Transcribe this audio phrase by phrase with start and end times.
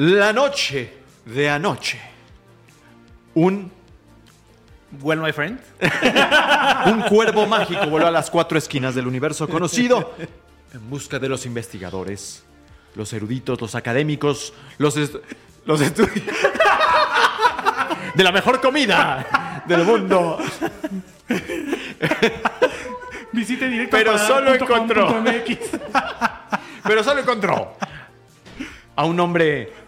[0.00, 0.90] La noche
[1.26, 2.00] de anoche.
[3.34, 3.70] Un,
[5.02, 5.60] Well, my friend.
[6.86, 10.14] un cuervo mágico voló a las cuatro esquinas del universo conocido
[10.72, 12.42] en busca de los investigadores,
[12.94, 14.96] los eruditos, los académicos, los,
[15.66, 16.24] los estudiantes
[18.14, 20.38] de la mejor comida del mundo.
[23.32, 25.22] Visite directo Pero solo encontró.
[26.84, 27.76] Pero solo encontró
[28.96, 29.79] a un hombre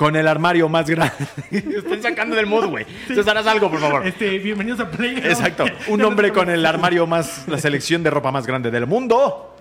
[0.00, 1.12] con el armario más grande.
[1.50, 2.86] Están sacando del mood, güey.
[3.02, 4.06] Entonces harás algo, por favor.
[4.06, 5.26] Este, bienvenidos a Playground.
[5.26, 5.66] Exacto.
[5.88, 9.54] Un hombre con el armario más, la selección de ropa más grande del mundo.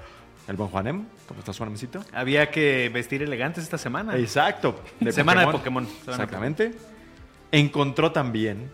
[0.47, 1.03] El buen Juanem.
[1.27, 2.05] ¿Cómo estás, Juanemcito?
[2.13, 4.15] Había que vestir elegantes esta semana.
[4.15, 4.81] Exacto.
[5.09, 5.85] Semana de Pokémon.
[6.07, 6.71] Exactamente.
[7.51, 8.71] Encontró también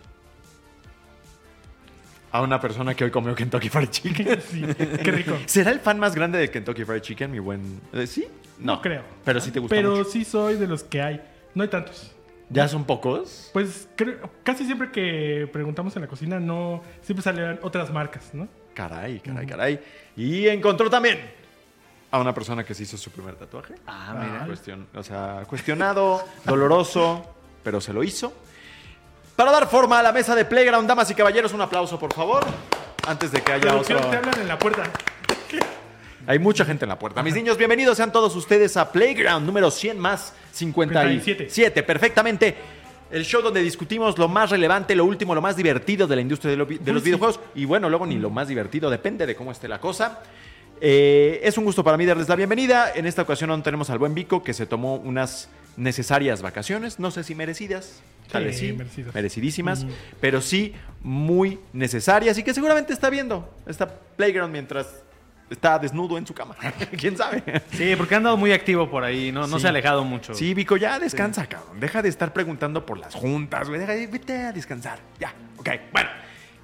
[2.30, 4.38] a una persona que hoy comió Kentucky Fried Chicken.
[4.48, 4.64] Sí,
[5.02, 5.36] qué rico.
[5.46, 7.80] ¿Será el fan más grande de Kentucky Fried Chicken, mi buen?
[7.92, 8.24] eh, ¿Sí?
[8.60, 9.02] No, creo.
[9.24, 10.10] Pero sí te gusta Pero mucho.
[10.10, 11.20] sí soy de los que hay.
[11.56, 12.12] No hay tantos.
[12.50, 13.50] ¿Ya son pocos?
[13.52, 18.46] Pues creo- casi siempre que preguntamos en la cocina, no siempre salen otras marcas, ¿no?
[18.74, 19.80] Caray, caray, caray.
[20.16, 21.18] Y encontró también
[22.10, 23.74] a una persona que se hizo su primer tatuaje.
[23.86, 24.14] Ah,
[24.46, 24.80] mira.
[24.94, 27.24] O sea, cuestionado, doloroso,
[27.64, 28.32] pero se lo hizo.
[29.34, 32.44] Para dar forma a la mesa de Playground, damas y caballeros, un aplauso, por favor.
[33.08, 34.10] Antes de que haya Producción, otro.
[34.10, 34.82] te hablan en la puerta.
[36.26, 37.22] Hay mucha gente en la puerta.
[37.22, 41.20] Mis niños, bienvenidos sean todos ustedes a Playground número 100 más 57.
[41.50, 41.82] 57.
[41.84, 42.54] perfectamente.
[43.12, 46.50] El show donde discutimos lo más relevante, lo último, lo más divertido de la industria
[46.50, 47.06] de, lo vi- de los sí.
[47.10, 47.38] videojuegos.
[47.54, 50.20] Y bueno, luego ni lo más divertido, depende de cómo esté la cosa.
[50.80, 52.90] Eh, es un gusto para mí darles la bienvenida.
[52.92, 57.12] En esta ocasión aún tenemos al buen Vico que se tomó unas necesarias vacaciones, no
[57.12, 58.00] sé si merecidas,
[58.32, 59.14] tal Sí, vez sí, merecidas.
[59.14, 59.88] merecidísimas, Mm.
[60.20, 63.86] pero sí muy necesarias y que seguramente está viendo esta
[64.16, 65.02] Playground mientras
[65.50, 66.54] está desnudo en su cama.
[66.98, 67.42] ¿Quién sabe?
[67.72, 69.30] Sí, porque ha andado muy activo por ahí.
[69.32, 69.62] No, no Sí.
[69.62, 70.34] se ha alejado mucho.
[70.34, 71.78] Sí, Vico, ya descansa, cabrón.
[71.80, 73.80] Deja de estar preguntando por las juntas, güey.
[73.80, 74.98] Deja de, vete a descansar.
[75.20, 76.08] Ya, ok, bueno.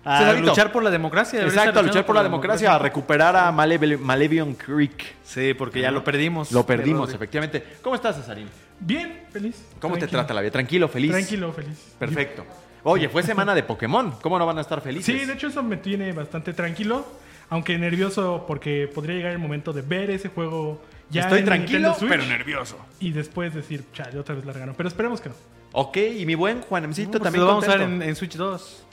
[0.05, 0.49] A Cesarito.
[0.49, 1.41] luchar por la democracia.
[1.43, 5.15] Exacto, a luchar por la democracia, a recuperar a Malev- Malevion Creek.
[5.23, 6.51] Sí, porque ya lo perdimos.
[6.51, 7.65] Lo perdimos, efectivamente.
[7.83, 8.49] ¿Cómo estás, Cesarín?
[8.81, 9.65] Bien, feliz.
[9.81, 10.51] ¿Cómo te trata la vida?
[10.51, 11.13] Tranquilo, feliz.
[11.13, 11.95] Tranquilo, feliz.
[12.01, 12.45] Perfecto.
[12.83, 14.11] Oye, fue semana de Pokémon.
[14.21, 15.21] ¿Cómo no van a estar felices?
[15.21, 17.07] Sí, de hecho eso me tiene bastante tranquilo,
[17.53, 20.81] aunque nervioso porque podría llegar el momento de ver ese juego
[21.11, 22.79] ya Estoy en tranquilo, Switch pero nervioso.
[22.99, 24.75] y después decir, chale, otra vez la regaron.
[24.75, 25.35] Pero esperemos que no.
[25.73, 28.85] Ok, y mi buen Juanemcito Pues también lo vamos a ver en, en Switch 2.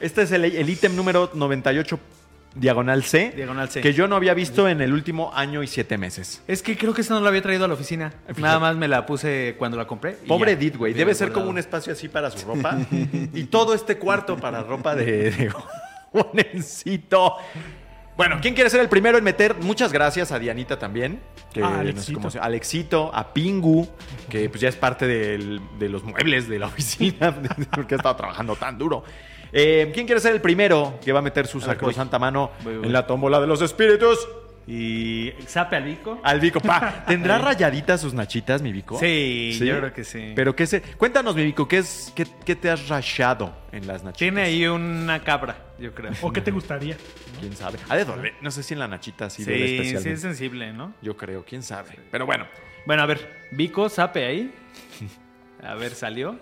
[0.00, 2.00] Este es el ítem número 98
[2.54, 3.32] diagonal C.
[3.36, 3.82] Diagonal C.
[3.82, 6.42] Que yo no había visto en el último año y siete meses.
[6.48, 8.14] Es que creo que esa no la había traído a la oficina.
[8.38, 10.12] Nada más me la puse cuando la compré.
[10.26, 10.52] Pobre.
[10.52, 10.94] Edith, güey.
[10.94, 11.40] Debe ser guardado.
[11.42, 12.78] como un espacio así para su ropa.
[12.90, 15.52] y todo este cuarto para ropa de, de
[16.12, 17.36] Juanemcito.
[18.16, 19.54] Bueno, ¿quién quiere ser el primero en meter?
[19.56, 21.20] Muchas gracias a Dianita también.
[21.52, 23.10] Que A nos- Alexito.
[23.14, 23.88] a Pingu,
[24.28, 27.34] que pues ya es parte del- de los muebles de la oficina,
[27.74, 29.04] porque ha estado trabajando tan duro.
[29.52, 32.86] Eh, ¿Quién quiere ser el primero que va a meter su sacrosanta mano Voy, voy.
[32.86, 34.18] en la tómbola de los espíritus?
[34.66, 36.20] Y sape al bico.
[36.22, 37.04] Al Vico, pa.
[37.08, 38.96] ¿Tendrá rayaditas sus nachitas, mi Vico?
[38.98, 40.32] Sí, yo creo que sí.
[40.36, 40.80] Pero qué se.
[40.82, 44.18] Cuéntanos, mi Vico, ¿qué, es, qué, qué te has rayado en las nachitas?
[44.18, 46.12] Tiene ahí una cabra, yo creo.
[46.22, 46.96] ¿O qué te gustaría?
[47.40, 47.78] ¿Quién sabe?
[47.88, 48.34] Ha de doler.
[48.40, 50.12] No sé si en la nachita sí, duele Sí, sí especialmente.
[50.12, 50.94] es sensible, ¿no?
[51.02, 51.98] Yo creo, quién sabe.
[52.12, 52.46] Pero bueno,
[52.86, 54.54] Bueno, a ver, Vico, sape ahí.
[55.60, 56.38] A ver, salió.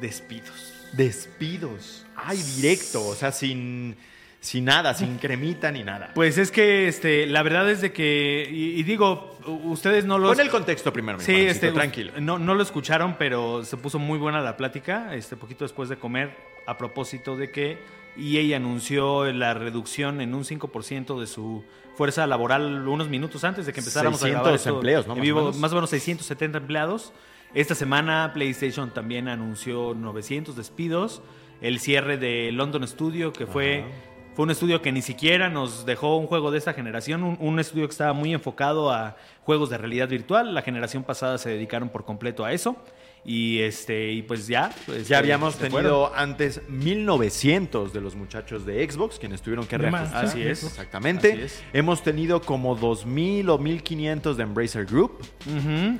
[0.00, 0.88] Despidos.
[0.92, 2.06] despidos.
[2.16, 3.06] Ay, directo.
[3.06, 3.96] O sea, sin,
[4.40, 6.12] sin nada, sin cremita ni nada.
[6.14, 10.28] Pues es que este, la verdad es de que, y, y digo, ustedes no lo
[10.28, 12.12] Pon el contexto primero, mi Sí, este, tranquilo.
[12.20, 15.96] No, no lo escucharon, pero se puso muy buena la plática, este poquito después de
[15.96, 16.34] comer,
[16.66, 17.78] a propósito de que
[18.16, 21.62] EA anunció la reducción en un 5% de su
[21.94, 25.14] fuerza laboral unos minutos antes de que empezáramos a 600 grabar esto empleos, ¿no?
[25.14, 25.56] Más o vivo, menos.
[25.58, 27.12] más o menos 670 empleados.
[27.52, 31.20] Esta semana PlayStation también anunció 900 despidos,
[31.60, 34.09] el cierre de London Studio que fue Ajá.
[34.40, 37.60] Fue un estudio que ni siquiera nos dejó un juego de esta generación, un, un
[37.60, 39.14] estudio que estaba muy enfocado a
[39.44, 40.54] juegos de realidad virtual.
[40.54, 42.74] La generación pasada se dedicaron por completo a eso.
[43.22, 44.70] Y este y pues ya.
[44.86, 46.10] pues, Ya habíamos tenido fueron.
[46.16, 50.24] antes 1900 de los muchachos de Xbox quienes tuvieron que reajustar.
[50.24, 50.64] Así es.
[50.64, 51.34] Exactamente.
[51.34, 51.62] Así es.
[51.74, 55.18] Hemos tenido como 2000 o 1500 de Embracer Group.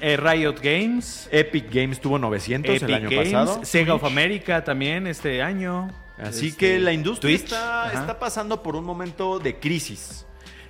[0.00, 1.28] Eh, Riot Games.
[1.31, 3.64] Epic Games tuvo 900 Epic el año Games, pasado.
[3.66, 5.90] Sega of America también este año.
[6.22, 10.26] Así Este, que la industria está, pasando por un momento de crisis.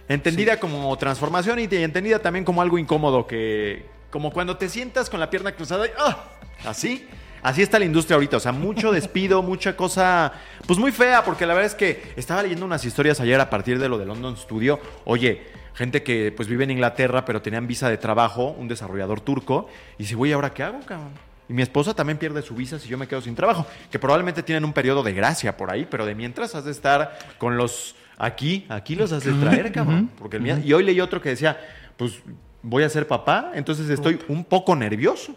[0.09, 3.87] Entendida como transformación y entendida también como algo incómodo que...
[4.11, 5.91] Como cuando te sientas con la pierna cruzada y...
[5.99, 6.25] ¡ah!
[6.65, 7.07] Así.
[7.43, 8.37] Así está la industria ahorita.
[8.37, 10.33] O sea, mucho despido, mucha cosa...
[10.67, 13.79] Pues muy fea, porque la verdad es que estaba leyendo unas historias ayer a partir
[13.79, 14.81] de lo de London Studio.
[15.05, 19.69] Oye, gente que pues vive en Inglaterra pero tenían visa de trabajo, un desarrollador turco.
[19.97, 21.30] Y dice, güey, ¿ahora qué hago, cabrón?
[21.51, 23.67] Y mi esposa también pierde su visa si yo me quedo sin trabajo.
[23.91, 27.19] Que probablemente tienen un periodo de gracia por ahí, pero de mientras has de estar
[27.39, 30.11] con los aquí, aquí los has de traer, cabrón.
[30.17, 31.59] Porque el mía- Y hoy leí otro que decía,
[31.97, 32.21] pues
[32.63, 35.35] voy a ser papá, entonces estoy un poco nervioso.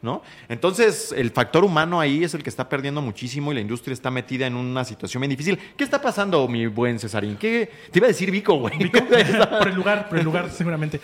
[0.00, 0.22] ¿No?
[0.48, 4.12] Entonces, el factor humano ahí es el que está perdiendo muchísimo y la industria está
[4.12, 5.58] metida en una situación bien difícil.
[5.76, 7.36] ¿Qué está pasando, mi buen Cesarín?
[7.36, 7.68] ¿Qué?
[7.90, 8.78] Te iba a decir Vico, güey.
[9.58, 11.00] por el lugar, por el lugar, seguramente.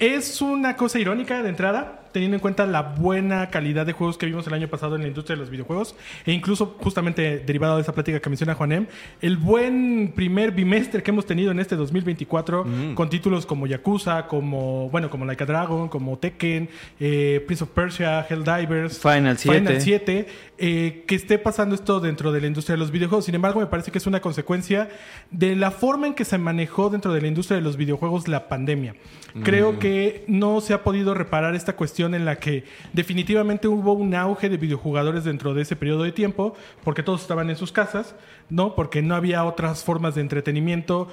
[0.00, 4.26] Es una cosa irónica de entrada, teniendo en cuenta la buena calidad de juegos que
[4.26, 5.94] vimos el año pasado en la industria de los videojuegos,
[6.24, 8.86] e incluso justamente derivado de esa plática que menciona Juanem,
[9.20, 14.88] el buen primer bimestre que hemos tenido en este 2024, con títulos como Yakuza, como,
[14.90, 16.68] bueno, como Like a Dragon, como Tekken,
[17.00, 19.58] eh, Prince of Persia, Helldivers, Final 7.
[19.58, 20.26] Final 7,
[20.58, 23.24] eh, que esté pasando esto dentro de la industria de los videojuegos.
[23.24, 24.88] Sin embargo, me parece que es una consecuencia
[25.30, 28.48] de la forma en que se manejó dentro de la industria de los videojuegos la
[28.48, 28.94] pandemia.
[29.42, 34.14] Creo que no se ha podido reparar esta cuestión en la que definitivamente hubo un
[34.14, 36.54] auge de videojugadores dentro de ese periodo de tiempo,
[36.84, 38.14] porque todos estaban en sus casas,
[38.48, 38.74] ¿no?
[38.74, 41.08] Porque no había otras formas de entretenimiento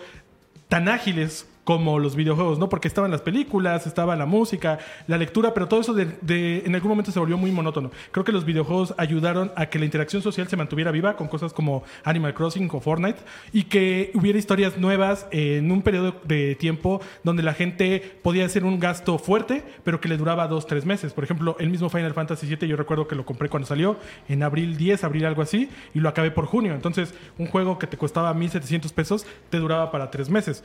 [0.70, 2.70] tan ágiles como los videojuegos, ¿no?
[2.70, 6.90] Porque estaban las películas, estaba la música, la lectura, pero todo eso de, en algún
[6.90, 7.92] momento se volvió muy monótono.
[8.12, 11.54] Creo que los videojuegos ayudaron a que la interacción social se mantuviera viva con cosas
[11.54, 13.20] como Animal Crossing o Fortnite
[13.52, 18.64] y que hubiera historias nuevas en un periodo de tiempo donde la gente podía hacer
[18.64, 21.14] un gasto fuerte, pero que le duraba dos, tres meses.
[21.14, 23.98] Por ejemplo, el mismo Final Fantasy VII, yo recuerdo que lo compré cuando salió,
[24.30, 26.76] en abril 10, abril algo así, y lo acabé por junio.
[26.76, 30.64] Entonces, un juego que te costaba 1.700 pesos te duraba para tres meses.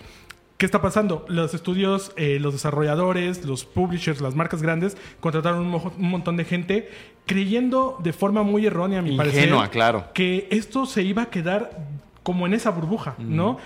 [0.60, 1.24] ¿Qué está pasando?
[1.26, 6.36] Los estudios, eh, los desarrolladores, los publishers, las marcas grandes contrataron un, mo- un montón
[6.36, 6.90] de gente
[7.24, 9.24] creyendo de forma muy errónea, a mi Ingenua,
[9.56, 10.04] parecer, claro.
[10.12, 11.70] que esto se iba a quedar
[12.22, 13.56] como en esa burbuja, ¿no?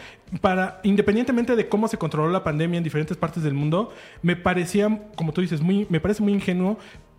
[0.41, 3.93] Para, independientemente de cómo se controló la pandemia en diferentes partes del mundo,
[4.23, 6.79] me parecía, como tú dices, muy, me parece muy ingenuo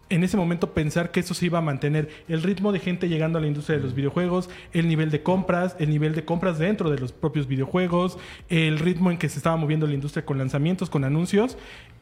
[0.09, 2.09] en ese momento pensar que eso se iba a mantener.
[2.27, 5.75] El ritmo de gente llegando a la industria de los videojuegos, el nivel de compras,
[5.79, 8.17] el nivel de compras dentro de los propios videojuegos,
[8.49, 11.57] el ritmo en que se estaba moviendo la industria con lanzamientos, con anuncios.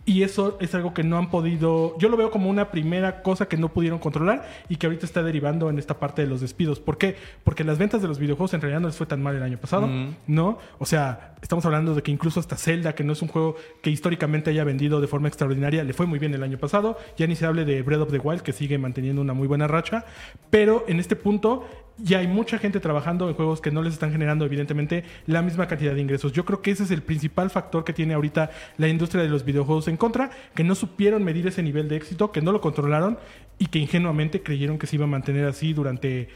[0.06, 3.48] Y eso es algo que no han podido, yo lo veo como una primera cosa
[3.48, 6.82] que no pudieron controlar y que ahorita está derivando en esta parte de los despidos.
[6.82, 7.16] ¿Por qué?
[7.46, 9.58] Porque las ventas de los videojuegos en realidad no les fue tan mal el año
[9.58, 9.90] pasado,
[10.28, 10.58] ¿no?
[10.78, 13.90] O sea, estamos hablando de que incluso hasta Zelda, que no es un juego que
[13.90, 16.98] históricamente haya vendido de forma extraordinaria, le fue muy bien el año pasado.
[17.18, 19.68] Ya ni se hable de Breath of the Wild, que sigue manteniendo una muy buena
[19.68, 20.06] racha.
[20.50, 21.68] Pero en este punto
[21.98, 25.68] ya hay mucha gente trabajando en juegos que no les están generando, evidentemente, la misma
[25.68, 26.32] cantidad de ingresos.
[26.32, 29.44] Yo creo que ese es el principal factor que tiene ahorita la industria de los
[29.44, 33.20] videojuegos en contra, que no supieron medir ese nivel de éxito, que no lo controlaron
[33.60, 36.30] y que ingenuamente creyeron que se iba a mantener así durante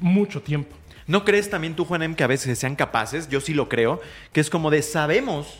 [0.00, 0.74] mucho tiempo.
[1.06, 3.28] ¿No crees también tú, Juanem, que a veces sean capaces?
[3.28, 4.00] Yo sí lo creo,
[4.32, 5.58] que es como de sabemos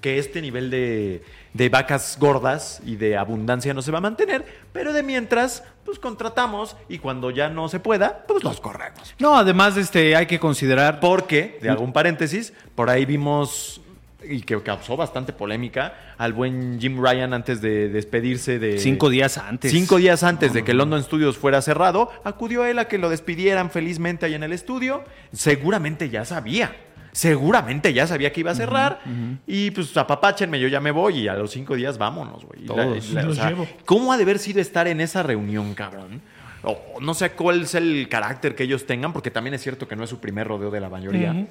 [0.00, 1.22] que este nivel de,
[1.54, 5.98] de vacas gordas y de abundancia no se va a mantener, pero de mientras, pues
[5.98, 9.14] contratamos y cuando ya no se pueda, pues los corremos.
[9.18, 13.80] No, además este, hay que considerar Porque, de algún paréntesis, por ahí vimos
[14.28, 19.38] y que causó bastante polémica al buen Jim Ryan antes de despedirse de cinco días
[19.38, 19.72] antes.
[19.72, 23.70] Cinco días antes de que London Studios fuera cerrado, acudió él a que lo despidieran
[23.70, 25.04] felizmente ahí en el estudio.
[25.32, 26.74] Seguramente ya sabía.
[27.12, 29.00] Seguramente ya sabía que iba a cerrar.
[29.46, 31.20] Y pues apapáchenme, yo ya me voy.
[31.20, 32.68] Y a los cinco días vámonos, güey.
[32.68, 33.68] O sea, llevo.
[33.84, 36.22] ¿Cómo ha de haber sido estar en esa reunión, cabrón?
[36.64, 39.96] O no sé cuál es el carácter que ellos tengan, porque también es cierto que
[39.96, 41.48] no es su primer rodeo de la mayoría.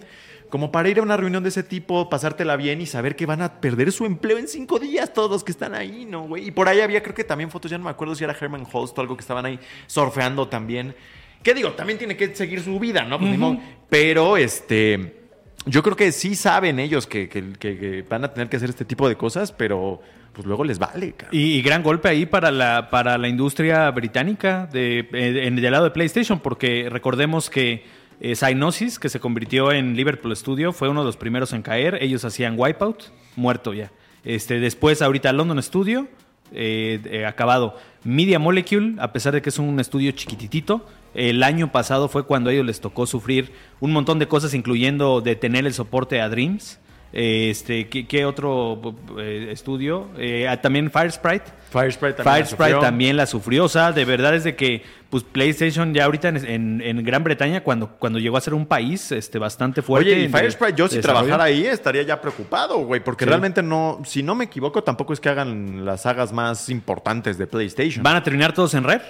[0.52, 3.42] Como para ir a una reunión de ese tipo, pasártela bien y saber que van
[3.42, 6.50] a perder su empleo en cinco días todos los que están ahí, ¿no, güey?
[6.50, 8.68] Y por ahí había, creo que también fotos, ya no me acuerdo si era Herman
[8.72, 10.94] Holst o algo que estaban ahí surfeando también.
[11.42, 11.72] ¿Qué digo?
[11.72, 13.18] También tiene que seguir su vida, ¿no?
[13.18, 13.58] Pues ni modo.
[13.90, 15.18] Pero, este...
[15.68, 18.70] Yo creo que sí saben ellos que, que- que- que van a tener que hacer
[18.72, 20.02] este tipo de cosas, pero
[20.34, 21.40] pues luego les vale, cabrón.
[21.40, 25.72] Y, y gran golpe ahí para la, para la industria británica de, eh, en, del
[25.72, 27.84] lado de PlayStation, porque recordemos que
[28.24, 31.98] Eh, Psygnosis, que se convirtió en Liverpool Studio, fue uno de los primeros en caer.
[32.02, 33.92] Ellos hacían Wipeout, muerto ya.
[34.24, 36.08] Este, después, ahorita London Studio,
[36.54, 37.78] eh, eh, acabado.
[38.04, 42.52] Media Molecule, a pesar de que es un estudio chiquititito, el año pasado fue cuando
[42.52, 46.80] a ellos les tocó sufrir un montón de cosas, incluyendo detener el soporte a Dreams.
[47.14, 50.08] Este, ¿qué, qué otro eh, estudio?
[50.18, 51.46] Eh, ah, también Firesprite.
[51.70, 52.24] Firesprite también.
[52.24, 52.80] Fire la Sprite sufrió.
[52.80, 53.66] también la sufrió.
[53.66, 57.22] O sea, de verdad es de que pues PlayStation ya ahorita en, en- en Gran
[57.24, 60.10] Bretaña, cuando, cuando llegó a ser un país este, bastante fuerte.
[60.12, 63.30] Oye, y en- Firesprite, yo si trabajara ahí estaría ya preocupado, güey, porque Sí.
[63.30, 67.46] realmente no, si no me equivoco, tampoco es que hagan las sagas más importantes de
[67.46, 68.04] PlayStation.
[68.04, 69.02] Van a terminar todos en Red.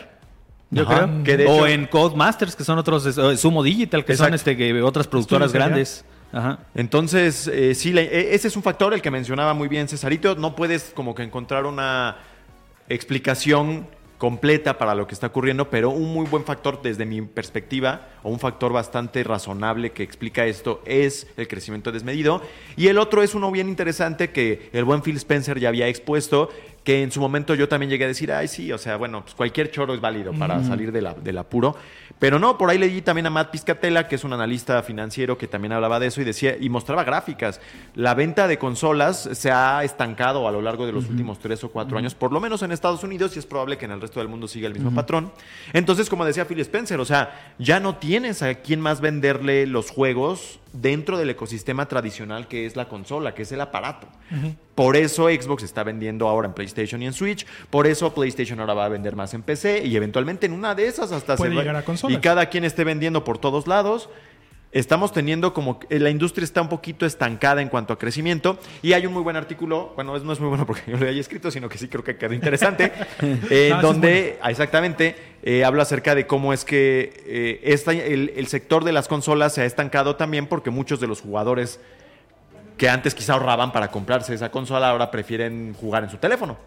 [0.71, 1.23] Yo Ajá, creo.
[1.23, 4.57] que de o hecho- en Codemasters, que son otros, eh, Sumo Digital, que son este,
[4.57, 5.83] que, otras productoras allá.
[6.33, 6.59] Ajá.
[6.75, 10.35] Entonces, eh, sí, e- ese es un factor el que mencionaba muy bien Cesarito.
[10.35, 12.17] No puedes como que encontrar una
[12.89, 18.07] explicación completa para lo que está ocurriendo, pero un muy buen factor desde mi perspectiva,
[18.21, 22.39] o un factor bastante razonable que explica esto, es el crecimiento desmedido.
[22.77, 26.49] Y el otro es uno bien interesante que el buen Phil Spencer ya había expuesto,
[26.83, 29.33] que en su momento yo también llegué a decir, ay, sí, o sea, bueno, pues
[29.33, 31.75] cualquier choro es válido para salir de la- del apuro.
[32.21, 35.47] Pero no, por ahí leí también a Matt Piscatella, que es un analista financiero que
[35.47, 37.59] también hablaba de eso y decía, y mostraba gráficas.
[37.95, 41.71] La venta de consolas se ha estancado a lo largo de los últimos tres o
[41.71, 44.19] cuatro años, por lo menos en Estados Unidos, y es probable que en el resto
[44.19, 45.31] del mundo siga el mismo patrón.
[45.73, 49.89] Entonces, como decía Phil Spencer, o sea, ya no tienes a quién más venderle los
[49.89, 54.07] juegos dentro del ecosistema tradicional que es la consola, que es el aparato.
[54.75, 58.73] Por eso Xbox está vendiendo ahora en PlayStation y en Switch, por eso PlayStation ahora
[58.73, 61.55] va a vender más en PC y eventualmente en una de esas hasta Puede se
[61.57, 62.17] va- llegar a consolas.
[62.17, 64.09] y cada quien esté vendiendo por todos lados.
[64.73, 68.93] Estamos teniendo como que la industria está un poquito estancada en cuanto a crecimiento y
[68.93, 71.51] hay un muy buen artículo, bueno, no es muy bueno porque yo lo haya escrito,
[71.51, 72.93] sino que sí creo que quedó interesante,
[73.49, 78.47] eh, donde ah, exactamente eh, habla acerca de cómo es que eh, esta- el, el
[78.47, 81.81] sector de las consolas se ha estancado también porque muchos de los jugadores
[82.77, 86.57] que antes quizá ahorraban para comprarse esa consola ahora prefieren jugar en su teléfono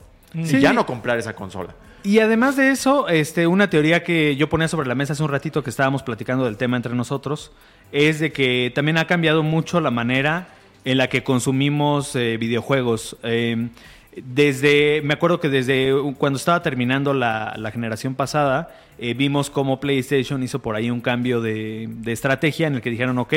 [0.45, 0.57] Sí.
[0.57, 1.75] y ya no comprar esa consola.
[2.03, 5.29] Y además de eso, este, una teoría que yo ponía sobre la mesa hace un
[5.31, 7.53] ratito que estábamos platicando del tema entre nosotros,
[7.95, 10.49] es de que también ha cambiado mucho la manera
[10.85, 13.17] en la que consumimos eh, videojuegos.
[13.23, 13.69] Eh,
[14.17, 19.79] desde, me acuerdo que desde cuando estaba terminando la, la generación pasada, eh, vimos cómo
[19.79, 23.35] PlayStation hizo por ahí un cambio de, de estrategia en el que dijeron, ok,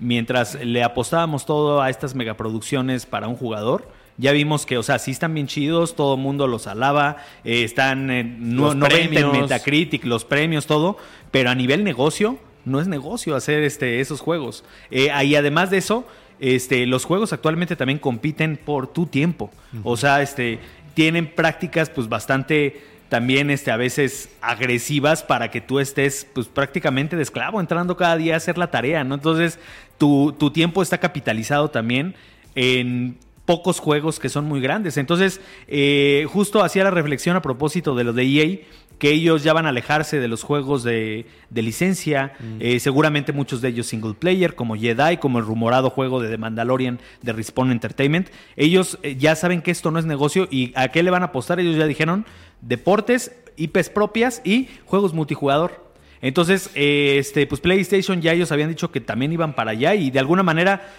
[0.00, 3.88] mientras le apostábamos todo a estas megaproducciones para un jugador,
[4.18, 7.62] ya vimos que, o sea, sí están bien chidos, todo el mundo los alaba, eh,
[7.62, 9.42] están en Los 90 en premios.
[9.42, 10.96] Metacritic, los premios, todo,
[11.30, 12.38] pero a nivel negocio,
[12.68, 14.64] no es negocio hacer este, esos juegos.
[14.90, 16.06] Eh, y además de eso,
[16.40, 19.50] este, los juegos actualmente también compiten por tu tiempo.
[19.82, 20.60] O sea, este,
[20.94, 27.16] tienen prácticas pues bastante también este, a veces agresivas para que tú estés pues prácticamente
[27.16, 29.14] de esclavo, entrando cada día a hacer la tarea, ¿no?
[29.14, 29.58] Entonces,
[29.96, 32.14] tu, tu tiempo está capitalizado también
[32.54, 33.16] en
[33.48, 34.98] pocos juegos que son muy grandes.
[34.98, 38.58] Entonces, eh, justo hacía la reflexión a propósito de lo de EA,
[38.98, 43.62] que ellos ya van a alejarse de los juegos de, de licencia, eh, seguramente muchos
[43.62, 47.72] de ellos single player, como Jedi, como el rumorado juego de The Mandalorian de Respawn
[47.72, 48.28] Entertainment.
[48.54, 51.26] Ellos eh, ya saben que esto no es negocio y a qué le van a
[51.26, 52.26] apostar, ellos ya dijeron,
[52.60, 55.88] deportes, IPs propias y juegos multijugador.
[56.20, 60.10] Entonces, eh, este, pues PlayStation ya ellos habían dicho que también iban para allá y
[60.10, 60.92] de alguna manera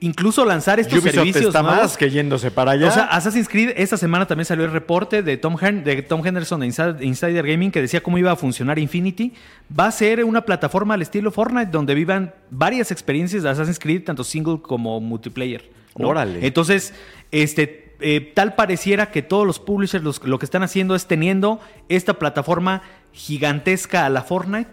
[0.00, 1.80] incluso lanzar estos Ubisoft servicios está nuevos.
[1.82, 2.88] más que yéndose para allá.
[2.88, 6.24] O sea, Assassin's Creed, esta semana también salió el reporte de Tom, Hen- de Tom
[6.24, 9.32] Henderson de Inside- Insider Gaming que decía cómo iba a funcionar Infinity.
[9.76, 14.04] Va a ser una plataforma al estilo Fortnite donde vivan varias experiencias de Assassin's Creed,
[14.04, 15.68] tanto single como multiplayer.
[15.96, 16.08] ¿no?
[16.08, 16.46] Órale.
[16.46, 16.94] Entonces,
[17.32, 21.60] este, eh, tal pareciera que todos los publishers los- lo que están haciendo es teniendo
[21.88, 24.70] esta plataforma gigantesca a la Fortnite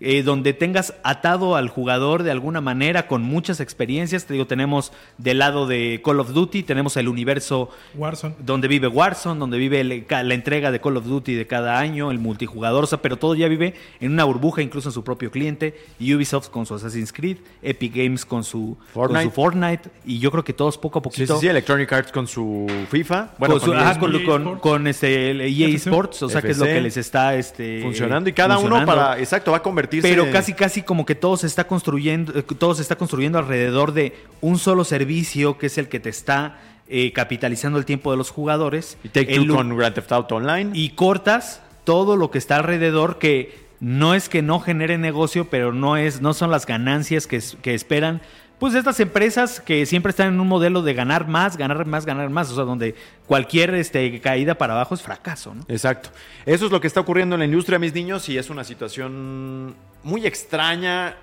[0.00, 4.26] eh, donde tengas atado al jugador de alguna manera con muchas experiencias.
[4.26, 8.34] Te digo, tenemos del lado de Call of Duty, tenemos el universo Warzone.
[8.40, 12.10] donde vive Warzone, donde vive el- la entrega de Call of Duty de cada año,
[12.10, 15.30] el multijugador, o sea, pero todo ya vive en una burbuja, incluso en su propio
[15.30, 15.74] cliente.
[16.00, 19.24] Ubisoft con su Assassin's Creed, Epic Games con su con Fortnite.
[19.24, 21.34] su Fortnite, y yo creo que todos poco a poquito.
[21.36, 23.30] sí, sí, Electronic Arts con su FIFA.
[23.38, 24.60] Bueno, con, su- con EA con, EA con- Sports.
[24.60, 25.88] con, este, el EA FC.
[25.90, 26.76] Sports, o sea, que es lo FC.
[26.78, 30.52] que les está este, funcionando y cada uno para, exacto, va a convertirse Pero casi
[30.54, 34.58] casi como que todo se está construyendo, eh, todo se está construyendo alrededor de un
[34.58, 38.98] solo servicio que es el que te está eh, capitalizando el tiempo de los jugadores.
[39.04, 40.70] y Take El Two con Grand Theft Auto Online.
[40.74, 45.72] y cortas todo lo que está alrededor que no es que no genere negocio, pero
[45.72, 48.22] no es no son las ganancias que esperan
[48.64, 52.30] pues estas empresas que siempre están en un modelo de ganar más, ganar más, ganar
[52.30, 52.94] más, o sea, donde
[53.26, 55.66] cualquier este, caída para abajo es fracaso, ¿no?
[55.68, 56.08] Exacto.
[56.46, 59.74] Eso es lo que está ocurriendo en la industria, mis niños, y es una situación
[60.02, 61.14] muy extraña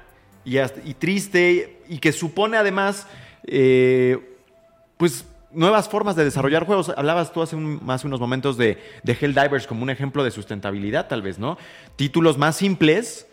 [0.46, 0.60] y,
[0.94, 3.08] triste y que supone además,
[3.48, 4.38] eh,
[4.98, 6.90] pues nuevas formas de desarrollar juegos.
[6.96, 11.24] Hablabas tú hace, un- unos momentos de, de Helldivers como un ejemplo de sustentabilidad, tal
[11.24, 11.58] vez, ¿no?
[11.96, 13.26] Títulos más simples,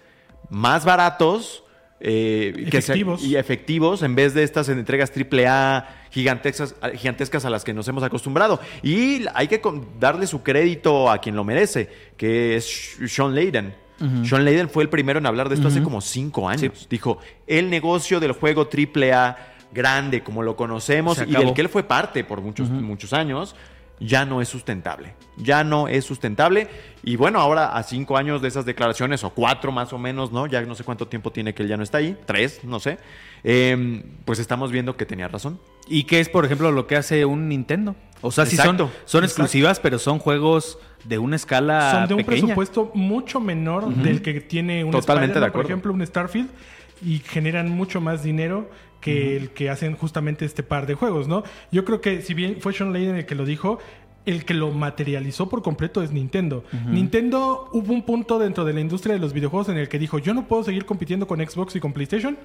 [0.49, 1.63] más baratos.
[2.01, 3.25] Eh, que Efectivos.
[3.25, 8.03] y efectivos en vez de estas entregas AAA gigantescas, gigantescas a las que nos hemos
[8.03, 8.61] acostumbrado.
[8.83, 9.61] Y hay que
[9.99, 13.75] darle su crédito a quien lo merece, que es Sean Layden.
[14.25, 16.87] Sean Layden fue el primero en hablar de esto hace como cinco años.
[16.89, 19.37] Dijo, el negocio del juego AAA
[19.73, 23.57] grande, como lo conocemos, y del que él fue parte por muchos, muchos años,
[24.01, 25.15] ya no es sustentable.
[25.37, 26.69] Ya no es sustentable.
[27.03, 30.47] Y bueno, ahora a cinco años de esas declaraciones, o cuatro más o menos, ¿no?
[30.47, 32.99] Ya no sé cuánto tiempo tiene que él ya no está ahí, tres, no sé.
[33.45, 35.61] Eh, pues estamos viendo que tenía razón.
[35.87, 37.95] ¿Y qué es, por ejemplo, lo que hace un Nintendo?
[38.21, 38.91] O sea, sí son, Exacto.
[39.05, 42.41] son exclusivas, pero son juegos de una escala Son de un pequeña.
[42.43, 45.69] presupuesto mucho menor del que tiene un Totalmente de por acuerdo.
[45.69, 46.51] ejemplo, un Starfield,
[47.01, 48.69] y generan mucho más dinero
[49.01, 51.45] que el que hacen justamente este par de juegos, ¿no?
[51.71, 53.79] Yo creo que si bien fue Sean Layden el que lo dijo,
[54.27, 56.63] el que lo materializó por completo es Nintendo.
[56.87, 60.19] Nintendo hubo un punto dentro de la industria de los videojuegos en el que dijo,
[60.19, 62.37] yo no puedo seguir compitiendo con Xbox y con PlayStation,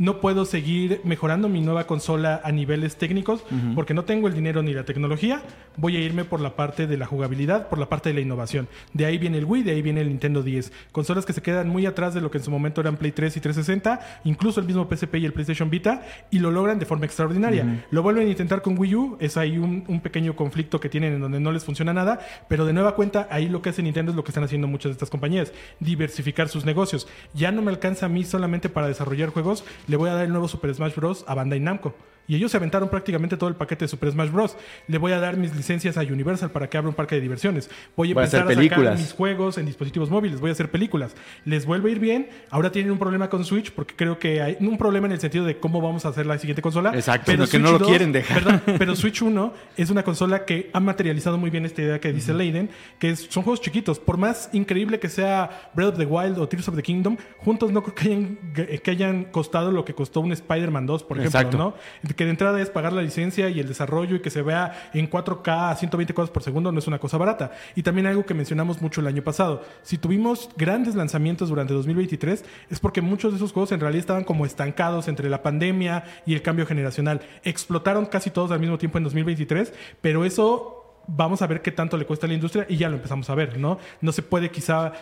[0.00, 4.62] no puedo seguir mejorando mi nueva consola a niveles técnicos porque no tengo el dinero
[4.62, 5.42] ni la tecnología,
[5.76, 8.66] voy a irme por la parte de la jugabilidad, por la parte de la innovación.
[8.94, 10.72] De ahí viene el Wii, de ahí viene el Nintendo 10.
[10.90, 13.36] Consolas que se quedan muy atrás de lo que en su momento eran Play 3
[13.36, 17.04] y 360, incluso el mismo PSP y el PlayStation Vita, y lo logran de forma
[17.04, 17.84] extraordinaria.
[17.90, 21.12] Lo vuelven a intentar con Wii U, es ahí un, un pequeño conflicto que tienen
[21.12, 24.12] en donde no les funciona nada, pero de nueva cuenta, ahí lo que hace Nintendo
[24.12, 27.06] es lo que están haciendo muchas de estas compañías, diversificar sus negocios.
[27.34, 30.30] Ya no me alcanza a mí solamente para desarrollar juegos, le voy a dar el
[30.30, 31.24] nuevo Super Smash Bros.
[31.26, 31.94] a Bandai Namco.
[32.30, 34.56] Y ellos se aventaron prácticamente todo el paquete de Super Smash Bros.
[34.86, 37.68] Le voy a dar mis licencias a Universal para que abra un parque de diversiones.
[37.96, 40.52] Voy a Voy a empezar hacer a, sacar mis juegos en dispositivos móviles, voy a
[40.52, 41.16] hacer películas.
[41.44, 42.28] Les vuelve a ir bien.
[42.50, 45.44] Ahora tienen un problema con Switch porque creo que hay un problema en el sentido
[45.44, 46.92] de cómo vamos a hacer la siguiente consola.
[46.94, 47.24] Exacto.
[47.26, 48.44] Pero que no lo quieren dejar.
[48.44, 52.12] Perdón, pero Switch 1 es una consola que ha materializado muy bien esta idea que
[52.12, 52.70] dice Leiden,
[53.00, 53.98] que son juegos chiquitos.
[53.98, 57.72] Por más increíble que sea Breath of the Wild o Tears of the Kingdom, juntos
[57.72, 61.40] no creo que hayan, que hayan costado lo que costó un Spider-Man 2, por ejemplo,
[61.40, 61.58] Exacto.
[61.58, 61.74] ¿no?
[62.20, 65.08] Que de entrada es pagar la licencia y el desarrollo y que se vea en
[65.08, 67.50] 4K a 120 cuadros por segundo no es una cosa barata.
[67.74, 69.62] Y también algo que mencionamos mucho el año pasado.
[69.82, 74.24] Si tuvimos grandes lanzamientos durante 2023 es porque muchos de esos juegos en realidad estaban
[74.24, 77.22] como estancados entre la pandemia y el cambio generacional.
[77.42, 81.96] Explotaron casi todos al mismo tiempo en 2023, pero eso vamos a ver qué tanto
[81.96, 83.78] le cuesta a la industria y ya lo empezamos a ver, ¿no?
[84.02, 84.92] No se puede quizá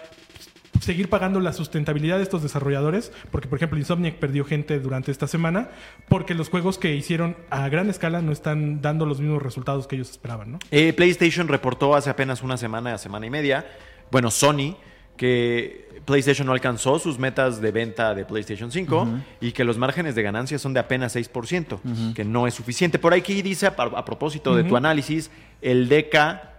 [0.80, 5.26] seguir pagando la sustentabilidad de estos desarrolladores, porque por ejemplo Insomniac perdió gente durante esta
[5.26, 5.70] semana,
[6.08, 9.96] porque los juegos que hicieron a gran escala no están dando los mismos resultados que
[9.96, 10.58] ellos esperaban, ¿no?
[10.70, 13.66] Eh, PlayStation reportó hace apenas una semana, semana y media,
[14.10, 14.76] bueno, Sony,
[15.16, 19.08] que PlayStation no alcanzó sus metas de venta de PlayStation 5
[19.40, 22.98] y que los márgenes de ganancia son de apenas 6%, que no es suficiente.
[22.98, 26.57] Por aquí dice, a, a propósito de tu análisis, el DK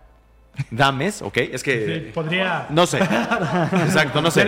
[0.71, 1.37] Dames, ¿ok?
[1.37, 1.85] Es que...
[1.85, 2.67] Sí, podría...
[2.69, 2.99] No sé.
[2.99, 4.45] Exacto, no sé.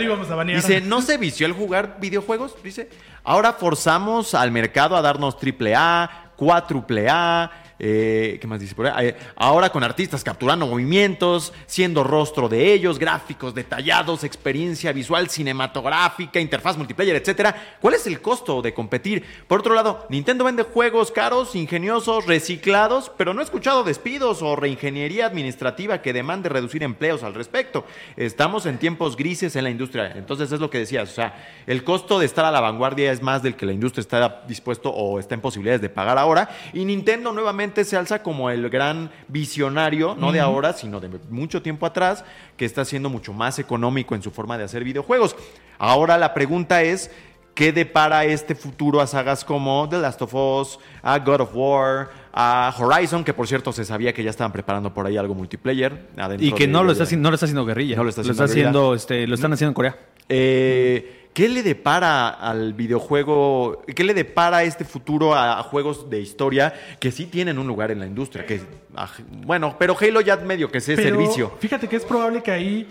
[0.47, 2.55] Dice, ¿no se vició el jugar videojuegos?
[2.63, 2.89] Dice,
[3.23, 7.51] ahora forzamos al mercado a darnos triple A, cuádruple A,
[7.83, 9.15] eh, ¿qué más dice por ahí?
[9.35, 16.77] Ahora con artistas capturando movimientos, siendo rostro de ellos, gráficos detallados, experiencia visual cinematográfica, interfaz
[16.77, 17.77] multiplayer, etcétera.
[17.81, 19.25] ¿Cuál es el costo de competir?
[19.47, 24.55] Por otro lado, Nintendo vende juegos caros, ingeniosos, reciclados, pero no he escuchado despidos o
[24.55, 27.83] reingeniería administrativa que demande reducir empleos al respecto.
[28.15, 30.11] Estamos en tiempos grises en la industria.
[30.15, 33.23] Entonces es lo que decías, o sea, el costo de estar a la vanguardia es
[33.23, 36.47] más del que la industria está dispuesto o está en posibilidades de pagar ahora.
[36.73, 41.61] Y Nintendo nuevamente se alza como el gran visionario, no de ahora, sino de mucho
[41.61, 42.23] tiempo atrás,
[42.57, 45.35] que está siendo mucho más económico en su forma de hacer videojuegos.
[45.77, 47.09] Ahora la pregunta es,
[47.55, 52.09] ¿qué depara este futuro a sagas como The Last of Us, a God of War,
[52.33, 56.07] a Horizon, que por cierto se sabía que ya estaban preparando por ahí algo multiplayer?
[56.39, 57.95] Y que de- no lo está haciendo, no lo está haciendo guerrilla.
[57.97, 59.97] No lo está Lo haciendo haciendo, este, lo están haciendo en Corea.
[60.29, 63.83] Eh, ¿Qué le depara al videojuego?
[63.95, 67.89] ¿Qué le depara este futuro a, a juegos de historia que sí tienen un lugar
[67.91, 68.45] en la industria?
[68.45, 68.61] Que,
[68.95, 69.09] ah,
[69.45, 71.53] bueno, pero Halo ya medio que Pero servicio.
[71.59, 72.87] Fíjate que es probable que ahí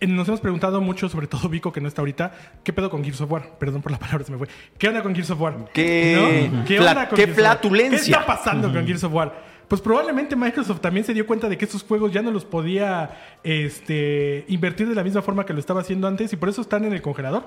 [0.00, 3.20] nos hemos preguntado mucho, sobre todo Vico, que no está ahorita, ¿qué pedo con Gears
[3.22, 3.58] of War?
[3.58, 4.48] Perdón por la palabra, se me fue.
[4.78, 5.56] ¿Qué onda con Gears of War?
[5.72, 6.64] ¿Qué- ¿No?
[6.64, 7.34] qué qué Gears of War?
[7.34, 7.98] flatulencia?
[7.98, 9.50] ¿Qué está pasando con Gears of War?
[9.68, 13.36] Pues probablemente Microsoft también se dio cuenta de que estos juegos ya no los podía
[13.44, 16.84] este, invertir de la misma forma que lo estaba haciendo antes y por eso están
[16.84, 17.44] en el congelador.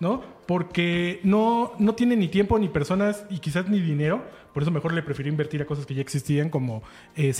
[0.00, 0.22] ¿No?
[0.46, 4.22] Porque no, no tiene ni tiempo, ni personas, y quizás ni dinero.
[4.52, 6.82] Por eso mejor le prefirió invertir a cosas que ya existían, como
[7.14, 7.34] eh,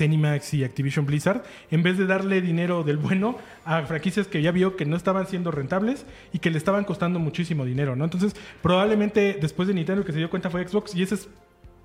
[0.52, 4.76] y Activision Blizzard, en vez de darle dinero del bueno a franquicias que ya vio
[4.76, 8.04] que no estaban siendo rentables y que le estaban costando muchísimo dinero, ¿no?
[8.04, 11.28] Entonces, probablemente después de Nintendo el que se dio cuenta fue Xbox, y ese es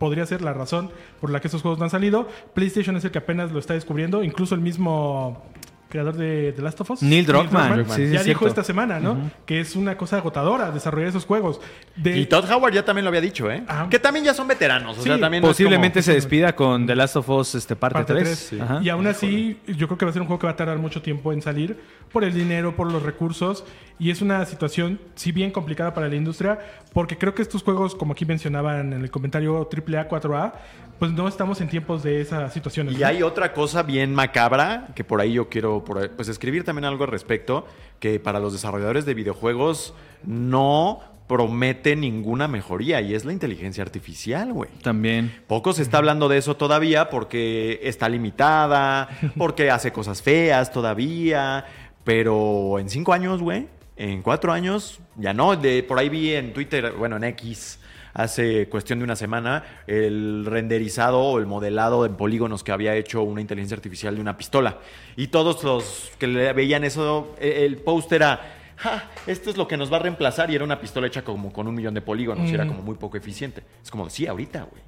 [0.01, 2.27] podría ser la razón por la que estos juegos no han salido.
[2.55, 4.23] PlayStation es el que apenas lo está descubriendo.
[4.23, 5.43] Incluso el mismo
[5.91, 7.85] creador de The Last of Us, Neil Druckmann.
[7.89, 8.47] Sí, sí, ya es dijo cierto.
[8.47, 9.29] esta semana, ¿no?
[9.45, 11.61] Que es una cosa agotadora desarrollar esos juegos.
[11.95, 13.63] De, Y Todd Howard ya también lo había dicho, ¿eh?
[13.67, 13.87] Ajá.
[13.89, 14.97] Que también ya son veteranos.
[14.97, 17.75] O Sí, sea, también no Posiblemente como- se despida con The Last of Us este,
[17.75, 18.47] parte, parte 3.
[18.49, 18.61] 3.
[18.83, 20.77] Y aún así, yo creo que va a ser un juego que va a tardar
[20.79, 21.77] mucho tiempo en salir
[22.11, 23.63] por el dinero, por los recursos.
[24.01, 26.59] Y es una situación, si bien complicada para la industria,
[26.91, 30.53] porque creo que estos juegos, como aquí mencionaban en el comentario AAA, 4A,
[30.97, 32.95] pues no estamos en tiempos de esas situaciones.
[32.95, 33.05] Y ¿no?
[33.05, 37.11] hay otra cosa bien macabra que por ahí yo quiero pues escribir también algo al
[37.11, 37.67] respecto,
[37.99, 39.93] que para los desarrolladores de videojuegos
[40.25, 44.71] no promete ninguna mejoría y es la inteligencia artificial, güey.
[44.81, 45.31] También.
[45.45, 51.65] Poco se está hablando de eso todavía porque está limitada, porque hace cosas feas todavía,
[52.03, 53.67] pero en cinco años, güey,
[54.03, 55.55] en cuatro años, ya no.
[55.55, 57.79] De, por ahí vi en Twitter, bueno, en X,
[58.13, 63.21] hace cuestión de una semana, el renderizado o el modelado en polígonos que había hecho
[63.23, 64.79] una inteligencia artificial de una pistola.
[65.15, 68.57] Y todos los que le veían eso, e- el post era...
[68.77, 71.53] "Ja, esto es lo que nos va a reemplazar y era una pistola hecha como
[71.53, 72.69] con un millón de polígonos y era Mm.
[72.69, 73.61] como muy poco eficiente.
[73.83, 74.81] Es como, sí, ahorita, güey.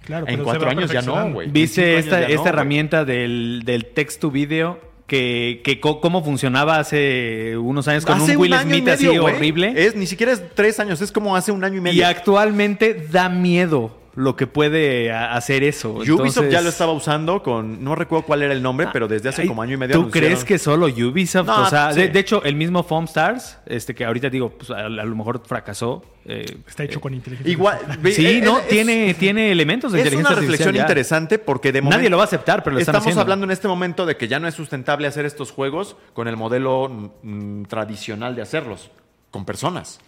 [0.00, 1.50] Claro, en pero cuatro años ya no, güey.
[1.50, 4.80] ¿Viste esta, esta no, herramienta del, del text to video?
[5.06, 9.34] Que, cómo funcionaba hace unos años con Hace un Will y Smith así medio, güey.
[9.34, 9.72] horrible.
[9.76, 12.06] Es, ni siquiera es tres años, es como hace un año y y medio.
[12.06, 15.92] actualmente da miedo lo que puede hacer eso.
[15.94, 19.28] Ubisoft Entonces- ya lo estaba usando con, no recuerdo cuál era el nombre, pero desde
[19.28, 21.46] hace Ay, como año y medio ¿Tú anunciaron- crees que solo Ubisoft?
[21.46, 22.00] No, o sea, sí.
[22.00, 25.16] de, de hecho, el mismo Foam Stars, este que ahorita digo, pues a, a lo
[25.16, 26.04] mejor fracasó.
[26.26, 27.78] eh, Está hecho con inteligencia Igual,
[28.12, 31.82] sí, eh, no, es- tiene, tiene elementos de Es inteligencia una reflexión interesante porque de
[31.82, 31.98] momento...
[31.98, 33.20] Nadie lo va a aceptar, pero lo están Estamos haciendo.
[33.20, 36.36] hablando en este momento de que ya no es sustentable hacer estos juegos con el
[36.36, 36.88] modelo
[37.22, 38.90] mm, tradicional de hacerlos,
[39.30, 39.98] con personas.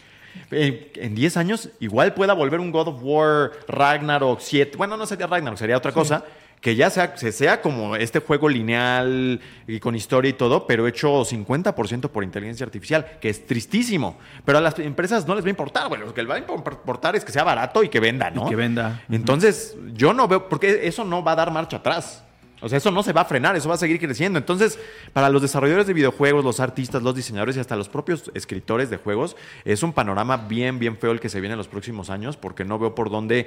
[0.50, 4.76] En 10 años igual pueda volver un God of War Ragnarok 7.
[4.76, 6.24] Bueno, no sería Ragnarok, sería otra cosa.
[6.60, 10.88] Que ya sea, se sea como este juego lineal y con historia y todo, pero
[10.88, 14.16] hecho 50% por inteligencia artificial, que es tristísimo.
[14.44, 16.00] Pero a las empresas no les va a importar, güey.
[16.00, 18.46] Lo que les va a importar es que sea barato y que venda, ¿no?
[18.46, 19.02] Y que venda.
[19.10, 22.24] Entonces, yo no veo, porque eso no va a dar marcha atrás.
[22.66, 24.38] O sea, eso no se va a frenar, eso va a seguir creciendo.
[24.38, 24.78] Entonces,
[25.12, 28.96] para los desarrolladores de videojuegos, los artistas, los diseñadores y hasta los propios escritores de
[28.96, 32.36] juegos, es un panorama bien, bien feo el que se viene en los próximos años,
[32.36, 33.46] porque no veo por dónde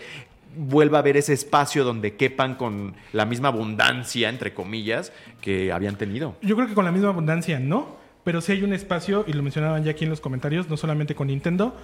[0.55, 5.97] vuelva a haber ese espacio donde quepan con la misma abundancia, entre comillas, que habían
[5.97, 6.35] tenido.
[6.41, 9.43] Yo creo que con la misma abundancia no, pero sí hay un espacio, y lo
[9.43, 11.75] mencionaban ya aquí en los comentarios, no solamente con Nintendo,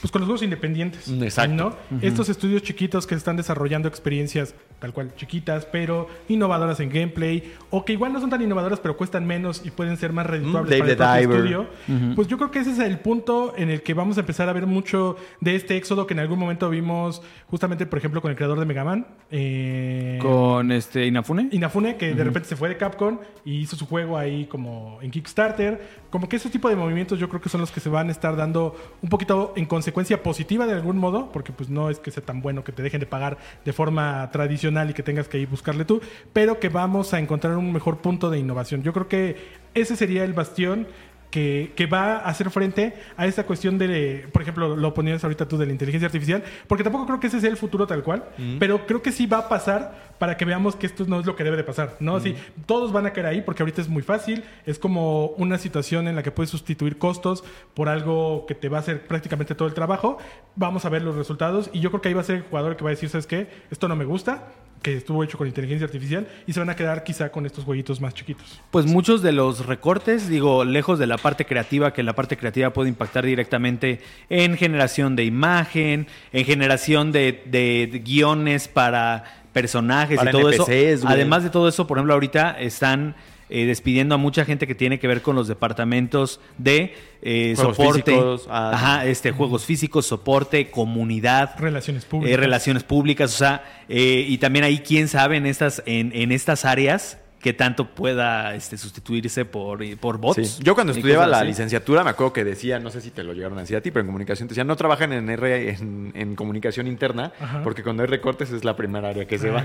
[0.00, 1.08] pues con los juegos independientes.
[1.08, 1.76] Mm, exacto.
[1.90, 1.98] ¿no?
[2.00, 7.84] Estos estudios chiquitos que están desarrollando experiencias tal cual chiquitas, pero innovadoras en gameplay, o
[7.84, 10.96] que igual no son tan innovadoras, pero cuestan menos y pueden ser más redituables Dave
[10.96, 11.66] para el the propio Diver.
[11.86, 12.14] estudio.
[12.16, 14.54] Pues yo creo que ese es el punto en el que vamos a empezar a
[14.54, 18.36] ver mucho de este éxodo que en algún momento vimos justamente, por ejemplo, con el
[18.38, 19.06] creador de Mega Man.
[19.30, 21.48] eh, Con este Inafune.
[21.52, 25.10] Inafune, que de repente se fue de Capcom y hizo su juego ahí como en
[25.10, 26.00] Kickstarter.
[26.08, 28.12] Como que ese tipo de movimientos yo creo que son los que se van a
[28.12, 29.89] estar dando un poquito en consecuencia
[30.22, 33.00] positiva de algún modo, porque pues no es que sea tan bueno que te dejen
[33.00, 36.00] de pagar de forma tradicional y que tengas que ir buscarle tú,
[36.32, 38.82] pero que vamos a encontrar un mejor punto de innovación.
[38.82, 39.36] Yo creo que
[39.74, 40.86] ese sería el bastión
[41.30, 45.46] que, que va a hacer frente a esta cuestión de, por ejemplo, lo ponías ahorita
[45.48, 48.24] tú de la inteligencia artificial, porque tampoco creo que ese sea el futuro tal cual,
[48.58, 51.34] pero creo que sí va a pasar para que veamos que esto no es lo
[51.34, 52.16] que debe de pasar, ¿no?
[52.16, 52.34] Así,
[52.66, 56.16] todos van a caer ahí porque ahorita es muy fácil, es como una situación en
[56.16, 57.42] la que puedes sustituir costos
[57.74, 60.18] por algo que te va a hacer prácticamente todo el trabajo,
[60.56, 62.76] vamos a ver los resultados y yo creo que ahí va a ser el jugador
[62.76, 63.48] que va a decir, ¿sabes qué?
[63.70, 64.48] Esto no me gusta,
[64.82, 68.00] que estuvo hecho con inteligencia artificial y se van a quedar quizá con estos jueguitos
[68.00, 68.60] más chiquitos.
[68.70, 72.70] Pues muchos de los recortes, digo, lejos de la parte creativa, que la parte creativa
[72.72, 80.16] puede impactar directamente en generación de imagen, en generación de, de- de guiones para personajes
[80.16, 81.08] Para y todo NPCs, eso.
[81.08, 83.16] Además de todo eso, por ejemplo, ahorita están
[83.50, 87.76] eh, despidiendo a mucha gente que tiene que ver con los departamentos de eh, Juegos
[87.76, 92.32] soporte, físicos, ah, ajá, este, juegos físicos, soporte, comunidad, Relaciones públicas.
[92.32, 96.32] eh, relaciones públicas, o sea, eh, y también ahí quién sabe en estas, en, en
[96.32, 100.46] estas áreas que tanto pueda este, sustituirse por, por bots.
[100.46, 100.62] Sí.
[100.62, 101.46] Yo cuando estudiaba la así.
[101.46, 103.90] licenciatura me acuerdo que decía, no sé si te lo llegaron a decir a ti,
[103.90, 107.62] pero en comunicación te decían, no trabajan en R en, en comunicación interna, Ajá.
[107.62, 109.64] porque cuando hay recortes es la primera área que se va.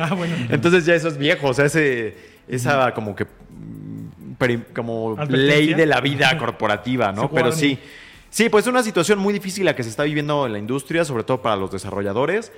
[0.00, 0.34] Ah, bueno.
[0.48, 5.86] Entonces ya eso es viejo, o sea, ese, esa como que mm, como ley de
[5.86, 7.30] la vida corporativa, ¿no?
[7.30, 7.80] Pero sí,
[8.30, 11.04] Sí, pues es una situación muy difícil la que se está viviendo en la industria,
[11.04, 12.52] sobre todo para los desarrolladores,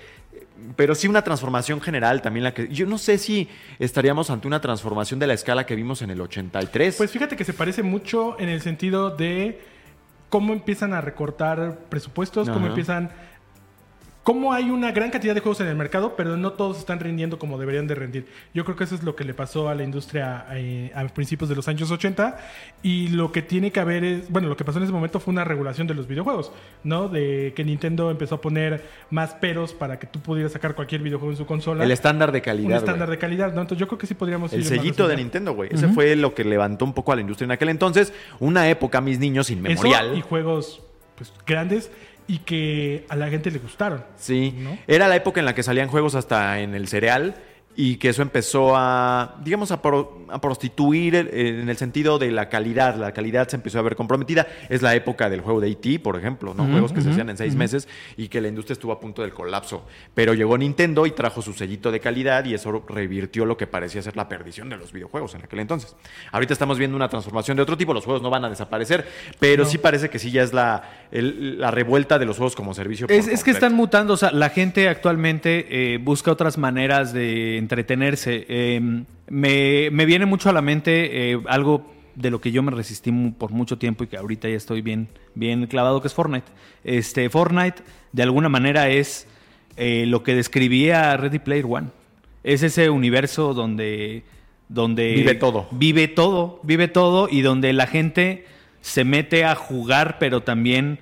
[0.77, 4.61] pero sí una transformación general también la que yo no sé si estaríamos ante una
[4.61, 6.97] transformación de la escala que vimos en el 83.
[6.97, 9.61] Pues fíjate que se parece mucho en el sentido de
[10.29, 13.11] cómo empiezan a recortar presupuestos, cómo empiezan
[14.23, 17.39] cómo hay una gran cantidad de juegos en el mercado, pero no todos están rindiendo
[17.39, 18.27] como deberían de rendir.
[18.55, 21.49] Yo creo que eso es lo que le pasó a la industria eh, a principios
[21.49, 22.39] de los años 80
[22.83, 25.33] y lo que tiene que haber es, bueno, lo que pasó en ese momento fue
[25.33, 26.53] una regulación de los videojuegos,
[26.85, 27.09] ¿no?
[27.09, 31.33] De que Nintendo empezó a poner más peros para que tú pudieras sacar cualquier videojuego
[31.33, 31.85] en su consola.
[31.85, 32.77] el estándar de un calidad.
[32.77, 33.17] estándar güey.
[33.17, 33.63] de calidad, ¿no?
[33.63, 35.21] Entonces yo creo que sí podríamos El sellito de.
[35.21, 35.71] Nintendo, güey.
[35.73, 38.13] Ese fue lo que levantó un poco a la industria en aquel entonces.
[38.39, 40.07] Una época, mis niños, inmemorial.
[40.07, 40.83] Eso y juegos
[41.17, 41.91] pues, grandes
[42.31, 44.05] y que a la gente le gustaron.
[44.17, 44.79] Sí, ¿no?
[44.87, 47.35] era la época en la que salían juegos hasta en el cereal
[47.77, 52.31] y que eso empezó a, digamos, a, pro- a prostituir el- en el sentido de
[52.31, 52.97] la calidad.
[52.97, 54.47] La calidad se empezó a ver comprometida.
[54.69, 56.67] Es la época del juego de E.T., por ejemplo, ¿no?
[56.67, 59.33] Juegos que se hacían en seis meses y que la industria estuvo a punto del
[59.33, 59.87] colapso.
[60.15, 64.03] Pero llegó Nintendo y trajo su sellito de calidad y eso revirtió lo que parecía
[64.03, 65.97] ser la perdición de los videojuegos en aquel entonces.
[66.33, 67.95] Ahorita estamos viendo una transformación de otro tipo.
[67.95, 69.07] Los juegos no van a desaparecer,
[69.39, 72.75] pero sí parece que sí ya es la, el- la revuelta de los juegos como
[72.75, 73.07] servicio.
[73.09, 77.60] Es, es que están mutando, o sea, la gente actualmente eh, busca otras maneras de
[77.61, 78.45] entretenerse.
[78.49, 78.81] Eh,
[79.29, 83.13] me, me viene mucho a la mente eh, algo de lo que yo me resistí
[83.13, 86.51] por mucho tiempo y que ahorita ya estoy bien, bien clavado, que es Fortnite.
[86.85, 89.27] Este, Fortnite, de alguna manera, es
[89.77, 91.89] eh, lo que describía Ready Player One.
[92.43, 94.25] Es ese universo donde,
[94.69, 95.69] donde Vive todo.
[95.71, 98.47] Vive todo, vive todo y donde la gente
[98.81, 100.99] se mete a jugar, pero también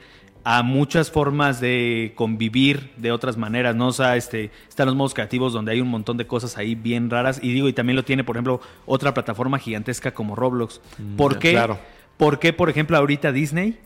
[0.50, 3.88] a muchas formas de convivir de otras maneras, ¿no?
[3.88, 7.10] O sea, este, están los modos creativos donde hay un montón de cosas ahí bien
[7.10, 7.38] raras.
[7.42, 10.80] Y digo, y también lo tiene, por ejemplo, otra plataforma gigantesca como Roblox.
[11.18, 11.50] ¿Por qué?
[11.50, 11.78] claro.
[12.16, 13.76] ¿Por qué, por ejemplo, ahorita Disney?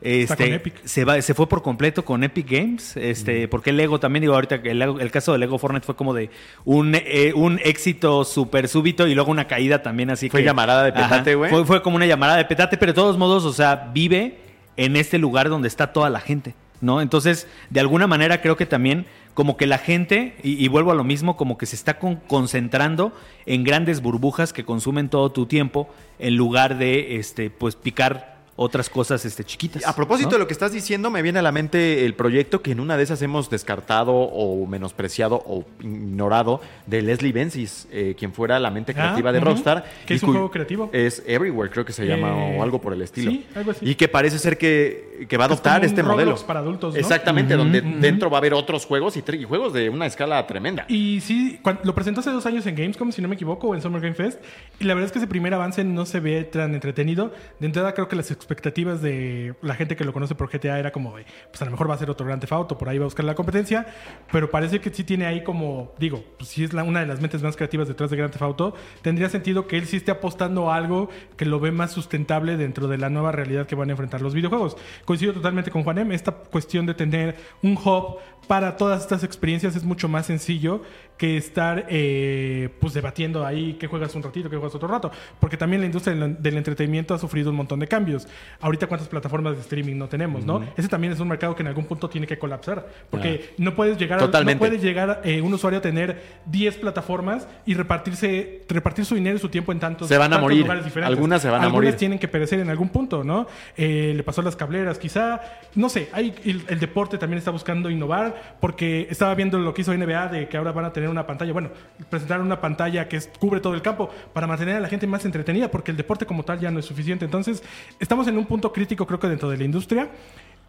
[0.00, 0.62] Este.
[0.84, 2.96] Se, va, se fue por completo con Epic Games.
[2.96, 6.30] Este, Porque Lego también, digo, ahorita el, el caso de Lego Fortnite fue como de
[6.64, 10.84] un, eh, un éxito súper súbito y luego una caída también así Fue que- llamarada
[10.84, 11.50] de petate, güey.
[11.50, 14.47] Fue, fue como una llamada de petate, pero de todos modos, o sea, vive
[14.78, 17.02] en este lugar donde está toda la gente, ¿no?
[17.02, 21.04] Entonces, de alguna manera creo que también como que la gente, y, vuelvo a lo
[21.04, 23.12] mismo, como que se está con- concentrando
[23.46, 25.88] en grandes burbujas que consumen todo tu tiempo
[26.18, 29.86] en lugar de, este, pues, picar otras cosas este, chiquitas.
[29.86, 30.32] A propósito ¿no?
[30.34, 32.96] de lo que estás diciendo, me viene a la mente el proyecto que en una
[32.96, 38.70] de esas hemos descartado o menospreciado o ignorado de Leslie Benzies, eh, quien fuera la
[38.70, 39.48] mente Ah, creativa de ujú.
[39.48, 39.84] Rockstar.
[40.06, 40.90] Que es un juego creativo.
[40.92, 43.30] Es Everywhere, creo que se llama, Eh, o algo por el estilo.
[43.30, 43.88] sí, algo así.
[43.88, 46.46] Y que parece ser que, que va a Es adoptar como un este Roblox modelo.
[46.46, 47.00] para adultos, ¿no?
[47.00, 50.84] Exactamente, donde dentro va a haber otros juegos y, y juegos de una escala tremenda.
[50.88, 53.82] Y sí, lo presentó hace dos años en Gamescom, si no me equivoco, o en
[53.82, 54.40] Summer Game Fest.
[54.80, 57.32] Y la verdad es que ese primer avance no se ve tan entretenido.
[57.60, 60.90] De entrada, creo que las expectativas de la gente que lo conoce por GTA era
[60.90, 62.96] como de, pues a lo mejor va a ser otro Grand Theft Auto, por ahí
[62.96, 63.86] va a buscar la competencia.
[64.32, 67.20] Pero parece que sí tiene ahí como, digo, pues sí es la- una de las
[67.20, 68.74] mentes más creativas detrás de Grand Theft Auto.
[69.02, 72.88] Tendría sentido que él sí esté apostando a algo que lo ve más sustentable dentro
[72.88, 74.78] de la nueva realidad que van a enfrentar los videojuegos.
[75.04, 79.84] Coincido totalmente con Juanem, esta cuestión de tener un hub para todas estas experiencias es
[79.84, 80.82] mucho más sencillo
[81.18, 85.10] que estar eh, pues debatiendo ahí qué juegas un ratito, qué juegas otro rato.
[85.40, 88.26] Porque también la industria del, del entretenimiento ha sufrido un montón de cambios.
[88.60, 90.64] Ahorita cuántas plataformas de streaming no tenemos, ¿no?
[90.76, 92.86] Ese también es un mercado que en algún punto tiene que colapsar.
[93.10, 94.54] Porque no puedes llegar, a- Totalmente.
[94.54, 99.36] no puede llegar eh, un usuario a tener 10 plataformas y repartirse, repartir su dinero
[99.36, 100.60] y su tiempo en tantos, Se van a tantos morir.
[100.62, 101.16] lugares diferentes.
[101.16, 101.98] Algunas se van a Algunas morir.
[101.98, 103.46] tienen que perecer en algún punto, ¿no?
[103.76, 105.40] Eh, le pasó a las cableras, quizá.
[105.74, 109.82] No sé, hay, el, el deporte también está buscando innovar porque estaba viendo lo que
[109.82, 111.70] hizo NBA de que ahora van a tener una pantalla, bueno,
[112.10, 115.70] presentaron una pantalla que cubre todo el campo para mantener a la gente más entretenida
[115.70, 117.24] porque el deporte como tal ya no es suficiente.
[117.24, 117.62] Entonces,
[118.00, 120.10] estamos en un punto crítico, creo que dentro de la industria,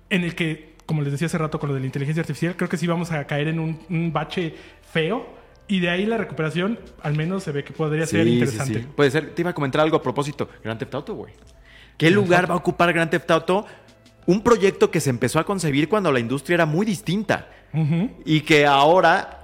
[0.10, 2.69] en el que, como les decía hace rato con lo de la inteligencia artificial, creo
[2.69, 4.56] que sí vamos a caer en un, un bache
[4.91, 5.38] feo.
[5.67, 8.80] Y de ahí la recuperación, al menos se ve que podría ser Sí, sí, interesante.
[8.80, 8.88] sí.
[8.95, 9.36] Puede ser.
[9.36, 10.49] Te iba a comentar algo a propósito.
[10.63, 11.32] Grand Theft Auto, güey.
[11.95, 13.67] ¿Qué lugar va a ocupar Grand Theft Auto?
[14.25, 17.49] Un proyecto que se empezó a concebir cuando la industria era muy distinta.
[18.25, 19.38] Y que ahora,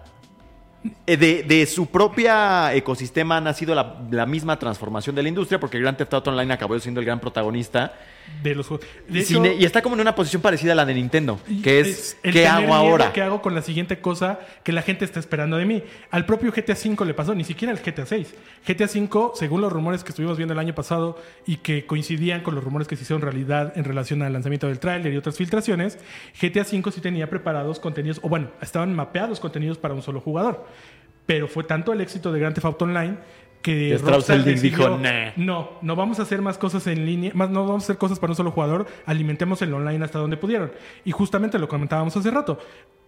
[1.05, 5.79] de, de su propia ecosistema, ha nacido la, la misma transformación de la industria, porque
[5.79, 7.93] Grand Theft Auto Online acabó siendo el gran protagonista.
[8.43, 8.85] De los juegos.
[9.07, 12.33] De y está como en una posición parecida a la de Nintendo, que es, el
[12.33, 13.11] ¿qué hago ahora?
[13.11, 15.83] ¿Qué hago con la siguiente cosa que la gente está esperando de mí?
[16.11, 18.33] Al propio GTA V le pasó, ni siquiera al GTA 6.
[18.67, 22.55] GTA V, según los rumores que estuvimos viendo el año pasado y que coincidían con
[22.55, 25.97] los rumores que se hicieron realidad en relación al lanzamiento del tráiler y otras filtraciones,
[26.39, 30.65] GTA V sí tenía preparados contenidos, o bueno, estaban mapeados contenidos para un solo jugador.
[31.25, 33.17] Pero fue tanto el éxito de Grand Theft Auto Online
[33.65, 35.31] que Strauss Rockstar dijo, "Nah".
[35.37, 38.19] no, no vamos a hacer más cosas en línea, más no vamos a hacer cosas
[38.19, 40.71] para un solo jugador, alimentemos el online hasta donde pudieron.
[41.03, 42.59] Y justamente lo comentábamos hace rato.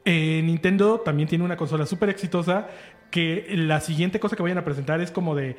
[0.04, 2.70] Eh, Nintendo también tiene una consola súper exitosa
[3.12, 5.58] que la siguiente cosa que vayan a presentar es como de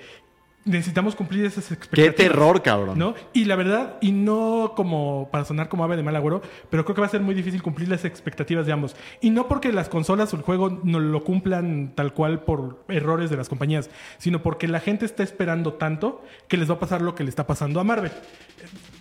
[0.69, 2.15] necesitamos cumplir esas Qué expectativas.
[2.15, 2.99] terror, cabrón.
[2.99, 3.15] ¿No?
[3.33, 6.95] Y la verdad, y no como para sonar como ave de mal agüero, pero creo
[6.95, 8.95] que va a ser muy difícil cumplir las expectativas de ambos.
[9.21, 13.31] Y no porque las consolas o el juego no lo cumplan tal cual por errores
[13.31, 17.03] de las compañías, sino porque la gente está esperando tanto que les va a pasar
[17.03, 18.13] lo que le está pasando a Marvel.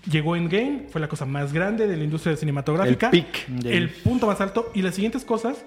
[0.09, 3.09] Llegó Endgame, fue la cosa más grande de la industria cinematográfica.
[3.11, 3.65] El peak.
[3.65, 4.71] El punto más alto.
[4.73, 5.65] Y las siguientes cosas,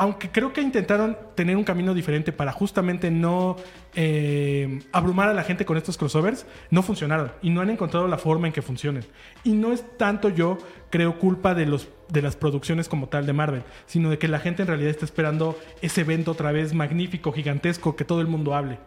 [0.00, 3.56] aunque creo que intentaron tener un camino diferente para justamente no
[3.94, 7.32] eh, abrumar a la gente con estos crossovers, no funcionaron.
[7.42, 9.04] Y no han encontrado la forma en que funcionen.
[9.44, 10.56] Y no es tanto yo,
[10.88, 14.38] creo, culpa de, los, de las producciones como tal de Marvel, sino de que la
[14.38, 18.54] gente en realidad está esperando ese evento otra vez magnífico, gigantesco, que todo el mundo
[18.54, 18.78] hable.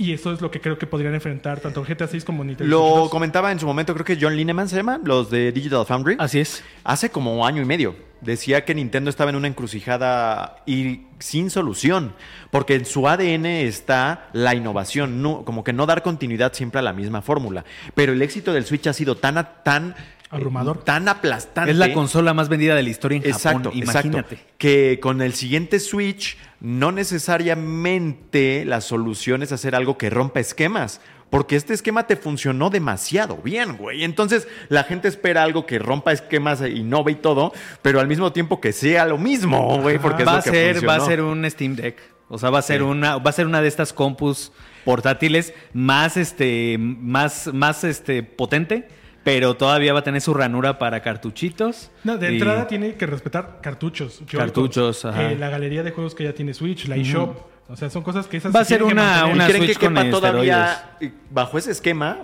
[0.00, 2.70] Y eso es lo que creo que podrían enfrentar tanto GTA 6 como Nintendo Switch
[2.70, 3.10] Lo 2.
[3.10, 6.14] comentaba en su momento, creo que John Lineman se llama, los de Digital Foundry.
[6.20, 6.62] Así es.
[6.84, 7.96] Hace como año y medio.
[8.20, 12.14] Decía que Nintendo estaba en una encrucijada y sin solución.
[12.52, 15.20] Porque en su ADN está la innovación.
[15.20, 17.64] No, como que no dar continuidad siempre a la misma fórmula.
[17.96, 19.96] Pero el éxito del Switch ha sido tan, tan
[20.30, 20.84] Abrumador.
[20.84, 21.70] Tan aplastante.
[21.70, 23.78] Es la consola más vendida de la historia en Exacto, Japón.
[23.82, 24.08] exacto.
[24.08, 24.38] Imagínate.
[24.58, 31.00] Que con el siguiente Switch, no necesariamente la solución es hacer algo que rompa esquemas.
[31.30, 34.02] Porque este esquema te funcionó demasiado bien, güey.
[34.02, 38.32] Entonces la gente espera algo que rompa esquemas e innove y todo, pero al mismo
[38.32, 39.98] tiempo que sea lo mismo, güey.
[39.98, 41.98] Porque es va lo a que ser, va a ser un Steam Deck.
[42.30, 42.84] O sea, va a ser Sí.
[42.84, 44.52] una, va a ser una de estas compus
[44.86, 48.88] portátiles más este, más, más este potente,
[49.24, 51.90] pero todavía va a tener su ranura para cartuchitos.
[52.04, 54.20] No, de Y- entrada tiene que respetar cartuchos.
[54.30, 55.32] Cartuchos, ajá.
[55.32, 57.36] eh, la galería de juegos que ya tiene Switch, la eShop.
[57.68, 59.28] O sea, son cosas que esas Va a se ser que una- mantener.
[59.30, 61.18] ¿Y una creen que Switch con quepa todavía, esteroides.
[61.30, 62.18] bajo ese esquema,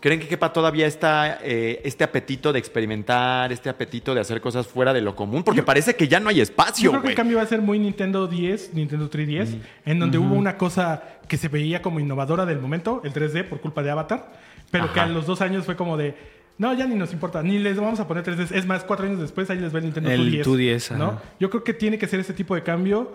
[0.00, 4.66] creen que quepa todavía esta, eh, este apetito de experimentar, este apetito de hacer cosas
[4.66, 5.42] fuera de lo común?
[5.42, 7.60] Porque parece que ya no hay Yo espacio, creo que el cambio va a ser
[7.60, 12.46] muy Nintendo 10, Nintendo 3DS, en donde hubo una cosa que se veía como innovadora
[12.46, 14.32] del momento, el 3D por culpa de Avatar,
[14.70, 16.14] pero que a los dos años fue como de,
[16.58, 18.52] no, ya ni nos importa, ni les vamos a poner 3D.
[18.54, 20.44] Es más, cuatro años después ahí les ve el Nintendo El 2DS.
[20.44, 21.20] 2DS, ¿no?
[21.40, 23.12] Yo creo que tiene que ser ese tipo de cambio.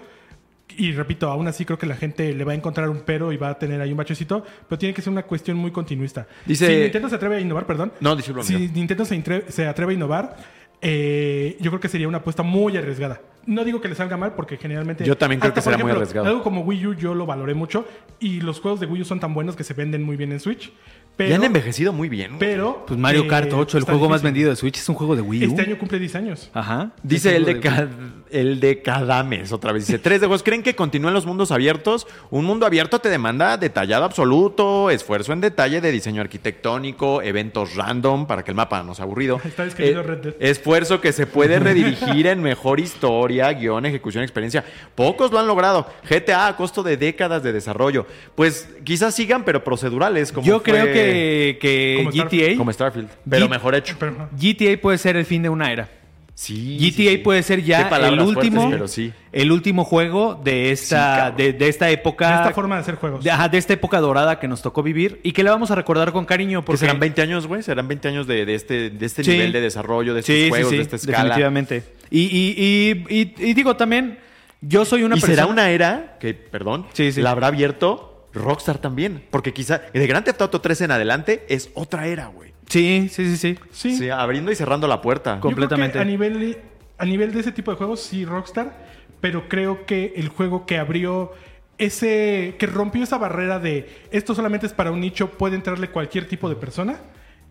[0.78, 3.38] Y repito, aún así creo que la gente le va a encontrar un pero y
[3.38, 6.26] va a tener ahí un bachecito, pero tiene que ser una cuestión muy continuista.
[6.46, 7.92] Dice- Si Nintendo se atreve a innovar, perdón.
[8.00, 8.70] No, disculpa, Si.
[8.70, 10.36] Nintendo se, se atreve a innovar,
[10.82, 13.22] eh, yo creo que sería una apuesta muy arriesgada.
[13.46, 15.04] No digo que le salga mal porque generalmente...
[15.06, 16.28] Yo también creo Hasta, que será muy arriesgado.
[16.28, 17.86] Algo como Wii U yo lo valoré mucho
[18.20, 20.40] y los juegos de Wii U son tan buenos que se venden muy bien en
[20.40, 20.72] Switch.
[21.16, 22.38] Pero, Ya han envejecido muy bien.
[22.40, 25.16] pero Pues Mario eh, Kart 8, el juego más vendido de Switch, es un juego
[25.16, 25.50] de Wii U.
[25.52, 26.50] Este año cumple 10 años.
[26.54, 26.92] Ajá.
[27.04, 27.88] Dice Es el de, ca-
[28.32, 29.86] el de cada mes, otra vez.
[29.86, 30.42] Dice, tres de juegos.
[30.42, 32.08] ¿Creen que continúen los mundos abiertos?
[32.32, 38.26] Un mundo abierto te demanda detallado absoluto, esfuerzo en detalle de diseño arquitectónico, eventos random
[38.26, 39.40] para que el mapa no sea aburrido.
[39.46, 40.34] Está Eh, Red Dead.
[40.40, 44.64] Esfuerzo que se puede redirigir en mejor historia, guion, ejecución, experiencia.
[44.96, 45.88] Pocos lo han logrado.
[46.10, 48.06] GTA a costo de décadas de desarrollo.
[48.36, 50.32] Pues quizás sigan, pero procedurales.
[50.32, 52.58] Como Yo fue- creo que, que Como GTA, Starfield.
[52.58, 53.96] Como Starfield, pero mejor hecho.
[54.40, 55.90] GTA puede ser el fin de una era.
[56.36, 56.78] Sí.
[56.80, 57.18] GTA sí, sí.
[57.20, 59.14] puede ser ya el fuertes, último, pero sí.
[59.32, 63.24] el último juego de esta, de, de esta época, de esta forma de hacer juegos.
[63.24, 65.76] de, ajá, de esta época dorada que nos tocó vivir y que le vamos a
[65.76, 67.62] recordar con cariño Que porque serán 20 años, güey.
[67.62, 69.32] Serán 20 años de, de este, de este Sí.
[69.32, 71.18] nivel de desarrollo, de estos sí, juegos, sí, sí, de esta escala.
[71.20, 71.84] definitivamente.
[72.10, 74.18] Y, y, y, y- y digo también,
[74.62, 75.36] yo soy una y persona.
[75.36, 77.22] será una era que, perdón, Sí, sí.
[77.22, 79.24] la habrá abierto Rockstar también.
[79.30, 82.53] Porque quizá de Grand Theft Auto 3 en adelante es otra era, güey.
[82.68, 83.60] Sí, sí, sí, sí.
[83.72, 83.98] Sí.
[83.98, 85.36] Sí, abriendo y cerrando la puerta.
[85.36, 86.00] Yo creo que completamente.
[86.00, 86.58] a nivel,
[86.98, 88.86] a nivel de ese tipo de juegos, sí, Rockstar.
[89.22, 91.32] Pero creo que el juego que abrió
[91.78, 92.56] ese.
[92.60, 96.50] que rompió esa barrera de esto solamente es para un nicho, puede entrarle cualquier tipo
[96.50, 97.00] de persona,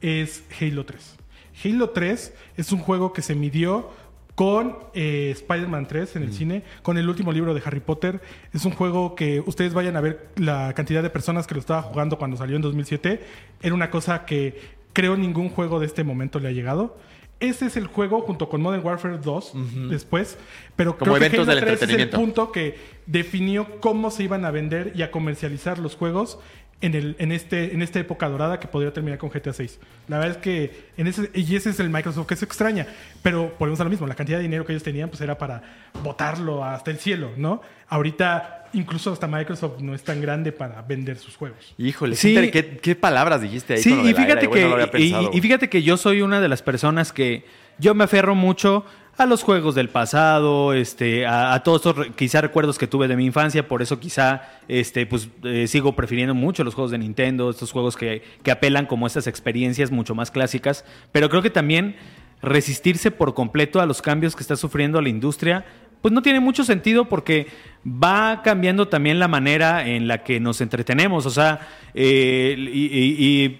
[0.01, 1.17] es Halo 3.
[1.65, 3.91] Halo 3 es un juego que se midió
[4.35, 8.21] con eh, Spider-Man 3 en el cine, con el último libro de Harry Potter.
[8.53, 11.83] Es un juego que ustedes vayan a ver la cantidad de personas que lo estaba
[11.83, 13.21] jugando cuando salió en 2007.
[13.63, 14.59] Era una cosa que
[14.93, 16.99] creo ningún juego de este momento le ha llegado.
[17.41, 19.53] Ese es el juego junto con Modern Warfare 2
[19.91, 20.39] después,
[20.77, 24.45] pero Como creo que Halo del 3 es el punto que definió cómo se iban
[24.45, 26.39] a vender y a comercializar los juegos
[26.83, 29.81] en, el, en, este, en esta época dorada que podría terminar con GTA 6.
[30.07, 32.87] La verdad es que en ese, y ese es el Microsoft que se extraña,
[33.23, 35.63] pero volvemos a lo mismo, la cantidad de dinero que ellos tenían pues era para
[36.05, 37.63] botarlo hasta el cielo, ¿no?
[37.89, 41.75] Ahorita incluso hasta Microsoft no es tan grande para vender sus juegos.
[41.79, 42.35] Híjole, Sí.
[42.35, 43.83] qué, ¿qué, qué palabras dijiste ahí.
[43.83, 47.45] Sí, y fíjate, que, no y- fíjate que yo soy una de las personas que
[47.79, 48.85] yo me aferro mucho
[49.19, 53.17] a los juegos del pasado, este, a, a todos estos quizá recuerdos que tuve de
[53.17, 57.51] mi infancia, por eso quizá este, pues, eh, sigo prefiriendo mucho los juegos de Nintendo,
[57.51, 61.51] estos juegos que, que apelan como a estas experiencias mucho más clásicas, pero creo que
[61.51, 61.97] también
[62.41, 65.65] resistirse por completo a los cambios que está sufriendo la industria,
[66.03, 67.47] pues no tiene mucho sentido porque
[67.87, 71.61] va cambiando también la manera en la que nos entretenemos, o sea,
[71.95, 73.59] eh, y-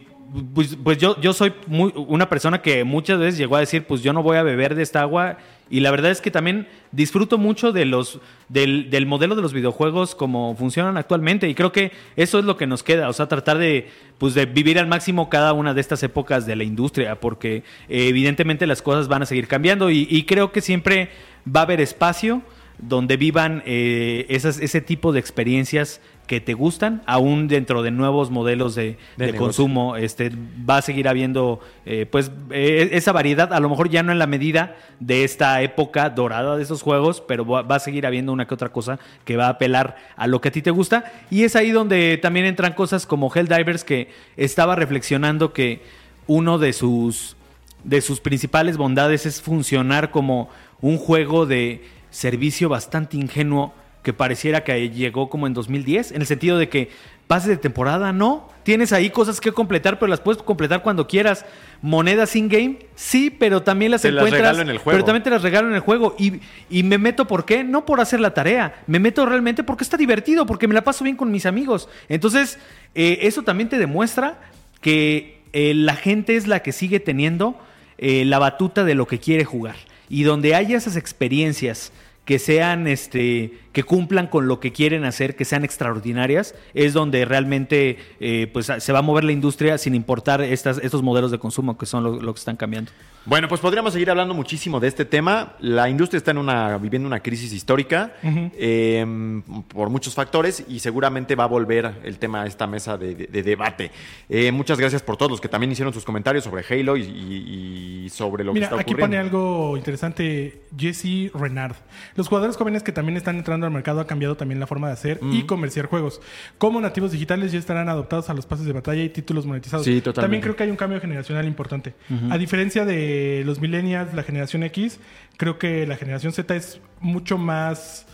[0.55, 4.15] pues, pues yo, soy muy- una persona que muchas veces llegó a decir, pues yo
[4.15, 5.37] no voy a beber de esta agua.
[5.69, 8.19] Y la verdad es que también disfruto mucho de los,
[8.49, 11.49] del, del modelo de los videojuegos como funcionan actualmente.
[11.49, 13.09] Y creo que eso es lo que nos queda.
[13.09, 13.89] O sea, tratar de,
[14.19, 17.21] pues, de vivir al máximo cada una de estas épocas de la industria.
[17.21, 17.57] Porque
[17.89, 19.91] eh, evidentemente las cosas van a seguir cambiando.
[19.91, 21.11] Y, y creo que siempre
[21.47, 22.43] va a haber espacio
[22.79, 28.31] donde vivan eh, esas, ese tipo de experiencias que te gustan, aún dentro de nuevos
[28.31, 29.97] modelos de, De consumo.
[29.97, 30.33] Este,
[30.69, 34.19] va a seguir habiendo eh, pues eh, esa variedad, a lo mejor ya no en
[34.19, 38.33] la medida de esta época dorada de esos juegos, pero va, va a seguir habiendo
[38.33, 41.05] una que otra cosa que va a apelar a lo que a ti te gusta.
[41.31, 45.83] Y es ahí donde también entran cosas como Helldivers, que estaba reflexionando que
[46.27, 47.37] uno de sus,
[47.85, 50.49] de sus principales bondades es funcionar como
[50.83, 53.73] un juego de servicio bastante ingenuo
[54.03, 56.91] que pareciera que llegó como en 2010, en el sentido de que
[57.29, 58.51] pases de temporada, no.
[58.63, 61.47] Tienes ahí cosas que completar, pero las puedes completar cuando quieras.
[61.81, 64.41] Monedas in-game, sí, pero también las Te las encuentras.
[64.41, 64.97] regalo en el juego.
[64.97, 66.15] Pero también te las regalo en el juego.
[66.19, 67.65] Y, y me meto, ¿por qué?
[67.65, 68.83] No por hacer la tarea.
[68.87, 71.89] Me meto realmente porque está divertido, porque me la paso bien con mis amigos.
[72.09, 72.59] Entonces,
[72.95, 74.39] eh, eso también te demuestra
[74.81, 77.59] que eh, la gente es la que sigue teniendo
[77.99, 79.77] eh, la batuta de lo que quiere jugar.
[80.13, 81.91] Y donde haya esas experiencias
[82.27, 87.25] que sean, este, que cumplan con lo que quieren hacer, que sean extraordinarias, es donde
[87.25, 91.39] realmente eh, pues, se va a mover la industria sin importar estas, estos modelos de
[91.39, 92.91] consumo que son lo, lo que están cambiando.
[93.25, 95.55] Bueno, pues podríamos seguir hablando muchísimo de este tema.
[95.61, 101.35] La industria está en una, viviendo una crisis histórica eh, por muchos factores y seguramente
[101.37, 103.91] va a volver el tema a esta mesa de, de- de debate.
[104.29, 108.03] Eh, muchas gracias por todos los que también hicieron sus comentarios sobre Halo y, y-
[108.07, 109.17] y sobre lo Mira, que está aquí ocurriendo.
[109.17, 111.77] pone algo interesante Jesse Renard.
[112.17, 114.95] Los jugadores jóvenes que también están entrando al mercado ha cambiado también la forma de
[114.95, 116.21] hacer y comerciar juegos.
[116.59, 119.85] Como nativos digitales ya estarán adoptados a los pases de batalla y títulos monetizados.
[119.85, 120.21] Sí, totalmente.
[120.21, 121.95] También creo que hay un cambio generacional importante.
[122.31, 125.01] A diferencia de los millennials, la generación X,
[125.37, 128.07] creo que la generación Z es mucho más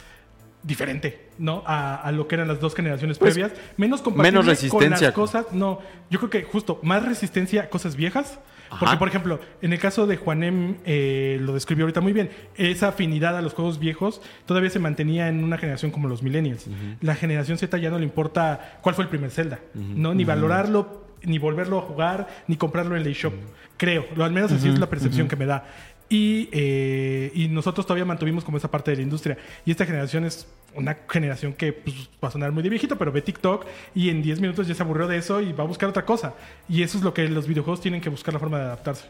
[0.62, 1.62] diferente, ¿no?
[1.66, 3.52] A, a lo que eran las dos generaciones Pues, previas.
[3.76, 5.08] Menos menos con resistencia.
[5.08, 5.46] las cosas.
[5.52, 5.80] No,
[6.10, 8.38] yo creo que justo más resistencia a cosas viejas.
[8.78, 12.88] Porque, por ejemplo, en el caso de Juanem, eh, lo describió ahorita muy bien, esa
[12.88, 16.66] afinidad a los juegos viejos todavía se mantenía en una generación como los millennials.
[17.00, 20.12] La generación Z ya no le importa cuál fue el primer Zelda, ¿no?
[20.12, 23.32] Ni valorarlo, ni volverlo a jugar, ni comprarlo en el eShop.
[23.78, 25.64] Creo, lo, al menos así es la percepción que me da.
[26.10, 29.36] Y, eh, y nosotros todavía mantuvimos como esa parte de la industria.
[29.66, 33.12] Y esta generación es una generación que pues, va a sonar muy de viejito, pero
[33.12, 35.88] ve TikTok y en 10 minutos ya se aburrió de eso y va a buscar
[35.88, 36.34] otra cosa.
[36.68, 39.06] Y eso es lo que los videojuegos tienen que buscar la forma de adaptarse.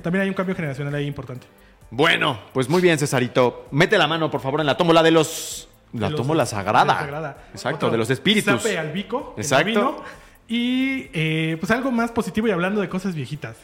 [0.00, 1.46] También hay un cambio generacional ahí importante.
[1.90, 3.68] Bueno, pues muy bien, Cesarito.
[3.70, 5.68] Mete la mano, por favor, en la tómbola de los...
[5.92, 6.84] La De los- sagrada.
[6.84, 7.44] de la sagrada.
[7.52, 8.62] Exacto, Otro, de los espíritus.
[8.62, 9.34] Sape al bico.
[9.36, 9.66] el Exacto.
[9.66, 10.02] vino.
[10.48, 13.56] Y eh, pues algo más positivo y hablando de cosas viejitas.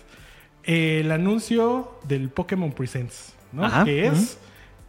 [0.68, 3.64] El anuncio del Pokémon Presents, ¿no?
[3.64, 3.84] Ajá.
[3.84, 4.36] Que es...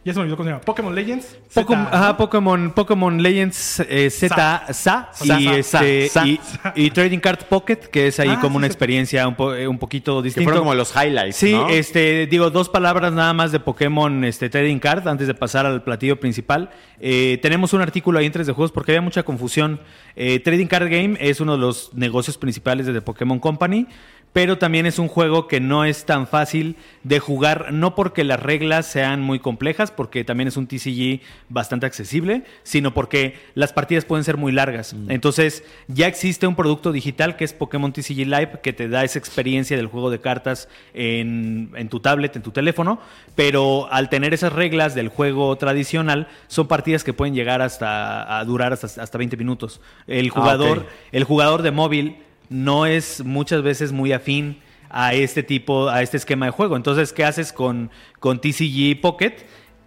[0.06, 0.62] Ya se me olvidó cómo se llama.
[0.64, 1.38] Pokémon Legends.
[1.54, 2.18] Pokémon, Z, ajá, ¿no?
[2.18, 4.34] Pokémon, Pokémon Legends eh, Z,
[4.74, 6.40] Sa, Sa, y, sa, este, sa, y,
[6.76, 8.72] y Trading Card Pocket, que es ahí Ah, como sí, una sí.
[8.72, 10.46] experiencia un, po- eh, un poquito Que distinta.
[10.46, 11.68] fueron como los highlights, Sí, ¿no?
[11.68, 15.84] este, digo, dos palabras nada más de Pokémon este, Trading Card antes de pasar al
[15.84, 16.70] platillo principal.
[17.02, 19.82] Eh, tenemos un artículo ahí en 3 de juegos porque había mucha confusión.
[20.16, 23.88] Eh, Trading Card Game es uno de los negocios principales de The Pokémon Company,
[24.32, 28.40] pero también es un juego que no es tan fácil de jugar, no porque las
[28.40, 31.20] reglas sean muy complejas, porque también es un TCG
[31.50, 34.96] bastante accesible, sino porque las partidas pueden ser muy largas.
[35.10, 39.20] Entonces, ya existe un producto digital que es Pokémon TCG Live, que te da esa
[39.20, 43.02] experiencia del juego de cartas en, en tu tablet, en tu teléfono,
[43.36, 48.46] pero al tener esas reglas del juego tradicional, son partidas que pueden llegar hasta a
[48.46, 49.82] durar hasta, hasta 20 minutos.
[50.08, 50.86] El jugador, ok.
[51.12, 56.16] el jugador de móvil no es muchas veces muy afín a este tipo, a este
[56.16, 56.76] esquema de juego.
[56.76, 59.36] Entonces, ¿qué haces con, con TCG Pocket?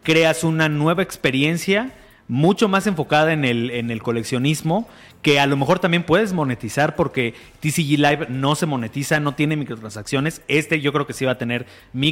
[0.02, 1.92] Creas una nueva experiencia
[2.28, 4.88] mucho más enfocada en el, en el coleccionismo
[5.22, 9.56] que a lo mejor también puedes monetizar porque TCG Live no se monetiza, no tiene
[9.56, 10.42] microtransacciones.
[10.48, 11.64] Este yo creo que sí va a tener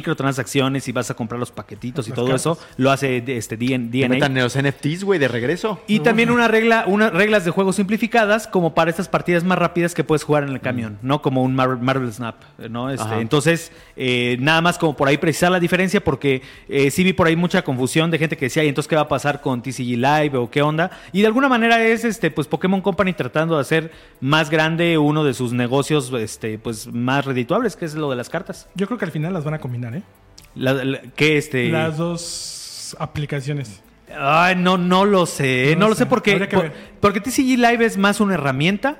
[0.05, 2.41] microtransacciones y vas a comprar los paquetitos y todo cartas.
[2.41, 2.57] eso.
[2.77, 4.43] Lo hace este DN Que metan DNA.
[4.43, 5.79] los NFTs, güey, de regreso.
[5.87, 9.93] Y también una regla, unas reglas de juego simplificadas como para estas partidas más rápidas
[9.93, 11.21] que puedes jugar en el camión, ¿no?
[11.21, 12.35] Como un Mar- Marvel Snap,
[12.69, 12.89] ¿no?
[12.89, 17.13] Este, entonces, eh, nada más como por ahí precisar la diferencia porque eh, sí vi
[17.13, 19.61] por ahí mucha confusión de gente que decía, ¿y entonces qué va a pasar con
[19.61, 20.91] TCG Live o qué onda?
[21.11, 25.23] Y de alguna manera es este pues Pokémon Company tratando de hacer más grande uno
[25.23, 28.67] de sus negocios este pues más redituables, que es lo de las cartas.
[28.75, 30.03] Yo creo que al final las van a combinar, ¿eh?
[30.55, 33.81] La- la- que este Las dos aplicaciones.
[34.17, 35.73] Ay, no, no lo sé.
[35.75, 36.05] No, No lo sé sé.
[36.05, 38.97] porque, por- porque TCG Live es más una herramienta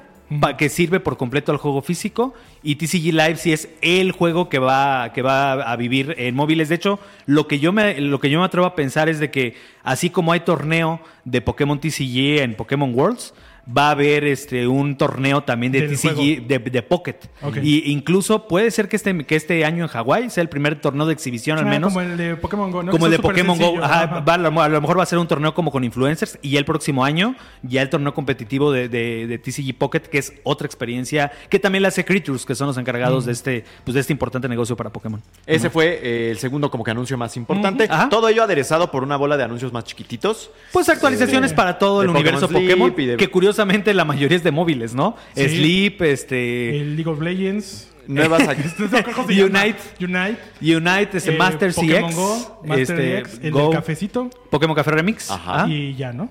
[0.57, 2.33] que sirve por completo al juego físico
[2.63, 6.69] y TCG Live sí es el juego que va, que va a vivir en móviles.
[6.69, 9.29] De hecho, lo que, yo me, lo que yo me atrevo a pensar es de
[9.29, 13.33] que así como hay torneo de Pokémon TCG en Pokémon Worlds,
[13.67, 17.15] va a haber este un torneo también de TCG de, de Pocket.
[17.61, 21.05] Y incluso puede ser que este, que este año en Hawái sea el primer torneo
[21.05, 22.91] de exhibición al Ah, menos Como el de Pokémon Go, ¿no?
[22.91, 23.63] como el de Pokémon Go.
[23.65, 23.85] sencillos.
[23.85, 24.19] Ajá, Ajá.
[24.21, 26.51] va- a, lo, a lo mejor va a ser un torneo como con influencers y
[26.51, 30.33] ya el próximo año ya el torneo competitivo de, de- de TCG Pocket, que es
[30.43, 34.01] otra experiencia que también la hace Creatures, que son los encargados de este pues de
[34.01, 35.21] este importante negocio para Pokémon.
[35.45, 37.87] Ese fue eh, el segundo como que anuncio más importante.
[38.09, 40.49] Todo ello aderezado por una bola de anuncios más chiquititos.
[40.73, 43.93] Pues actualizaciones Eh, para todo de el universo Pokémon Pokémon, Sleep y de- que curiosamente
[43.93, 45.17] la mayoría es de móviles, ¿no?
[45.35, 45.49] Sí.
[45.49, 47.89] Sleep, este El League of Legends.
[48.07, 48.41] Nuevas
[49.15, 49.59] ¿Cómo se llama?
[49.63, 49.79] Unite.
[49.99, 50.75] Unite.
[50.75, 54.29] Unite, este eh, Master Pokémon CX, Go, Master este, X, el Go, del cafecito.
[54.49, 55.29] Pokémon Café Remix.
[55.29, 55.67] Ajá.
[55.67, 56.29] Y ya, ¿no?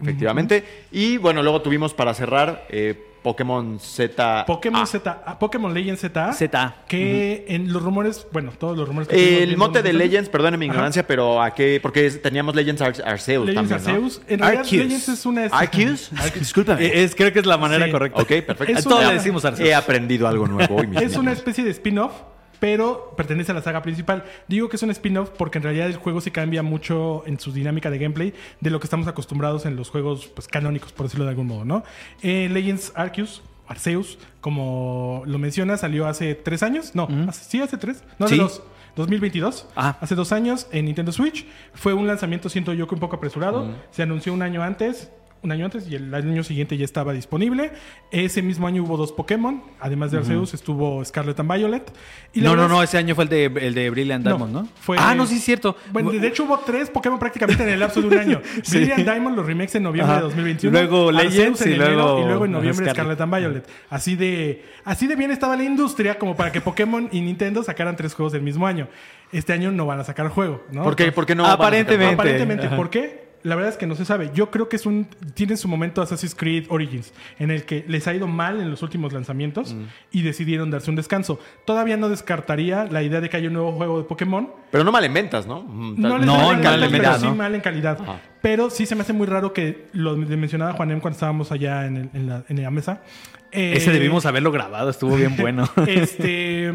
[0.00, 0.64] Efectivamente.
[0.92, 4.44] Y bueno, luego tuvimos para cerrar eh, Pokémon Z.
[4.46, 4.86] Pokémon.
[4.86, 6.32] Z, Pokémon Legends ZA.
[6.32, 6.74] ZA.
[6.88, 10.66] Que en los rumores, bueno, todos los rumores que El mote de Legends, perdóname mi
[10.66, 10.74] Ajá.
[10.74, 11.78] ignorancia, pero ¿a qué?
[11.82, 14.06] Porque teníamos Legends Ar- Arceus Legends también, ¿no?
[14.06, 14.22] Arceus.
[14.28, 14.82] En realidad, Arceus.
[14.84, 15.44] Legends es una.
[15.46, 16.10] ¿Arceus?
[16.38, 16.86] Discúlpame.
[16.86, 17.92] Eh, Es, creo que es la manera Sí.
[17.92, 18.22] correcta.
[18.22, 18.78] Ok, perfecto.
[18.78, 19.68] Es Todos una- le decimos Arceus.
[19.68, 22.12] He aprendido algo nuevo hoy, Es una especie de spin-off,
[22.60, 24.24] pero pertenece a la saga principal.
[24.46, 27.50] Digo que es un spin-off porque en realidad el juego sí cambia mucho en su
[27.52, 31.24] dinámica de gameplay de lo que estamos acostumbrados en los juegos pues, canónicos, por decirlo
[31.24, 31.82] de algún modo, ¿no?
[32.22, 36.94] Eh, Legends Arceus, Arceus, como lo menciona, salió hace tres años.
[36.94, 38.04] No, hace- sí, hace tres.
[38.18, 38.40] No, hace Sí.
[38.40, 38.62] dos.
[38.96, 39.96] 2022, Ah.
[40.00, 41.46] hace dos años en Nintendo Switch.
[41.74, 43.72] Fue un lanzamiento, siento yo, que un poco apresurado.
[43.92, 45.10] Se anunció un año antes,
[45.42, 47.72] un año antes y el año siguiente ya estaba disponible.
[48.10, 51.90] Ese mismo año hubo dos Pokémon, además de Arceus estuvo Scarlet and Violet.
[52.34, 54.68] Y No, no, no, es- ese año fue el de, el de Brilliant Diamond, ¿no?
[54.80, 55.76] fue- ah, no, sí es cierto.
[55.92, 58.40] Bueno, de hecho hubo tres Pokémon prácticamente en el lapso de un año.
[58.62, 58.76] Sí.
[58.78, 60.20] Brilliant Diamond, los remakes en noviembre Ajá.
[60.22, 60.78] de 2021.
[60.78, 63.16] Luego Legends en y enero, luego y luego en noviembre Scarlet.
[63.16, 63.68] Scarlet and Violet.
[63.88, 67.96] Así de, así de bien estaba la industria como para que Pokémon y Nintendo sacaran
[67.96, 68.88] tres juegos del mismo año.
[69.32, 70.82] Este año no van a sacar juego, ¿no?
[70.82, 71.44] ¿Por qué, por qué no?
[71.44, 72.14] van a sacar- Aparentemente.
[72.14, 72.68] Aparentemente.
[72.70, 73.29] ¿por qué?
[73.42, 74.30] La verdad es que no se sabe.
[74.34, 78.06] Yo creo que es un tiene su momento Assassin's Creed Origins en el que les
[78.06, 79.84] ha ido mal en los últimos lanzamientos Mm.
[80.12, 81.38] y decidieron darse un descanso.
[81.64, 84.50] Todavía no descartaría la idea de que haya un nuevo juego de Pokémon.
[84.70, 85.62] Pero no mal en ventas, ¿no?
[85.62, 87.32] Mm, No, les No, en mal en ventas, pero ¿no?
[87.32, 87.98] sí mal en calidad.
[88.02, 88.20] Ajá.
[88.42, 91.96] Pero sí se me hace muy raro que lo mencionaba Juanem cuando estábamos allá en,
[91.96, 93.02] el- en la, en la mesa.
[93.52, 95.68] Eh, Ese debimos haberlo grabado, estuvo bien bueno.
[95.86, 96.68] este,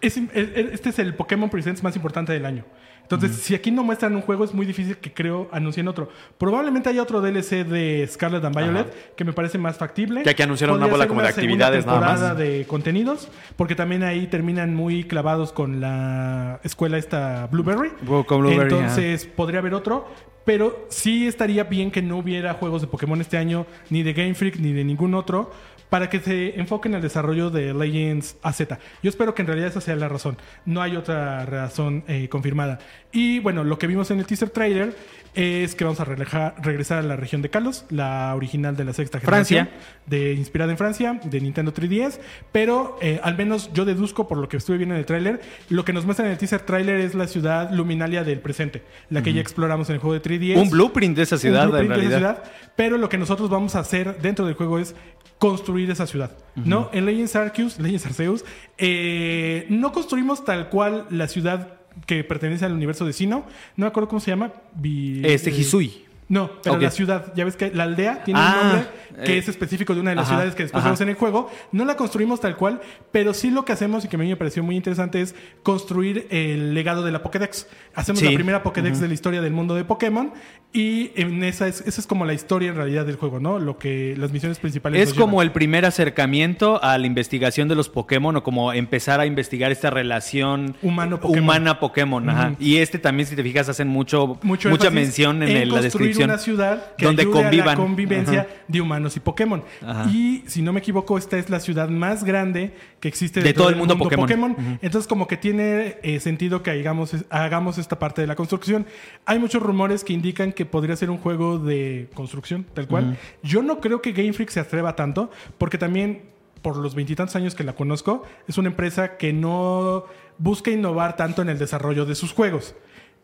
[0.00, 0.28] es- es-
[0.72, 2.64] este es el Pokémon Presents más importante del año.
[3.04, 6.08] Entonces, si aquí no muestran un juego, es muy difícil que creo anuncien otro.
[6.38, 10.22] Probablemente haya otro DLC de Scarlet and Violet que me parece más factible.
[10.22, 12.10] Que aquí anunciaron una bola como de segunda actividades nada más.
[12.12, 17.90] temporada de contenidos, porque también ahí terminan muy clavados con la escuela esta Blueberry.
[18.26, 20.08] Con Blueberry, Entonces, podría haber otro.
[20.44, 24.34] Pero sí estaría bien que no hubiera juegos de Pokémon este año, ni de Game
[24.34, 25.50] Freak, ni de ningún otro,
[25.94, 28.62] para que se enfoquen en el desarrollo de Legends AZ.
[29.00, 30.36] Yo espero que en realidad esa sea la razón.
[30.64, 32.80] No hay otra razón eh, confirmada.
[33.14, 34.94] Y bueno, lo que vimos en el teaser trailer
[35.34, 38.92] es que vamos a releja- regresar a la región de Kalos, la original de la
[38.92, 39.64] sexta Francia.
[39.64, 42.20] generación, de, inspirada en Francia, de Nintendo 3DS.
[42.52, 45.40] Pero eh, al menos yo deduzco por lo que estuve viendo en el tráiler,
[45.70, 49.22] lo que nos muestra en el teaser trailer es la ciudad luminalia del presente, la
[49.22, 50.56] que ya exploramos en el juego de 3DS.
[50.60, 52.42] Un blueprint de esa ciudad, Un blueprint en de esa realidad.
[52.44, 54.94] ciudad, pero lo que nosotros vamos a hacer dentro del juego es
[55.38, 56.30] construir esa ciudad.
[56.54, 56.90] ¿no?
[56.92, 58.44] En Legends Arceus, Legends Arceus
[58.78, 63.46] eh, no construimos tal cual la ciudad que pertenece al universo de Sino.
[63.76, 64.52] No me acuerdo cómo se llama.
[64.74, 66.03] Vi- Este, eh, Hisui.
[66.28, 68.88] No, pero la ciudad, ya ves que la aldea tiene Ah, un nombre
[69.24, 70.88] que eh, es específico de una de las ajá, ciudades que después ajá.
[70.88, 71.50] vemos en el juego.
[71.70, 72.80] No la construimos tal cual,
[73.12, 76.26] pero sí lo que hacemos y que a mí me pareció muy interesante es construir
[76.30, 77.68] el legado de la Pokédex.
[77.94, 78.26] Hacemos Sí.
[78.28, 80.32] la primera Pokédex de la historia del mundo de Pokémon
[80.72, 83.58] y en esa es, esa es como la historia en realidad del juego, ¿no?
[83.60, 85.46] Lo que las misiones principales Es como llevan.
[85.46, 89.90] el primer acercamiento a la investigación de los Pokémon o como empezar a investigar esta
[89.90, 91.38] relación Humano-Pokémon.
[91.44, 92.28] humana Pokémon.
[92.28, 92.54] ajá.
[92.58, 96.13] Y este también, si te fijas, hacen mucho, Mucho mucha mención en, el- la construir
[96.14, 97.76] construir una ciudad que donde ayude a la convivan.
[97.76, 98.50] convivencia Ajá.
[98.68, 99.62] de humanos y Pokémon.
[99.82, 100.10] Ajá.
[100.10, 103.68] Y si no me equivoco, esta es la ciudad más grande que existe De todo
[103.68, 104.56] el del mundo Pokémon.
[104.80, 108.86] Entonces, como que tiene eh, sentido que hagamos, hagamos esta parte de la construcción.
[109.26, 113.18] Hay muchos rumores que indican que podría ser un juego de construcción, tal cual.
[113.42, 116.22] Yo no creo que Game Freak se atreva tanto, porque también,
[116.62, 120.06] por los veintitantos años que la conozco, es una empresa que no
[120.38, 122.74] busca innovar tanto en el desarrollo de sus juegos,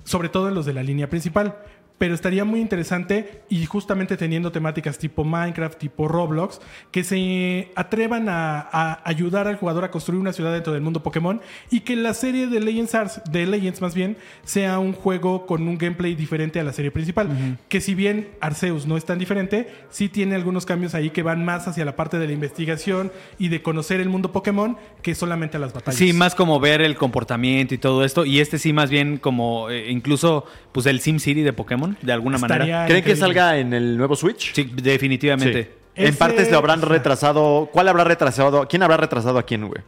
[0.05, 1.57] sobre todo en los de la línea principal.
[2.01, 6.59] Pero estaría muy interesante y justamente teniendo temáticas tipo Minecraft, tipo Roblox,
[6.91, 11.03] que se atrevan a, a ayudar al jugador a construir una ciudad dentro del mundo
[11.03, 15.45] Pokémon y que la serie de Legends, Ars- de Legends más bien sea un juego
[15.45, 17.59] con un gameplay diferente a la serie principal.
[17.69, 21.45] Que si bien Arceus no es tan diferente, sí tiene algunos cambios ahí que van
[21.45, 25.59] más hacia la parte de la investigación y de conocer el mundo Pokémon que solamente
[25.59, 25.99] a las batallas.
[25.99, 28.25] Sí, más como ver el comportamiento y todo esto.
[28.25, 32.13] Y este sí, más bien como eh, incluso pues el Sim City de Pokémon, de
[32.13, 32.87] alguna Estaría manera.
[32.87, 34.53] ¿Creen que salga en el nuevo Switch?
[34.55, 35.63] Sí, definitivamente.
[35.65, 35.69] Sí.
[35.97, 37.69] En Ese- partes lo habrán retrasado.
[37.73, 38.67] ¿Cuál habrá retrasado?
[38.69, 39.83] ¿Quién habrá retrasado a quién, güey?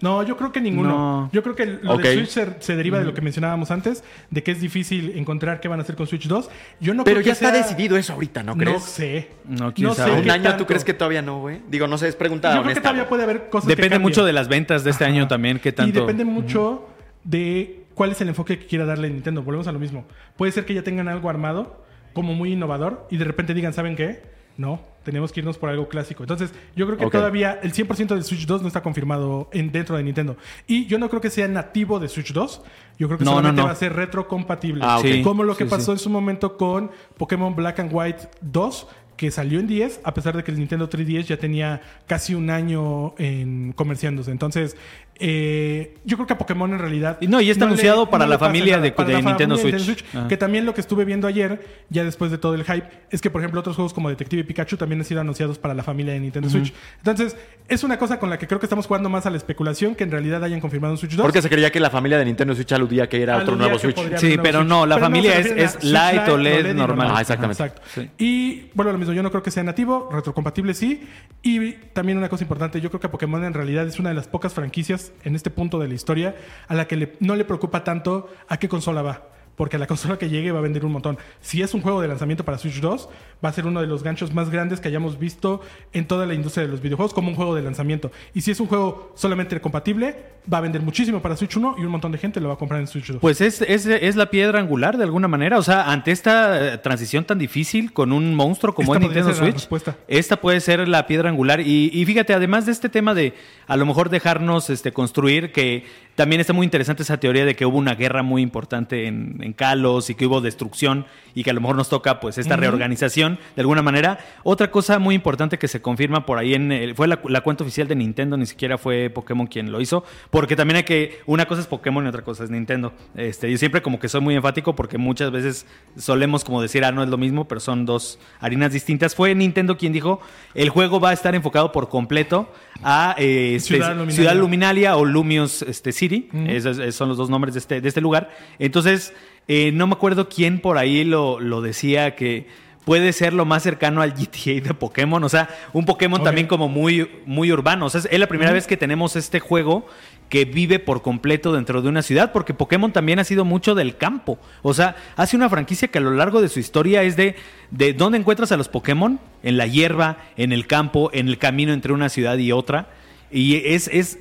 [0.00, 0.88] No, yo creo que ninguno.
[0.88, 1.30] No.
[1.32, 4.42] Yo creo que lo de Switch se, se deriva de lo que mencionábamos antes, de
[4.42, 6.50] que es difícil encontrar qué van a hacer con Switch 2.
[6.80, 8.82] Yo no Pero creo ya que está sea- decidido eso ahorita, ¿no No crees?
[8.82, 9.28] sé.
[9.44, 10.14] No, quién no sabe.
[10.16, 10.58] sé ¿Un año tanto.
[10.58, 11.60] tú crees que todavía no, güey?
[11.68, 14.24] Digo, no sé, es pregunta Yo creo que todavía puede haber cosas que Depende mucho
[14.24, 15.12] de las ventas de este Ajá.
[15.14, 15.96] año también, qué tanto.
[15.96, 16.88] Y depende mucho
[17.22, 19.44] de cuál es el enfoque que quiera darle Nintendo.
[19.44, 20.04] Volvemos a lo mismo.
[20.36, 21.84] Puede ser que ya tengan algo armado,
[22.14, 24.22] como muy innovador, y de repente digan, ¿saben qué?
[24.56, 26.24] No, tenemos que irnos por algo clásico.
[26.24, 29.96] Entonces, yo creo que todavía el 100% del Switch 2 no está confirmado en, dentro
[29.96, 30.36] de Nintendo.
[30.66, 32.62] Y yo no creo que sea nativo de Switch 2.
[32.98, 33.66] Yo creo que No, solamente no.
[33.68, 34.82] va a ser retrocompatible.
[34.84, 35.04] Ah, ok.
[35.04, 35.22] Sí.
[35.22, 39.30] Como lo que Sí, pasó en su momento con Pokémon Black and White 2, que
[39.30, 43.14] salió en 10, a pesar de que el Nintendo 3DS ya tenía casi un año
[43.18, 44.32] en comerciándose.
[44.32, 44.76] Entonces,
[45.24, 47.16] eh, yo creo que a Pokémon en realidad...
[47.20, 48.82] Y no, y está anunciado para la familia nada.
[48.82, 50.04] de- Para de la Nintendo familia de Switch.
[50.12, 50.26] Ajá.
[50.26, 53.30] Que también lo que estuve viendo ayer, ya después de todo el hype, es que,
[53.30, 56.18] por ejemplo, otros juegos como Detective Pikachu también han sido anunciados para la familia de
[56.20, 56.74] Nintendo Switch.
[56.98, 57.36] Entonces,
[57.68, 60.02] es una cosa con la que creo que estamos jugando más a la especulación que
[60.02, 61.22] en realidad hayan confirmado un Switch 2.
[61.24, 63.96] Porque se creía que la familia de Nintendo Switch aludía que era otro nuevo Switch.
[64.16, 67.12] Sí, pero no, la familia es- Switch Lite, OLED y normal.
[67.14, 67.62] Ah, exactamente.
[67.62, 67.82] Exacto.
[67.94, 68.10] Sí.
[68.18, 71.06] Y bueno, lo mismo, yo no creo que sea nativo, retrocompatible sí.
[71.42, 74.26] Y también una cosa importante, yo creo que Pokémon en realidad es una de las
[74.26, 76.34] pocas franquicias en este punto de la historia
[76.68, 79.28] a la que le- no le preocupa tanto a qué consola va.
[79.62, 81.18] Porque la consola que llegue va a vender un montón.
[81.40, 83.08] Si es un juego de lanzamiento para Switch 2,
[83.44, 85.60] va a ser uno de los ganchos más grandes que hayamos visto
[85.92, 88.10] en toda la industria de los videojuegos como un juego de lanzamiento.
[88.34, 90.16] Y si es un juego solamente compatible,
[90.52, 92.56] va a vender muchísimo para Switch 1 y un montón de gente lo va a
[92.56, 93.20] comprar en Switch 2.
[93.20, 95.58] Pues es, es, es la piedra angular de alguna manera.
[95.58, 99.32] O sea, ante esta eh, transición tan difícil con un monstruo como Esta es Nintendo
[99.32, 99.68] Switch,
[100.08, 101.60] esta puede ser la piedra angular.
[101.60, 103.34] Y, y fíjate, además de este tema de
[103.68, 105.84] a lo mejor dejarnos este, construir, que
[106.14, 109.52] también está muy interesante esa teoría de que hubo una guerra muy importante en, en
[109.52, 113.38] Kalos y que hubo destrucción y que a lo mejor nos toca pues esta reorganización
[113.56, 114.18] de alguna manera.
[114.42, 117.64] Otra cosa muy importante que se confirma por ahí en el- fue la, la cuenta
[117.64, 121.46] oficial de Nintendo, ni siquiera fue Pokémon quien lo hizo, porque también hay que una
[121.46, 122.92] cosa es Pokémon y otra cosa es Nintendo.
[123.14, 126.92] Este, yo siempre como que soy muy enfático porque muchas veces solemos como decir, ah,
[126.92, 129.14] no es lo mismo, pero son dos harinas distintas.
[129.14, 130.20] Fue Nintendo quien dijo,
[130.54, 132.52] el juego va a estar enfocado por completo
[132.82, 134.14] a eh, este, Ciudad Luminaria.
[134.16, 136.28] Ciudad Luminalia o Lumios este, City.
[136.48, 138.30] Esos, esos son los dos nombres de este, de este lugar.
[138.58, 139.12] Entonces,
[139.46, 142.48] eh, no me acuerdo quién por ahí lo, lo decía que
[142.84, 145.22] puede ser lo más cercano al GTA de Pokémon.
[145.22, 146.24] O sea, un Pokémon Ok.
[146.24, 147.86] también como muy, muy urbano.
[147.86, 149.86] O sea, es la primera vez que tenemos este juego
[150.28, 153.96] que vive por completo dentro de una ciudad, porque Pokémon también ha sido mucho del
[153.98, 154.38] campo.
[154.62, 157.36] O sea, hace una franquicia que a lo largo de su historia es de,
[157.70, 161.72] de dónde encuentras a los Pokémon, en la hierba, en el campo, en el camino
[161.72, 162.88] entre una ciudad y otra.
[163.30, 164.18] Y es, es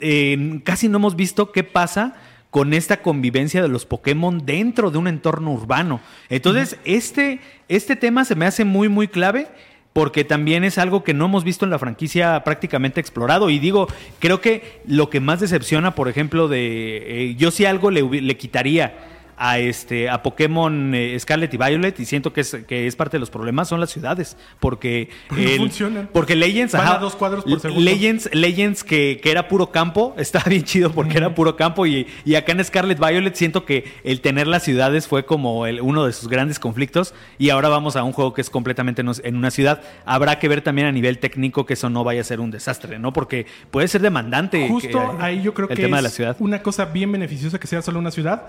[0.00, 2.14] eh, casi no hemos visto qué pasa
[2.50, 6.00] con esta convivencia de los Pokémon dentro de un entorno urbano.
[6.28, 9.48] Entonces, este, este tema se me hace muy, muy clave
[9.92, 13.48] porque también es algo que no hemos visto en la franquicia prácticamente explorado.
[13.48, 17.30] Y digo, creo que lo que más decepciona, por ejemplo, de...
[17.30, 22.04] eh, yo si algo le, quitaría a este a Pokémon eh, Scarlet y Violet y
[22.04, 25.56] siento que es, que es parte de los problemas son las ciudades porque no el-
[25.58, 26.08] funcionan.
[26.12, 27.82] porque Legends Van ajá, a dos cuadros por segundo.
[27.84, 32.06] Legends Legends que, que era puro campo estaba bien chido porque era puro campo y,
[32.24, 36.04] y acá en Scarlet Violet siento que el tener las ciudades fue como el- uno
[36.06, 39.36] de sus grandes conflictos y ahora vamos a un juego que es completamente en, en
[39.36, 42.40] una ciudad habrá que ver también a nivel técnico que eso no vaya a ser
[42.40, 45.96] un desastre no porque puede ser demandante Justo que- ahí yo creo el que tema
[45.98, 48.42] es de la ciudad una cosa bien beneficiosa que sea solo una ciudad,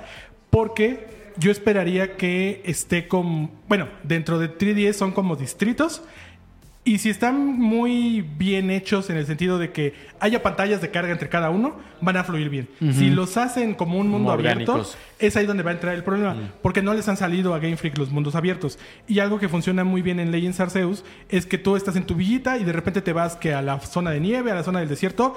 [0.49, 0.74] porque
[1.37, 6.01] yo esperaría que esté con, bueno, dentro de 3DS son como distritos
[6.87, 11.11] Y si están muy bien hechos en el sentido de que haya pantallas de carga
[11.11, 12.69] entre cada uno, van a fluir bien.
[12.93, 14.97] Si los hacen como un mundo Como abierto, orgánicos.
[15.17, 16.35] es ahí donde va a entrar el problema.
[16.61, 18.77] Porque no les han salido a Game Freak los mundos abiertos.
[19.07, 22.13] Y algo que funciona muy bien en Legends Arceus es que tú estás en tu
[22.13, 24.79] villita y de repente te vas que a la zona de nieve, a la zona
[24.79, 25.35] del desierto.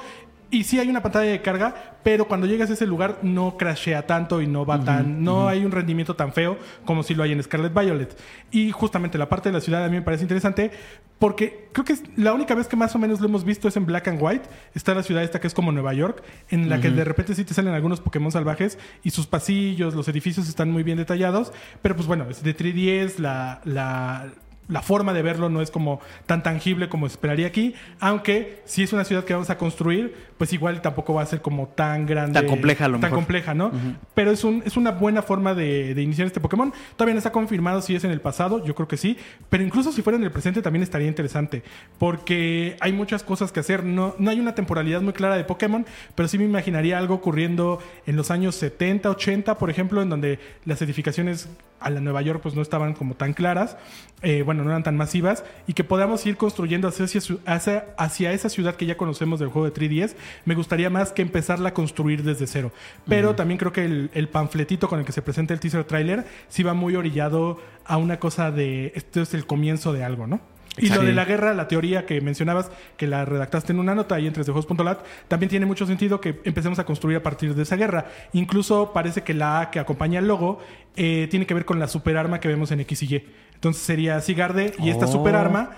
[0.51, 4.07] Y sí hay una pantalla de carga, pero cuando llegas a ese lugar no crashea
[4.07, 7.33] tanto y no va tan, no hay un rendimiento tan feo como si lo hay
[7.33, 8.19] en Scarlet Violet.
[8.51, 10.71] Y justamente la parte de la ciudad a mí me parece interesante
[11.19, 13.77] porque creo que es la única vez que más o menos lo hemos visto es
[13.77, 14.49] en Black and White.
[14.75, 17.45] Está la ciudad esta que es como Nueva York, en la que de repente sí
[17.45, 21.53] te salen algunos Pokémon salvajes y sus pasillos, los edificios están muy bien detallados.
[21.83, 24.33] Pero pues bueno, es de 3DS, la, la,
[24.69, 27.75] la forma de verlo no es como tan tangible como esperaría aquí.
[28.01, 31.41] Aunque si es una ciudad que vamos a construir, pues igual tampoco va a ser
[31.43, 32.39] como tan grande.
[32.41, 33.19] Tan compleja, a lo Tan mejor.
[33.19, 33.73] compleja, ¿no?
[34.15, 36.73] Pero es, un, es una buena forma de, de iniciar este Pokémon.
[36.97, 39.17] Todavía no está confirmado si es en el pasado, yo creo que sí.
[39.49, 41.63] Pero incluso si fuera en el presente también estaría interesante.
[41.99, 43.85] Porque hay muchas cosas que hacer.
[43.85, 47.81] No, no hay una temporalidad muy clara de Pokémon, pero sí me imaginaría algo ocurriendo
[48.07, 51.49] en los años 70, 80, por ejemplo, en donde las edificaciones
[51.81, 53.77] a la Nueva York pues no estaban como tan claras,
[54.23, 57.07] eh, bueno, no eran tan masivas, y que podamos ir construyendo hacia,
[57.47, 60.15] hacia, hacia esa ciudad que ya conocemos del juego de 3DS,
[60.45, 62.73] me gustaría más que empezarla a construir desde cero.
[63.07, 66.27] Pero también creo que el, el panfletito con el que se presenta el teaser trailer
[66.49, 70.41] sí va muy orillado a una cosa de, esto es el comienzo de algo, ¿no?
[70.81, 74.15] Y lo de la guerra, la teoría que mencionabas, que la redactaste en una nota
[74.15, 77.77] ahí en 3dejuegos.lat, también tiene mucho sentido que empecemos a construir a partir de esa
[77.77, 78.07] guerra.
[78.33, 80.61] Incluso parece que la A que acompaña el logo
[80.97, 83.25] eh, tiene que ver con la superarma que vemos en X y Y.
[83.55, 85.71] Entonces sería Sigarde y esta Oh, superarma,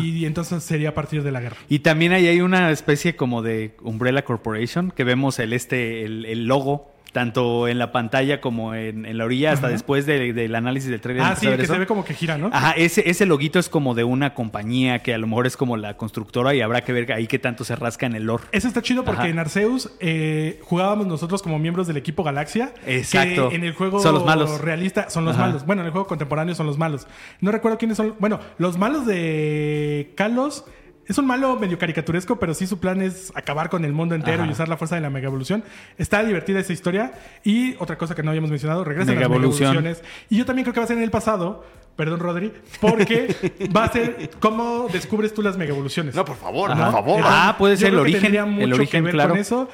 [0.00, 1.56] y, y entonces sería a partir de la guerra.
[1.68, 6.26] Y también ahí hay una especie como de Umbrella Corporation, que vemos el este, el,
[6.26, 10.54] el logo, tanto en la pantalla como en, en la orilla, hasta después de- del
[10.54, 11.24] análisis del trailer.
[11.24, 11.72] Ah, sí, que eso.
[11.72, 12.50] se ve como que gira, ¿no?
[12.52, 15.76] Ajá, ese, ese loguito es como de una compañía que a lo mejor es como
[15.76, 18.44] la constructora y habrá que ver ahí qué tanto se rasca en el lore.
[18.52, 19.28] Eso está chido porque Ajá.
[19.28, 22.72] en Arceus eh, jugábamos nosotros como miembros del equipo Galaxia.
[22.86, 23.48] Exacto.
[23.48, 24.60] Que en el juego Son los malos.
[24.60, 25.46] realista son los Ajá.
[25.46, 25.66] malos.
[25.66, 27.06] Bueno, en el juego contemporáneo son los malos.
[27.40, 28.14] No recuerdo quiénes son.
[28.18, 30.64] Bueno, los malos de Kalos.
[31.10, 34.42] Es un malo medio caricaturesco, pero sí su plan es acabar con el mundo entero
[34.42, 34.48] Ajá.
[34.48, 35.64] y usar la fuerza de la mega evolución.
[35.98, 37.10] Está divertida esa historia.
[37.42, 40.04] Y otra cosa que no habíamos mencionado, regresan las mega evoluciones.
[40.28, 41.64] Y yo también creo que va a ser en el pasado.
[41.96, 42.52] Perdón, Rodri.
[42.80, 43.34] Porque
[43.76, 46.14] va a ser cómo descubres tú las mega evoluciones.
[46.14, 46.84] No, por favor, Ajá.
[46.84, 47.20] por favor.
[47.24, 49.30] Ah, puede Yo ser el creo que origen, tendría el origen, que ver claro.
[49.30, 49.68] con eso.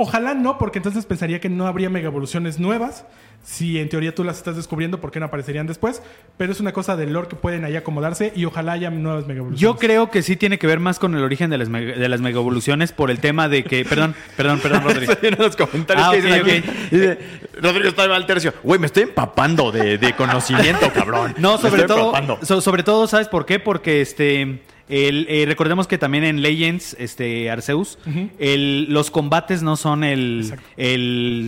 [0.00, 3.04] Ojalá no, porque entonces pensaría que no habría mega evoluciones nuevas.
[3.42, 6.02] Si en teoría tú las estás descubriendo, ¿por qué no aparecerían después?
[6.36, 9.38] Pero es una cosa del lore que pueden ahí acomodarse y ojalá haya nuevas mega
[9.40, 9.60] evoluciones.
[9.60, 12.08] Yo creo que sí tiene que ver más con el origen de las, mega- de
[12.08, 13.84] las megaevoluciones por el tema de que...
[13.88, 15.06] Perdón, perdón, perdón, Rodri.
[15.10, 16.68] Estoy los comentarios Ah, que ok, dicen aquí.
[16.68, 16.90] ok.
[16.90, 17.18] Dice,
[17.60, 18.54] Rodrigo está al tercio.
[18.62, 21.34] Güey, me estoy empapando de, de conocimiento, cabrón.
[21.38, 22.38] No, Me sobre estoy todo, empapando.
[22.42, 23.58] so- sobre todo, ¿sabes por qué?
[23.58, 27.98] Porque este el, eh, recordemos que también en Legends, este Arceus,
[28.38, 30.52] el- los combates no son el,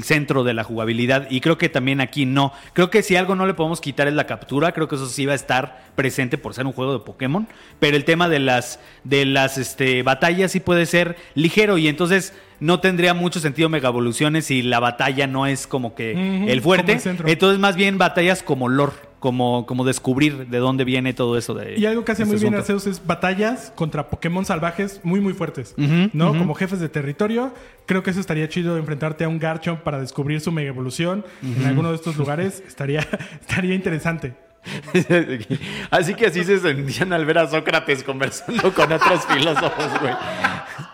[0.04, 2.52] centro de la jugabilidad y creo que también aquí no.
[2.72, 5.26] Creo que si algo no le podemos quitar es la captura, creo que eso sí
[5.26, 7.46] va a estar presente por ser un juego de Pokémon,
[7.78, 12.32] pero el tema de las de las este, batallas sí puede ser ligero y entonces
[12.60, 16.12] no tendría mucho sentido mega evoluciones si la batalla no es como que
[16.48, 16.92] el fuerte.
[16.92, 16.98] el.
[17.32, 21.78] Entonces más bien batallas como lore, como, como descubrir de dónde viene todo eso de
[21.78, 22.72] Y algo que hace este muy bien asunto.
[22.72, 25.74] Arceus es batallas contra Pokémon salvajes muy, muy fuertes.
[25.76, 26.36] ¿No?
[26.36, 27.54] Como jefes de territorio.
[27.86, 31.66] Creo que eso estaría chido enfrentarte a un Garchomp para descubrir su mega evolución en
[31.66, 32.62] alguno de estos lugares.
[32.70, 33.06] Estaría,
[33.40, 34.34] estaría interesante.
[35.90, 40.14] Así que así se sentían al ver a Sócrates conversando con otros filósofos, güey.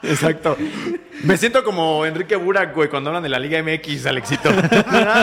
[0.03, 0.57] Exacto.
[1.22, 4.51] Me siento como Enrique Burak, güey, cuando hablan de la Liga MX, Alexito.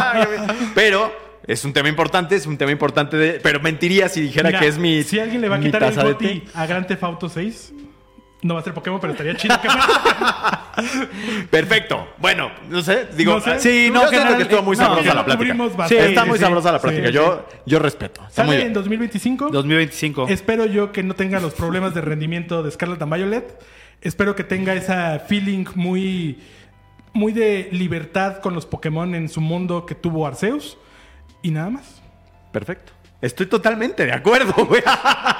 [0.75, 1.11] Pero
[1.47, 3.39] es un tema importante, es un tema importante de...
[3.39, 6.17] Pero mentiría si dijera Mira, que es mi Si alguien le va a quitar el
[6.17, 6.43] té.
[6.53, 7.73] a Grand Theft Auto 6,
[8.43, 9.67] no va a ser Pokémon, pero estaría chido que.
[11.49, 12.07] Perfecto.
[12.17, 13.35] Bueno, no sé, digo...
[13.35, 13.59] No sé.
[13.59, 15.37] Sí, yo no, siento general- que estuvo muy no, sabrosa la plática.
[15.37, 17.07] cubrimos Sí, está muy Sí, sabrosa la plática.
[17.07, 17.13] sí.
[17.13, 18.21] Yo, yo respeto.
[18.27, 18.67] Está muy Sale bien.
[18.67, 19.49] en 2025.
[19.49, 20.27] 2025.
[20.29, 23.61] Espero yo que no tenga los problemas de rendimiento de Scarlet and Violet.
[24.01, 26.39] Espero que tenga esa feeling muy,
[27.13, 30.77] muy de libertad con los Pokémon en su mundo que tuvo Arceus.
[31.43, 32.01] Y nada más.
[32.51, 32.93] Perfecto.
[33.21, 34.83] Estoy totalmente de acuerdo, güey.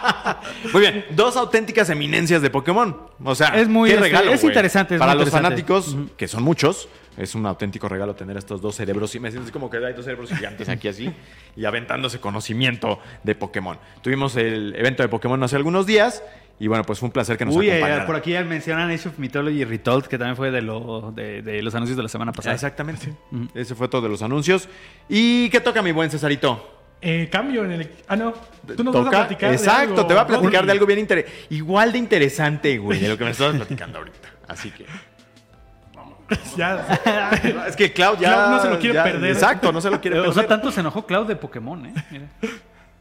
[0.72, 2.95] Muy bien, dos auténticas eminencias de Pokémon.
[3.24, 4.51] O sea, Es muy, qué este, regalo, es güey.
[4.51, 5.49] interesante, es Para los interesante.
[5.49, 6.88] fanáticos, que son muchos,
[7.18, 9.14] es un auténtico regalo tener estos dos cerebros.
[9.16, 11.14] Y me siento como que hay dos cerebros gigantes aquí así
[11.58, 13.78] y aventándose conocimiento de Pokémon.
[14.01, 16.24] Tuvimos el evento de Pokémon hace algunos días
[16.60, 18.06] y bueno, pues fue un placer que nos Uy, eh, acompañaran.
[18.06, 21.62] por aquí ya mencionan Age of Mythology Retold, que también fue de, lo, de, de
[21.62, 22.56] los anuncios de la semana pasada.
[22.56, 23.14] Exactamente.
[23.56, 24.70] Ese fue todo de los anuncios.
[25.10, 26.80] ¿Y qué toca mi buen Cesarito?
[27.01, 27.91] Eh, cambio en el.
[28.08, 28.34] Ah, no.
[28.78, 29.49] Tú nos vas a Toca- platicar.
[29.49, 31.38] de Exacto, algo, te voy a platicar de algo bien interesante.
[31.49, 34.30] Igual de interesante, güey, de lo que me estabas platicando ahorita.
[34.47, 34.86] Así que.
[36.58, 36.88] Ya.
[37.68, 38.34] Es que Cloud ya.
[38.34, 39.32] Cloud no se lo quiere ya- perder.
[39.32, 40.34] Exacto, no se lo quiere O perder.
[40.39, 41.93] sea, tanto se enojó Cloud de Pokémon, ¿eh?
[42.10, 42.26] Mira.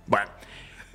[0.07, 0.27] Bueno.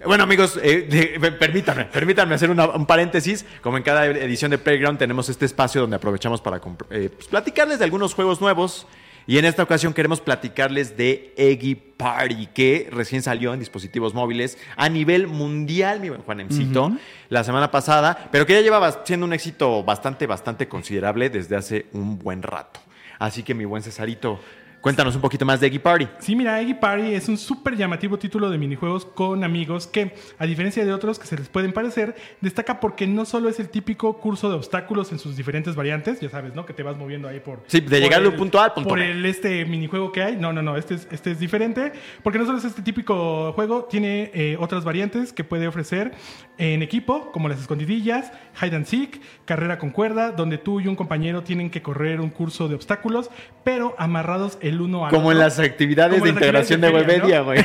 [0.05, 3.45] Bueno amigos, eh, permítanme, permítanme hacer una- un paréntesis.
[3.61, 6.57] Como en cada edición de Playground tenemos este espacio donde aprovechamos para
[6.91, 8.85] eh, pues, platicarles de algunos juegos nuevos.
[9.29, 14.57] Y en esta ocasión queremos platicarles de Eggy Party, que recién salió en dispositivos móviles
[14.77, 16.93] a nivel mundial, mi buen Juanemcito,
[17.27, 21.87] la semana pasada, pero que ya llevaba siendo un éxito bastante, bastante considerable desde hace
[21.91, 22.79] un buen rato.
[23.19, 24.39] Así que mi buen Cesarito,
[24.81, 26.07] cuéntanos un poquito más de Eggy Party.
[26.19, 30.45] Sí, mira, Eggy Party es un súper llamativo título de minijuegos con amigos que, a
[30.45, 34.17] diferencia de otros que se les pueden parecer, destaca porque no solo es el típico
[34.17, 36.65] curso de obstáculos en sus diferentes variantes, ya sabes, ¿no?
[36.65, 37.63] Que te vas moviendo ahí por...
[37.67, 39.11] Sí, de por llegar de un punto A al punto Por B.
[39.11, 40.35] el este minijuego que hay.
[40.37, 41.91] No, no, no, este es, este es diferente,
[42.23, 46.13] porque no solo es este típico juego, tiene eh, otras variantes que puede ofrecer
[46.57, 50.95] en equipo, como las escondidillas, hide and seek, carrera con cuerda, donde tú y un
[50.95, 53.29] compañero tienen que correr un curso de obstáculos,
[53.63, 57.59] pero amarrados el uno al Como en las actividades de integración de Webedia, güey.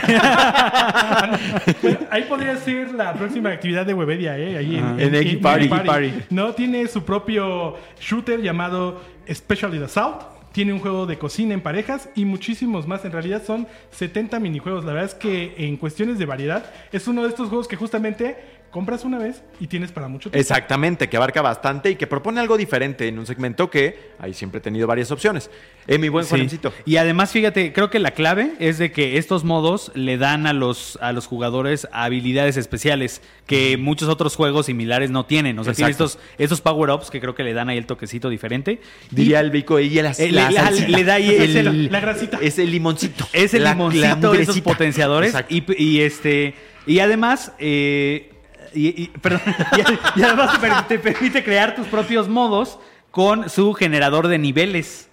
[2.11, 4.57] Ahí podría ser la próxima actividad de Webedia, ¿eh?
[4.57, 5.69] Ahí en, En Eggy Party.
[5.69, 6.13] Party.
[6.31, 9.01] No, tiene su propio shooter llamado
[9.31, 10.23] Specialty Assault.
[10.53, 13.05] Tiene un juego de cocina en parejas y muchísimos más.
[13.05, 14.85] En realidad son 70 minijuegos.
[14.85, 18.37] La verdad es que en cuestiones de variedad es uno de estos juegos que justamente
[18.73, 20.41] compras una vez y tienes para mucho tiempo.
[20.41, 24.59] Exactamente, que abarca bastante y que propone algo diferente en un segmento que ahí siempre
[24.59, 25.51] he tenido varias opciones.
[25.87, 26.31] Eh, mi buen Sí.
[26.31, 26.73] Juanemcito.
[26.87, 30.53] Y además, fíjate, creo que la clave es de que estos modos le dan a
[30.55, 35.59] los, a los jugadores habilidades especiales que muchos otros juegos similares no tienen.
[35.59, 38.81] O sea, tiene estos, estos power-ups que creo que le dan ahí el toquecito diferente.
[39.11, 42.39] Diría el Vico y el Eh, le- le- le da ahí el- la grasita.
[42.41, 43.27] Es el limoncito.
[43.35, 45.35] Es el La- la limoncito de esos potenciadores.
[45.51, 46.55] Y este.
[46.87, 47.53] Y además.
[47.59, 48.31] eh,
[48.75, 49.11] y, y-
[50.23, 52.79] además te permite crear tus propios modos
[53.11, 55.09] con su generador de niveles.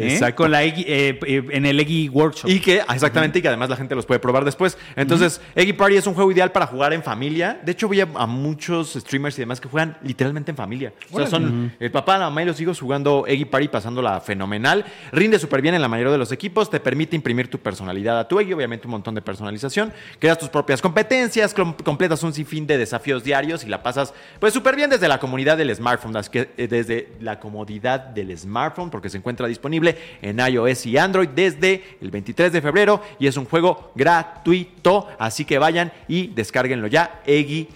[0.00, 0.12] ¿Eh?
[0.12, 0.42] Exacto.
[0.44, 2.50] Con la Eggy- eh, eh, en el Eggy Workshop.
[2.50, 4.76] Y que, ah, exactamente, y que además la gente los puede probar después.
[4.96, 7.60] Entonces, Eggy Party es un juego ideal para jugar en familia.
[7.64, 10.92] De hecho, voy a, a muchos streamers y demás que juegan literalmente en familia.
[11.10, 14.84] O sea, son el papá, la mamá y los hijos jugando Eggy Party, pasándola fenomenal.
[15.12, 16.70] Rinde súper bien en la mayoría de los equipos.
[16.70, 19.92] Te permite imprimir tu personalidad a tu Eggy, obviamente un montón de personalización.
[20.18, 24.52] Creas tus propias competencias, com- completas un sinfín de desafíos diarios y la pasas pues
[24.54, 26.12] súper bien desde la comunidad del smartphone.
[26.56, 29.89] Desde la comodidad del smartphone, porque se encuentra disponible
[30.22, 35.08] en iOS y Android desde el 23 de febrero y es un juego gratuito.
[35.18, 37.68] Así que vayan y descárguenlo ya, Eggy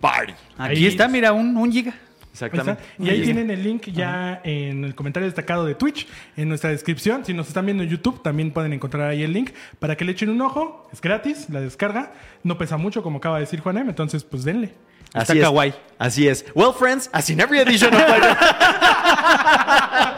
[0.00, 0.32] Party.
[0.58, 1.94] Aquí Ahí- está, mira, un, un giga.
[2.32, 2.82] Exactamente.
[2.82, 3.02] está.
[3.02, 6.06] Y ahí tienen el link ya en el comentario destacado de Twitch,
[6.36, 7.24] en nuestra descripción.
[7.24, 10.12] Si nos están viendo en YouTube, también pueden encontrar ahí el link para que le
[10.12, 10.86] echen un ojo.
[10.92, 12.12] Es gratis, la descarga.
[12.42, 14.74] No pesa mucho, como acaba de decir Juanem, entonces pues denle.
[15.06, 15.44] Está Así es.
[15.44, 15.74] kawaii.
[15.98, 16.44] Así es.
[16.54, 18.02] Well, friends, as in every edition of.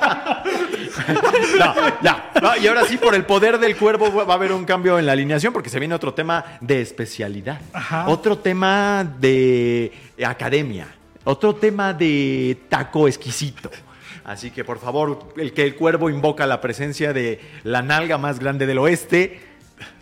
[1.59, 2.31] no, ya.
[2.41, 5.07] No, y ahora sí, por el poder del cuervo va a haber un cambio en
[5.07, 7.61] la alineación porque se viene otro tema de especialidad.
[7.73, 8.09] Ajá.
[8.09, 9.93] Otro tema de
[10.25, 10.89] academia.
[11.25, 13.71] Otro tema de taco exquisito.
[14.25, 18.39] Así que, por favor, el que el cuervo invoca la presencia de la nalga más
[18.39, 19.41] grande del oeste.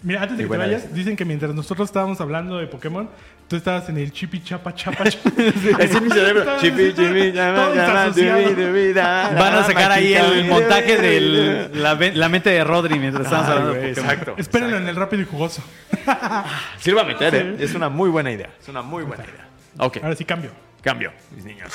[0.03, 0.95] Mira, antes de que te vayas, vez.
[0.95, 3.09] dicen que mientras nosotros estábamos hablando de Pokémon,
[3.49, 5.05] tú estabas en el chipi chapa chapa.
[5.11, 5.31] chapa.
[5.39, 6.59] Ese es mi cerebro.
[6.61, 8.43] Chipi, chipi, llama, llama, desasociado.
[8.43, 11.71] dubi, dubi, da, Van a sacar ahí el montaje de
[12.15, 13.77] la, mente de Rodri mientras estamos hablando.
[13.77, 14.35] Exacto.
[14.37, 15.63] Espérenlo en el rápido y jugoso.
[16.79, 17.57] Sí lo va a meter, ¿eh?
[17.59, 18.51] Es una muy buena idea.
[18.61, 19.49] Es una muy buena idea.
[19.79, 20.51] Ok, Ahora sí cambio.
[20.83, 21.73] cambio, mis niños.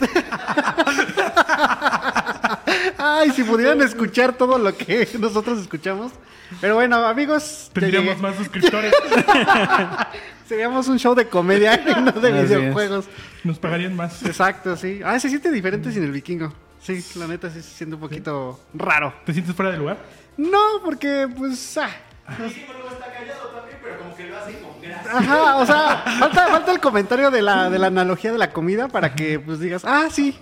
[3.06, 6.12] Ay, si pudieran escuchar todo lo que nosotros escuchamos.
[6.60, 8.94] Pero bueno, amigos, Tendríamos más suscriptores.
[10.48, 12.48] seríamos un show de comedia y no de Así es.
[12.48, 13.06] videojuegos.
[13.42, 14.22] Nos pagarían más.
[14.24, 15.00] Exacto, sí.
[15.04, 16.52] Ah, se siente diferente sin el vikingo.
[16.80, 19.12] Sí, la neta sí se siente un poquito raro.
[19.26, 19.98] ¿Te sientes fuera de lugar?
[20.38, 21.76] No, porque pues...
[21.78, 21.90] Ah.
[25.12, 28.88] Ajá, o sea, falta, falta el comentario de la, de la analogía de la comida
[28.88, 30.36] para que pues digas, ah, sí.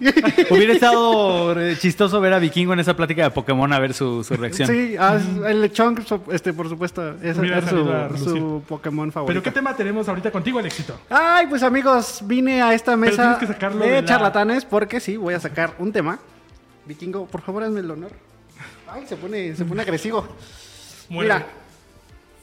[0.51, 4.23] Hubiera estado eh, chistoso ver a Vikingo en esa plática de Pokémon a ver su,
[4.25, 4.69] su reacción.
[4.69, 9.43] Sí, ah, el lechón, este, por supuesto, es su, su Pokémon ¿Pero favorito.
[9.43, 10.99] qué tema tenemos ahorita contigo, el éxito?
[11.11, 15.35] Ay, pues amigos, vine a esta mesa que de, de la- charlatanes porque sí, voy
[15.35, 16.19] a sacar un tema.
[16.87, 18.11] Vikingo, por favor, hazme el honor.
[18.91, 20.27] Ay, se pone, se pone agresivo.
[21.09, 21.35] Muere.
[21.35, 21.47] Mira,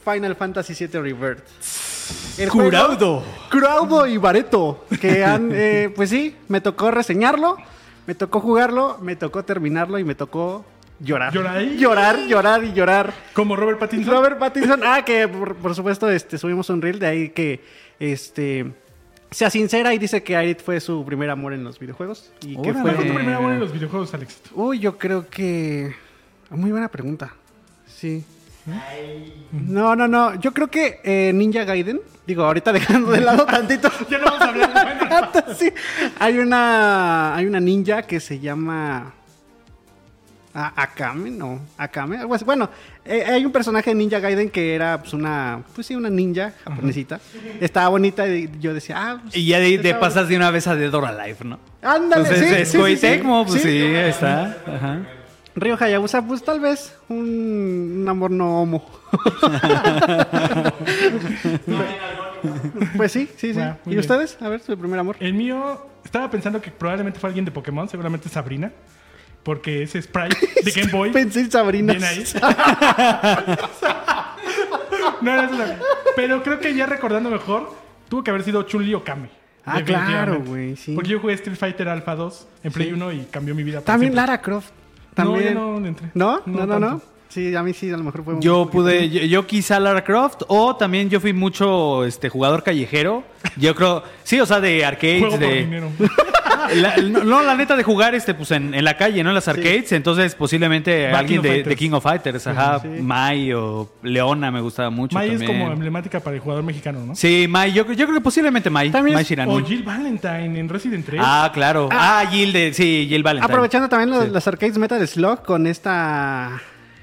[0.04, 1.44] Final Fantasy VII Rebirth.
[2.38, 3.20] El Curaudo.
[3.20, 7.56] juego- Curaudo y Bareto, que han, eh, pues sí, me tocó reseñarlo,
[8.06, 10.64] me tocó jugarlo, me tocó terminarlo y me tocó
[11.00, 11.32] llorar.
[11.32, 11.62] ¿Llorar?
[11.62, 13.12] Llorar, llorar y llorar.
[13.32, 14.14] Como Robert Pattinson.
[14.14, 17.60] Robert Pattinson, ah, que por, por supuesto este, subimos un reel de ahí que
[17.98, 18.72] este
[19.30, 22.32] sea sincera y dice que Aerith fue su primer amor en los videojuegos.
[22.42, 22.82] Y que Órale.
[22.82, 24.40] ¿Cuál fue tu primer amor en los videojuegos, Alex?
[24.54, 25.94] Uy, yo creo que.
[26.50, 27.32] Muy buena pregunta.
[27.86, 28.24] Sí.
[29.52, 30.34] No, no, no.
[30.40, 32.00] Yo creo que eh, Ninja Gaiden.
[32.26, 33.90] Digo, ahorita dejando de lado tantito.
[34.10, 35.72] Ya no vamos a hablar de sí.
[36.18, 37.34] Hay una.
[37.34, 39.12] Hay una ninja que se llama.
[40.52, 41.60] A- Akame, no.
[41.78, 42.44] Akame, algo así.
[42.44, 42.68] Bueno,
[43.04, 45.62] eh, hay un personaje de Ninja Gaiden que era pues una.
[45.74, 47.20] Pues sí, una ninja japonesita.
[47.60, 49.18] Estaba bonita y yo decía, ah.
[49.22, 51.58] pues, Y ya de, pasas de una vez a Dead or Alive, ¿no?
[51.82, 53.00] Ándale, Entonces, sí, es sí, sí, Koei sí.
[53.02, 53.68] Tecmo, pues Sí.
[53.68, 54.56] sí, ahí está.
[54.66, 54.98] Ajá.
[55.56, 58.88] Río Hayabusa, pues tal vez un, un amor no homo.
[62.96, 63.52] pues sí, sí, sí.
[63.54, 64.00] Bueno, ¿Y bien.
[64.00, 64.38] ustedes?
[64.40, 65.16] A ver, su primer amor.
[65.20, 68.70] El mío, estaba pensando que probablemente fue alguien de Pokémon, seguramente Sabrina.
[69.42, 71.10] Porque ese sprite de Game Boy.
[71.12, 71.94] Pensé en Sabrina.
[71.94, 72.24] Ahí.
[75.22, 75.78] no, no, una-
[76.14, 77.72] Pero creo que ya recordando mejor,
[78.08, 79.30] tuvo que haber sido Chun-Li o Kame.
[79.64, 80.94] Ah, claro, güey, sí.
[80.94, 82.92] Porque yo jugué Street Fighter Alpha 2 en Play Sí.
[82.94, 83.80] 1 y cambió mi vida.
[83.80, 84.26] para También siempre.
[84.32, 84.72] Lara Croft.
[85.16, 85.54] No, También.
[85.54, 86.10] no entré.
[86.14, 86.40] ¿No?
[86.46, 87.00] No, no, no.
[87.30, 90.02] Sí, a mí sí, a lo mejor fue un Yo pude, yo, yo quizá Lara
[90.04, 93.22] Croft, o también yo fui mucho este jugador callejero.
[93.56, 95.54] Yo creo, sí, o sea, de arcades, Juego por de.
[95.64, 95.90] dinero.
[96.74, 99.30] La- no, no, la neta de jugar este, pues en, en la calle, ¿no?
[99.30, 99.90] En las arcades.
[99.92, 101.76] Entonces, posiblemente Va alguien King of de.
[101.76, 102.80] King of Fighters, ajá.
[102.80, 102.88] Sí.
[103.00, 105.14] Mai o Leona me gustaba mucho.
[105.16, 107.14] Mai es como emblemática para el jugador mexicano, ¿no?
[107.16, 108.90] Sí, Mai, yo, yo creo que posiblemente Mai.
[108.90, 109.38] También Mai es-.
[109.48, 111.20] O Jill Valentine en Resident 3.
[111.24, 111.88] Ah, claro.
[111.90, 113.52] Ah, Jill de, sí, Jill Valentine.
[113.52, 114.30] Aprovechando también los- Sí.
[114.30, 116.60] las arcades Metal Slug con esta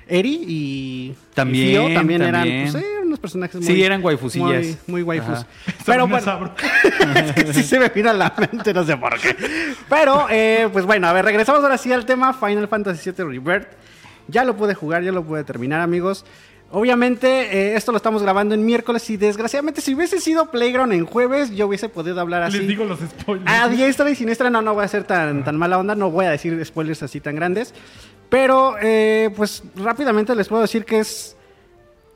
[0.09, 4.49] Eri y También, y Fio, también, eran pues, eh, unos personajes muy Sí, eran waifusillas.
[4.49, 5.39] muy, muy waifus.
[5.39, 5.47] Ajá.
[5.85, 6.53] Pero bueno, Sabro.
[7.15, 9.35] es que sí se me vino a la mente, no sé por qué.
[9.89, 13.67] Pero, eh, pues bueno, a ver, regresamos ahora sí al tema Final Fantasy VII Rebirth.
[14.27, 16.25] Ya lo pude jugar, ya lo pude terminar, amigos.
[16.69, 21.05] Obviamente, eh, esto lo estamos grabando en miércoles y desgraciadamente, si hubiese sido Playground en
[21.05, 22.57] jueves, yo hubiese podido hablar así.
[22.57, 23.49] Les digo los spoilers.
[23.49, 26.25] A diestra y siniestra, no, no voy a ser tan, tan mala onda, no voy
[26.25, 27.73] a decir spoilers así tan grandes.
[28.29, 31.37] Pero, eh, pues rápidamente les puedo decir que es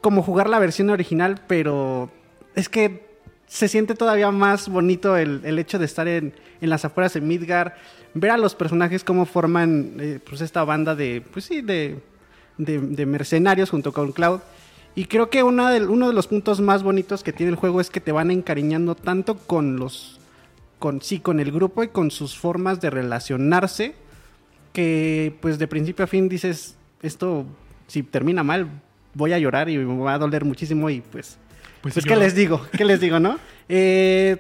[0.02, 2.12] como jugar la versión original, pero
[2.54, 3.10] es que
[3.48, 7.22] se siente todavía más bonito el, el hecho de estar en, en las afueras de
[7.22, 7.78] Midgar,
[8.14, 12.00] ver a los personajes cómo forman eh, pues esta banda de, pues sí, de,
[12.64, 14.40] de, de mercenarios junto con Cloud.
[14.94, 17.90] Y creo que una uno de los puntos más bonitos que tiene el juego es
[17.90, 20.20] que te van encariñando tanto con los,
[20.80, 23.96] con sí, con el grupo y con sus formas de relacionarse,
[24.74, 27.46] que pues de principio a fin dices, esto
[27.88, 28.68] si termina mal,
[29.14, 31.38] voy a llorar y me va a doler muchísimo y pues,
[31.82, 32.66] Pues pues, ¿qué les digo?
[32.72, 33.38] ¿Qué les digo, no?
[33.74, 34.36] Eh,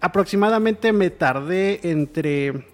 [0.00, 2.66] aproximadamente me tardé entre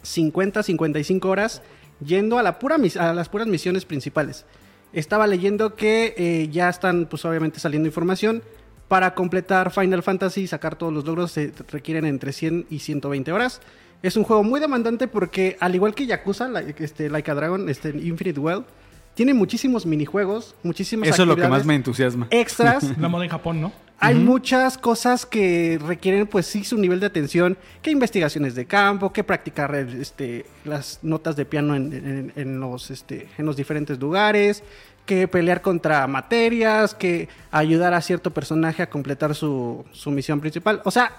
[0.00, 1.60] 50 a 55 horas
[2.04, 4.44] yendo a, la pura mis- a las puras misiones principales.
[4.92, 8.42] Estaba leyendo que eh, ya están, pues obviamente saliendo información.
[8.88, 13.32] Para completar Final Fantasy y sacar todos los logros se requieren entre 100 y 120
[13.32, 13.60] horas.
[14.02, 17.68] Es un juego muy demandante porque, al igual que Yakuza, la- este, Like a Dragon,
[17.68, 18.64] este, Infinite Well,
[19.12, 22.28] tiene muchísimos minijuegos, muchísimas Eso es lo que más me entusiasma.
[22.30, 22.96] extras.
[22.98, 23.72] La moda en Japón, ¿no?
[24.00, 29.12] Hay muchas cosas que requieren, pues sí, su nivel de atención, que investigaciones de campo,
[29.12, 33.98] que practicar este, las notas de piano en, en- en los, este, en los diferentes
[33.98, 34.62] lugares,
[35.04, 40.80] que pelear contra materias, que ayudar a cierto personaje a completar su, su misión principal.
[40.84, 41.10] O sea,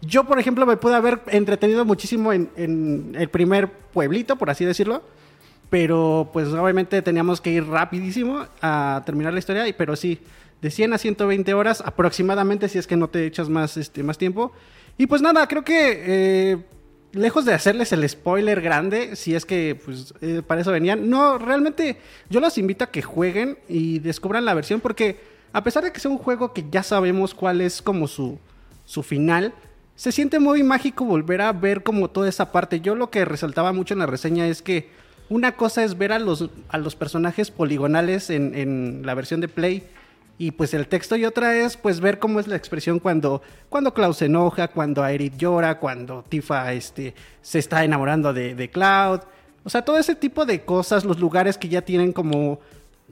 [0.00, 4.64] yo, por ejemplo, me pude haber entretenido muchísimo en, en el primer pueblito, por así
[4.64, 5.02] decirlo.
[5.70, 9.64] Pero pues obviamente teníamos que ir rapidísimo a terminar la historia.
[9.76, 10.18] Pero sí,
[10.60, 14.18] de 100 a 120 horas aproximadamente, si es que no te echas más, este, más
[14.18, 14.52] tiempo.
[14.96, 16.58] Y pues nada, creo que eh,
[17.12, 21.38] lejos de hacerles el spoiler grande, si es que pues eh, para eso venían, no,
[21.38, 21.98] realmente
[22.28, 25.20] yo los invito a que jueguen y descubran la versión porque
[25.52, 28.38] a pesar de que sea un juego que ya sabemos cuál es como su,
[28.84, 29.54] su final,
[29.94, 32.80] se siente muy mágico volver a ver como toda esa parte.
[32.80, 34.90] Yo lo que resaltaba mucho en la reseña es que
[35.28, 39.48] una cosa es ver a los, a los personajes poligonales en, en la versión de
[39.48, 39.84] Play
[40.38, 43.92] y pues el texto y otra es pues ver cómo es la expresión cuando, cuando
[43.92, 49.20] Cloud se enoja, cuando Aerith llora, cuando Tifa este, se está enamorando de, de Cloud.
[49.64, 52.60] O sea, todo ese tipo de cosas, los lugares que ya tienen como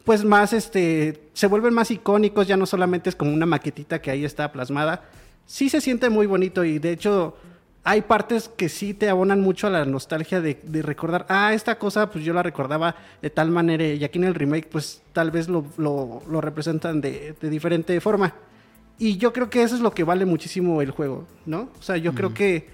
[0.05, 4.12] pues más este se vuelven más icónicos, ya no solamente es como una maquetita que
[4.12, 5.03] ahí está plasmada.
[5.47, 7.37] Sí se siente muy bonito y de hecho
[7.89, 11.78] hay partes que sí te abonan mucho a la nostalgia de, de recordar, ah, esta
[11.78, 15.30] cosa pues yo la recordaba de tal manera y aquí en el remake pues tal
[15.30, 18.34] vez lo, lo- lo representan de, de diferente forma.
[18.99, 21.68] Y yo creo que eso es lo que vale muchísimo el juego, ¿no?
[21.78, 22.68] O sea, yo creo que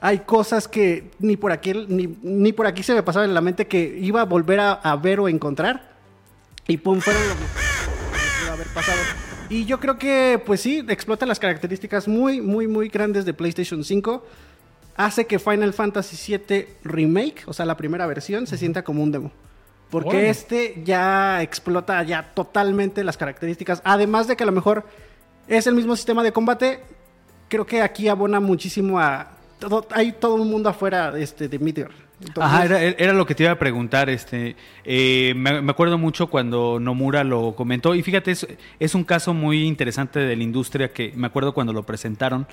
[0.00, 3.40] hay cosas que ni por aquí, ni, ni por aquí se me pasaba en la
[3.40, 5.92] mente que iba a volver a, a ver o encontrar.
[6.68, 7.40] Y pum, fueron lo que
[8.44, 8.98] pudo haber pasado.
[9.52, 13.84] Y yo creo que, pues sí, explota las características muy, muy, muy grandes de PlayStation
[13.84, 14.24] 5.
[14.96, 19.12] Hace que Final Fantasy VII Remake, o sea, la primera versión, se sienta como un
[19.12, 19.30] demo.
[19.90, 23.82] Porque este ya explota ya totalmente las características.
[23.84, 24.86] Además de que a lo mejor
[25.46, 26.80] es el mismo sistema de combate,
[27.48, 29.32] creo que aquí abona muchísimo a...
[29.58, 31.90] Todo, hay todo un mundo afuera este, de Midgar.
[32.40, 34.10] Ajá, era, era lo que te iba a preguntar.
[34.10, 37.94] Este, eh, me, acuerdo mucho cuando Nomura lo comentó.
[37.94, 38.32] Y fíjate,
[38.78, 42.46] es un caso muy interesante de la industria que me acuerdo cuando lo presentaron.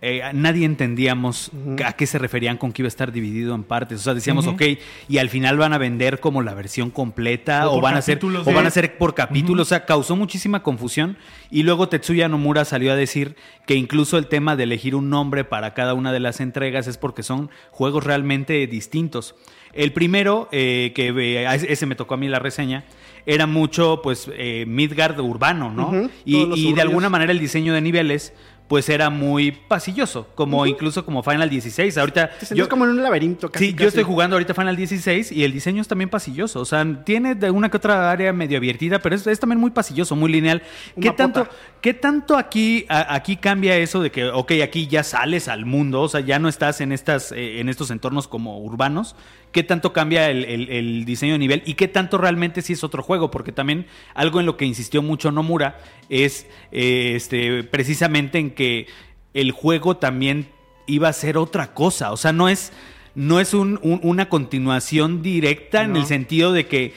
[0.00, 1.50] Eh, nadie entendíamos
[1.84, 3.98] a qué se referían con que iba a estar dividido en partes.
[4.00, 4.62] O sea, decíamos, ok,
[5.08, 8.46] y al final van a vender como la versión completa O van a ser capítulos
[8.46, 9.62] o de- van a ser por capítulo.
[9.62, 11.16] O sea, causó muchísima confusión.
[11.50, 13.34] Y luego Tetsuya Nomura salió a decir
[13.66, 16.96] que incluso el tema de elegir un nombre para cada una de las entregas es
[16.96, 19.34] porque son juegos realmente distintos.
[19.72, 22.84] El primero, eh, que eh, ese me tocó a mí la reseña,
[23.26, 26.08] era mucho, pues, eh, Midgard urbano, ¿no?
[26.24, 28.32] Y de alguna manera el diseño de niveles,
[28.68, 31.96] pues, era muy pasilloso, como incluso como Final 16.
[31.98, 33.50] Ahorita te sientes como en un laberinto.
[33.50, 33.82] Casi, sí, casi.
[33.82, 36.60] yo estoy jugando ahorita Final 16 y el diseño es también pasilloso.
[36.60, 39.70] O sea, tiene de una que otra área medio abiertita, pero es, es también muy
[39.70, 40.62] pasilloso, muy lineal.
[41.00, 41.48] ¿Qué tanto,
[41.80, 46.02] ¿Qué tanto aquí, a- aquí cambia eso de que, ok, aquí ya sales al mundo,
[46.02, 49.16] o sea, ya no estás en, estas, eh, en estos entornos como urbanos?
[49.52, 52.84] ¿Qué tanto cambia el, el- el diseño de nivel y qué tanto realmente sí es
[52.84, 53.30] otro juego?
[53.30, 55.78] Porque también algo en lo que insistió mucho Nomura
[56.08, 58.86] es eh, este, precisamente en que
[59.34, 60.48] el juego también
[60.86, 62.12] iba a ser otra cosa.
[62.12, 62.72] O sea, no es,
[63.14, 66.92] no es un- un- una continuación directa en el sentido de que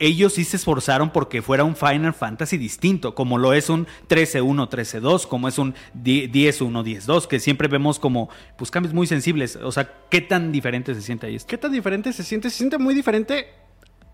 [0.00, 4.68] ellos sí se esforzaron porque fuera un Final Fantasy distinto, como lo es un 13-1,
[4.68, 8.28] 13-2, como es un 10-1, 10-2, que siempre vemos como
[8.58, 9.56] pues cambios muy sensibles.
[9.56, 11.48] O sea, ¿qué tan diferente se siente ahí esto?
[11.48, 12.50] ¿Qué tan diferente se siente?
[12.50, 13.48] Se siente muy diferente.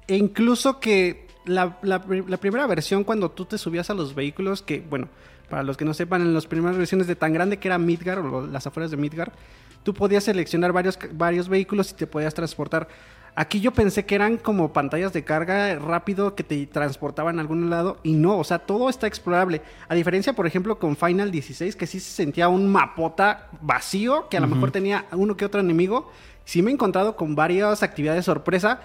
[0.07, 4.15] E incluso que la, la pri- la primera versión, cuando tú te subías a los
[4.15, 5.09] vehículos, que, bueno,
[5.49, 8.19] para los que no sepan, en las primeras versiones de tan grande que era Midgar,
[8.19, 9.33] o las afueras de Midgar,
[9.83, 12.89] tú podías seleccionar varios vehículos y te podías transportar.
[13.41, 17.71] Aquí yo pensé que eran como pantallas de carga rápido que te transportaban a algún
[17.71, 19.63] lado y no, o sea, todo está explorable.
[19.89, 24.37] A diferencia, por ejemplo, con Final 16, que sí se sentía un mapota vacío, que
[24.37, 26.13] a lo mejor tenía uno que otro enemigo.
[26.45, 28.81] Sí me he encontrado con varias actividades sorpresa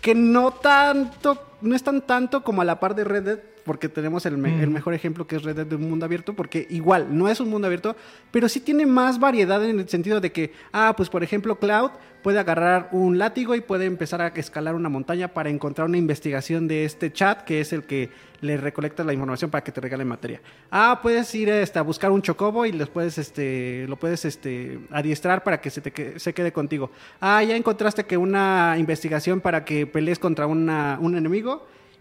[0.00, 4.26] que no tanto, no están tanto como a la par de Red Dead, porque tenemos
[4.26, 7.06] el, me- el mejor ejemplo que es Red Dead de un mundo abierto, porque igual
[7.16, 7.96] no es un mundo abierto,
[8.30, 11.90] pero sí tiene más variedad en el sentido de que, ah, pues por ejemplo Cloud
[12.22, 16.68] puede agarrar un látigo y puede empezar a escalar una montaña para encontrar una investigación
[16.68, 18.10] de este chat, que es el que
[18.40, 20.40] le recolecta la información para que te regale materia.
[20.70, 24.78] Ah, puedes ir este, a buscar un chocobo y les puedes, este, lo puedes este,
[24.90, 26.90] adiestrar para que se, te que- se quede contigo.
[27.20, 31.51] Ah, ya encontraste que una investigación para que pelees contra una- un enemigo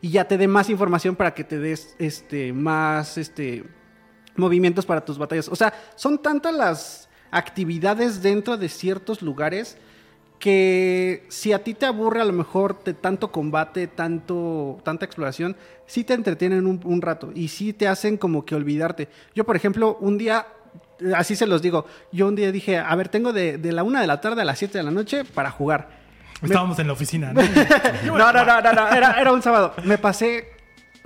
[0.01, 3.63] y ya te dé más información para que te des este, más este,
[4.35, 5.47] movimientos para tus batallas.
[5.47, 9.77] O sea, son tantas las actividades dentro de ciertos lugares
[10.39, 15.55] que si a ti te aburre a lo mejor de tanto combate, tanto, tanta exploración,
[15.85, 19.07] sí te entretienen un, rato y sí te hacen como que olvidarte.
[19.35, 20.47] Yo, por ejemplo, un día,
[21.15, 24.01] así se los digo, yo un día dije, a ver, tengo de, de la una
[24.01, 26.00] de la tarde a las 7 de la noche para jugar.
[26.41, 27.33] Estábamos en la oficina.
[27.33, 27.41] ¿no?
[28.05, 29.73] no, no, no, no, no, Era, era un sábado.
[29.83, 30.49] Me pasé,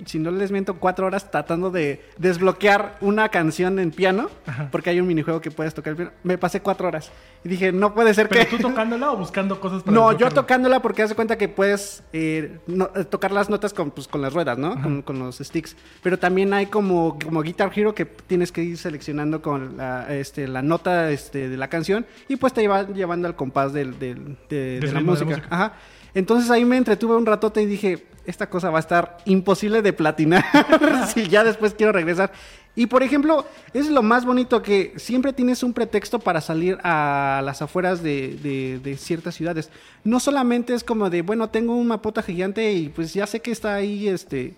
[0.05, 4.29] si no les miento, cuatro horas tratando de desbloquear una canción en piano,
[4.71, 6.11] porque hay un minijuego que puedes tocar el piano.
[6.23, 7.11] Me pasé cuatro horas
[7.43, 8.57] y dije, no puede ser ¿Pero que...
[8.57, 12.03] tú tocándola o buscando cosas para No, yo tocándola porque haz de cuenta que puedes
[12.11, 14.81] eh, no- eh, tocar las notas con, pues, con las ruedas, ¿no?
[14.81, 15.75] Con, con los sticks.
[16.03, 20.47] Pero también hay como, como Guitar Hero que tienes que ir seleccionando con la, este,
[20.47, 24.37] la nota este, de la canción y pues te lleva llevando al compás del, del-
[24.49, 25.25] de, de la, ritmo de la música.
[25.25, 25.47] música.
[25.49, 25.73] Ajá.
[26.16, 29.93] Entonces ahí me entretuve un ratote y dije, esta cosa va a estar imposible de
[29.93, 30.43] platinar
[31.13, 32.32] si ya después quiero regresar.
[32.78, 37.41] Y por ejemplo, es lo más bonito que siempre tienes un pretexto para salir a
[37.45, 39.70] las afueras de, ciertas ciudades.
[40.03, 43.51] No solamente es como de, bueno, tengo un mapota gigante y pues ya sé que
[43.51, 44.55] está ahí este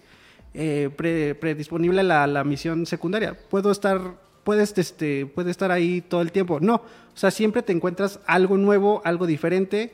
[0.53, 3.37] eh, pre- predisponible la, la misión secundaria.
[3.49, 3.99] Puedo estar,
[4.43, 6.59] puedes, este, puede estar ahí todo el tiempo.
[6.59, 9.93] No, o sea, siempre te encuentras algo nuevo, algo diferente.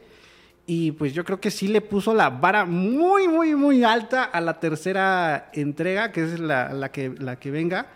[0.65, 4.39] Y pues yo creo que sí le puso la vara muy, muy, muy alta a
[4.39, 7.87] la tercera entrega, que es la, la que, la que venga.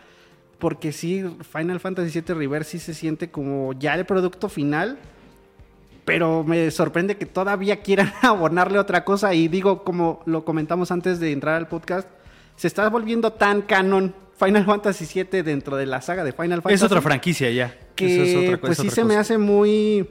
[0.60, 4.98] Porque sí, Final Fantasy VII Reverse sí se siente como ya el producto final.
[6.04, 9.34] Pero me sorprende que todavía quieran abonarle otra cosa.
[9.34, 12.08] Y digo, como lo comentamos antes de entrar al podcast,
[12.56, 16.74] se está volviendo tan canon Final Fantasy VII dentro de la saga de Final Fantasy
[16.76, 17.74] Es otra franquicia ya.
[17.96, 20.08] que Eso es otra co- pues es sí se me hace muy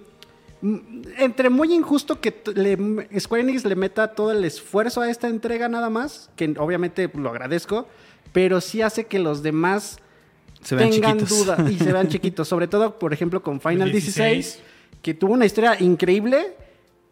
[1.19, 5.69] entre muy injusto que le- Square Enix le meta todo el esfuerzo a esta entrega
[5.69, 7.86] nada más, que obviamente lo agradezco,
[8.32, 9.99] pero sí hace que los demás
[10.62, 11.39] Se vean tengan chiquitos.
[11.47, 12.49] duda y se vean chiquitos.
[12.49, 14.62] Sobre todo, por ejemplo, con Final El 16, 16,
[15.03, 16.55] que tuvo una historia increíble,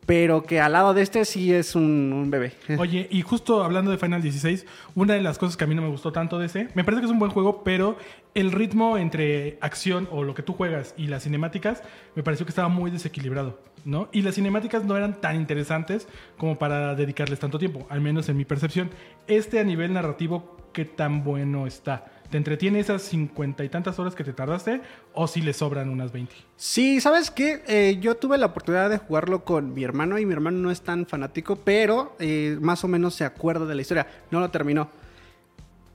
[0.06, 2.52] pero que al lado de este sí es un, bebé.
[2.78, 5.82] Oye, y justo hablando de Final 16, una de las cosas que a mí no
[5.82, 7.97] me gustó tanto de ese, me parece que es un buen juego, pero
[8.35, 11.82] el ritmo entre acción o lo que tú juegas y las cinemáticas
[12.14, 14.09] me pareció que estaba muy desequilibrado, ¿no?
[14.12, 18.36] Y las cinemáticas no eran tan interesantes como para dedicarles tanto tiempo, al menos en
[18.36, 18.90] mi percepción.
[19.26, 22.06] Este a nivel narrativo, ¿qué tan bueno está?
[22.31, 24.81] ¿Te entretiene esas cincuenta y tantas horas que te tardaste
[25.13, 26.35] o si le sobran unas 20?
[26.57, 27.63] Sí, ¿sabes qué?
[27.69, 30.81] Eh, yo tuve la oportunidad de jugarlo con mi hermano y mi hermano no es
[30.81, 34.07] tan fanático, pero eh, más o menos se acuerda de la historia.
[34.33, 34.89] No lo terminó.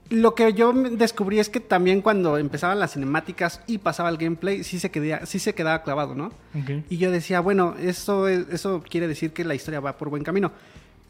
[0.08, 4.64] Lo que yo descubrí es que también cuando empezaban las cinemáticas y pasaba el gameplay,
[4.64, 6.26] sí se, quedía, sí se quedaba clavado, ¿no?
[6.58, 6.84] Ok.
[6.88, 10.24] Y yo decía, bueno, eso, es- eso quiere decir que la historia va por buen
[10.24, 10.50] camino.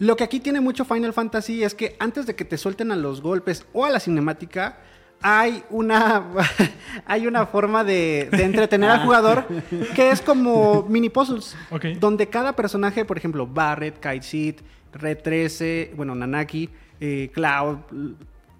[0.00, 2.96] Lo que aquí tiene mucho Final Fantasy es que antes de que te suelten a
[2.96, 4.78] los golpes o a la cinemática,
[5.22, 6.24] hay una,
[7.06, 9.46] hay una forma de, de entretener al jugador
[9.94, 11.56] que es como mini puzzles.
[11.98, 14.56] Donde cada personaje, por ejemplo, Barret, Kite
[14.92, 16.68] Red 13, bueno, Nanaki,
[17.00, 17.78] eh, Cloud,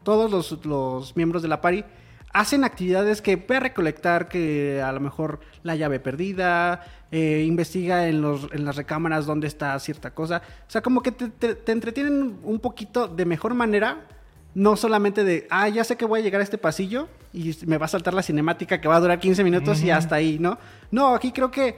[0.02, 1.84] todos los, los miembros de la party
[2.32, 8.22] hacen actividades que puede recolectar que a lo mejor la llave perdida, eh, investiga en,
[8.22, 10.40] los, en las recámaras dónde está cierta cosa.
[10.68, 14.06] O sea, como que te, te- te entretienen un poquito de mejor manera.
[14.54, 17.78] No solamente de, ah, ya sé que voy a llegar a este pasillo y me
[17.78, 20.58] va a saltar la cinemática que va a durar 15 minutos y hasta ahí, ¿no?
[20.90, 21.76] No, aquí creo que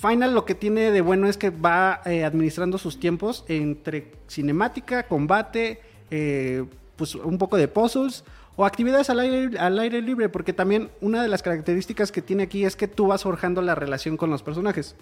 [0.00, 5.02] Final lo que tiene de bueno es que va eh, administrando sus tiempos entre cinemática,
[5.02, 6.64] combate, eh,
[6.96, 8.24] pues un poco de puzzles
[8.56, 12.44] o actividades al aire, al aire libre, porque también una de las características que tiene
[12.44, 14.96] aquí es que tú vas forjando la relación con los personajes.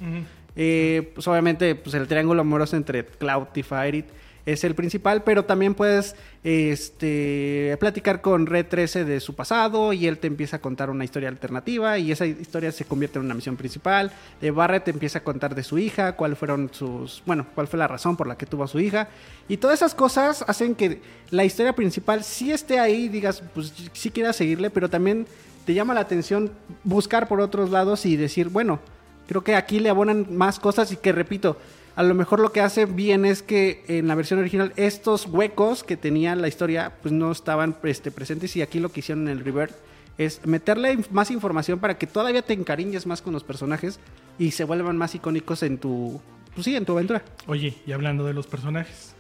[0.57, 4.05] Eh, pues obviamente pues el triángulo amoroso entre Cloud y Fairy
[4.53, 10.07] es el principal, pero también puedes este, platicar con Red 13 de su pasado y
[10.07, 13.35] él te empieza a contar una historia alternativa y esa historia se convierte en una
[13.35, 14.11] misión principal.
[14.41, 17.79] De Barret te empieza a contar de su hija, cuál fueron sus, bueno, cuál fue
[17.79, 19.09] la razón por la que tuvo a su hija
[19.49, 24.11] y todas esas cosas hacen que la historia principal sí esté ahí, digas, pues sí
[24.11, 25.27] quieras seguirle, pero también
[25.67, 26.51] te llama la atención
[26.85, 28.81] buscar por otros lados y decir, bueno,
[29.29, 31.59] Creo que aquí le abonan más cosas y que repito,
[31.99, 35.83] a lo mejor lo que hace bien es que en la versión original estos huecos
[35.83, 39.37] que tenía la historia pues no estaban este, presentes y aquí lo que hicieron en
[39.37, 39.75] el revert
[40.17, 43.99] es meterle más información para que todavía te encariñes más con los personajes
[44.39, 46.21] y se vuelvan más icónicos en tu
[46.55, 47.21] pues sí, en tu aventura.
[47.49, 49.17] Oye, y hablando de los personajes,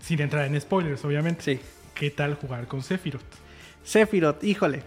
[0.00, 1.42] sin entrar en spoilers, obviamente.
[1.42, 1.60] Sí.
[1.92, 3.20] ¿Qué tal jugar con Sephiroth?
[3.84, 4.84] Sephiroth, híjole.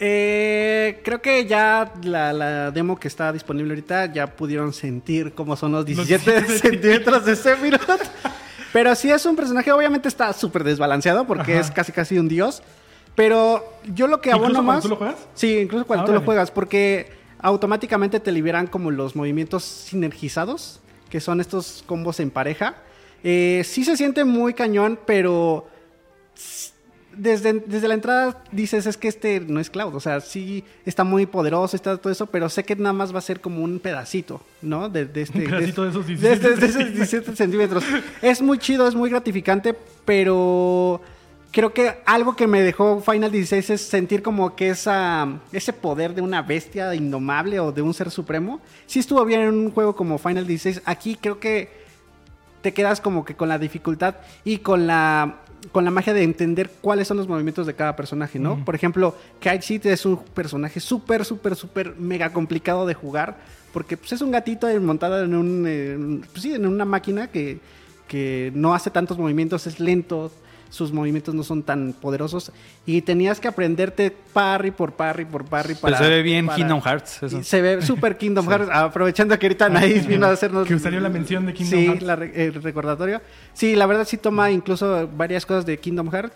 [0.00, 5.56] Eh, creo que ya la, la demo que está disponible ahorita ya pudieron sentir cómo
[5.56, 8.00] son los 17 17 centímetros de Sephiroth.
[8.72, 11.60] Pero sí es un personaje, obviamente está súper desbalanceado porque Ajá.
[11.62, 12.62] es casi casi un dios.
[13.14, 14.82] Pero yo lo que ¿Incluso abono cuando más.
[14.82, 15.16] tú lo juegas?
[15.34, 17.10] Sí, incluso cuando Ah, tú lo juegas, porque
[17.40, 20.80] automáticamente te liberan como los movimientos sinergizados,
[21.10, 22.76] que son estos combos en pareja.
[23.24, 25.66] Eh, sí se siente muy cañón, pero
[27.18, 31.04] desde, desde la entrada dices, es que este no es Cloud, o sea, sí está
[31.04, 33.78] muy poderoso, está todo eso, pero sé que nada más va a ser como un
[33.80, 34.88] pedacito, ¿no?
[34.88, 37.84] De, de este, Un pedacito de esos de 17 este- de esos 17 centímetros.
[38.22, 39.74] Es muy chido, es muy gratificante,
[40.04, 41.00] pero
[41.50, 46.14] creo que algo que me dejó Final 16 es sentir como que esa, ese poder
[46.14, 48.60] de una bestia indomable o de un ser supremo.
[48.86, 51.70] Sí estuvo bien en un juego como Final 16, aquí creo que
[52.62, 55.36] te quedas como que con la dificultad y con la
[55.72, 58.64] con la magia de entender cuáles son los movimientos de cada personaje, ¿no?
[58.64, 63.36] Por ejemplo, Kite es un personaje súper, súper, súper mega complicado de jugar
[63.72, 67.60] porque pues, es un gatito montado en un, eh, pues, sí, en una máquina que,
[68.06, 70.32] que no hace tantos movimientos, es lento,
[70.70, 72.52] sus movimientos no son tan poderosos
[72.86, 75.98] y tenías que aprenderte parry por parry por parry Pero para...
[75.98, 77.22] se ve bien para- Kingdom Hearts.
[77.22, 77.42] Eso.
[77.42, 80.66] Se ve súper Kingdom Hearts, aprovechando que ahorita Anaís vino a hacernos...
[80.68, 82.02] Que salió la mención de Kingdom sí, Hearts.
[82.02, 83.20] la re- el recordatorio.
[83.54, 86.34] Sí, la verdad sí toma incluso varias cosas de Kingdom Hearts.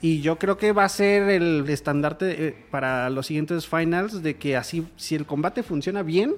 [0.00, 4.36] Y yo creo que va a ser el estandarte eh, para los siguientes finals de
[4.36, 6.34] que así, si el combate funciona bien,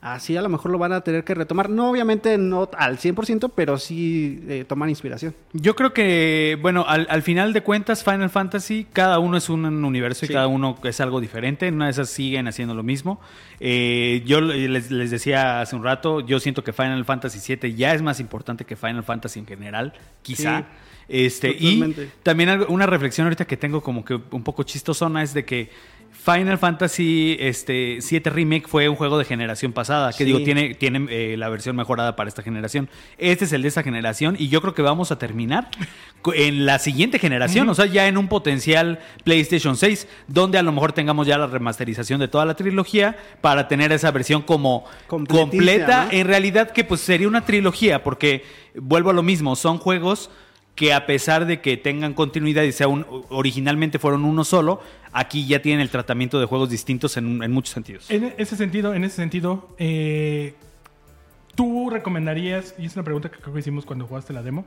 [0.00, 1.68] así a lo mejor lo van a tener que retomar.
[1.68, 5.34] No, obviamente no al 100%, pero sí eh, tomar inspiración.
[5.52, 9.64] Yo creo que, bueno, al, al final de cuentas, Final Fantasy, cada uno es un
[9.84, 11.66] universo y cada uno es algo diferente.
[11.66, 13.20] En una de esas siguen haciendo lo mismo.
[13.58, 17.94] Eh, yo les, les decía hace un rato, yo siento que Final Fantasy VII ya
[17.94, 20.60] es más importante que Final Fantasy en general, quizá.
[20.60, 20.64] Sí.
[21.12, 25.44] Este, y también una reflexión ahorita que tengo como que un poco chistosona es de
[25.44, 25.68] que
[26.12, 30.24] Final Fantasy este, 7 Remake fue un juego de generación pasada, que Sí.
[30.24, 32.88] digo, tiene, tiene eh, la versión mejorada para esta generación.
[33.16, 35.68] Este es el de esta generación y yo creo que vamos a terminar
[36.34, 40.72] en la siguiente generación, o sea, ya en un potencial PlayStation 6, donde a lo
[40.72, 46.04] mejor tengamos ya la remasterización de toda la trilogía para tener esa versión como completa.
[46.06, 46.12] ¿no?
[46.12, 50.30] En realidad que pues sería una trilogía, porque vuelvo a lo mismo, son juegos
[50.74, 54.80] que a pesar de que tengan continuidad y sea un, originalmente fueron uno solo,
[55.12, 58.10] aquí ya tienen el tratamiento de juegos distintos en, en muchos sentidos.
[58.10, 60.54] En ese sentido, en ese sentido, eh,
[61.54, 64.64] ¿tú recomendarías, y es una pregunta que creo que hicimos cuando jugaste la demo,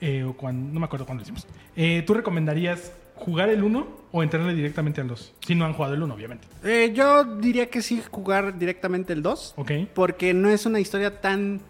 [0.00, 1.46] eh, o cuando, no me acuerdo cuándo lo hicimos,
[1.76, 5.34] eh, ¿tú recomendarías jugar el 1 o entrarle directamente al 2?
[5.46, 6.48] Si no han jugado el 1, obviamente.
[6.64, 9.54] Eh, yo diría que sí jugar directamente el 2.
[9.56, 9.70] Ok.
[9.94, 11.60] Porque no es una historia tan...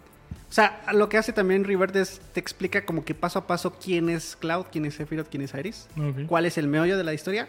[0.53, 3.73] O sea, lo que hace también Revert es te explica como que paso a paso
[3.83, 6.27] quién es Cloud, quién es Sephiroth, quién es Iris, Ok.
[6.27, 7.47] cuál es el meollo de la historia.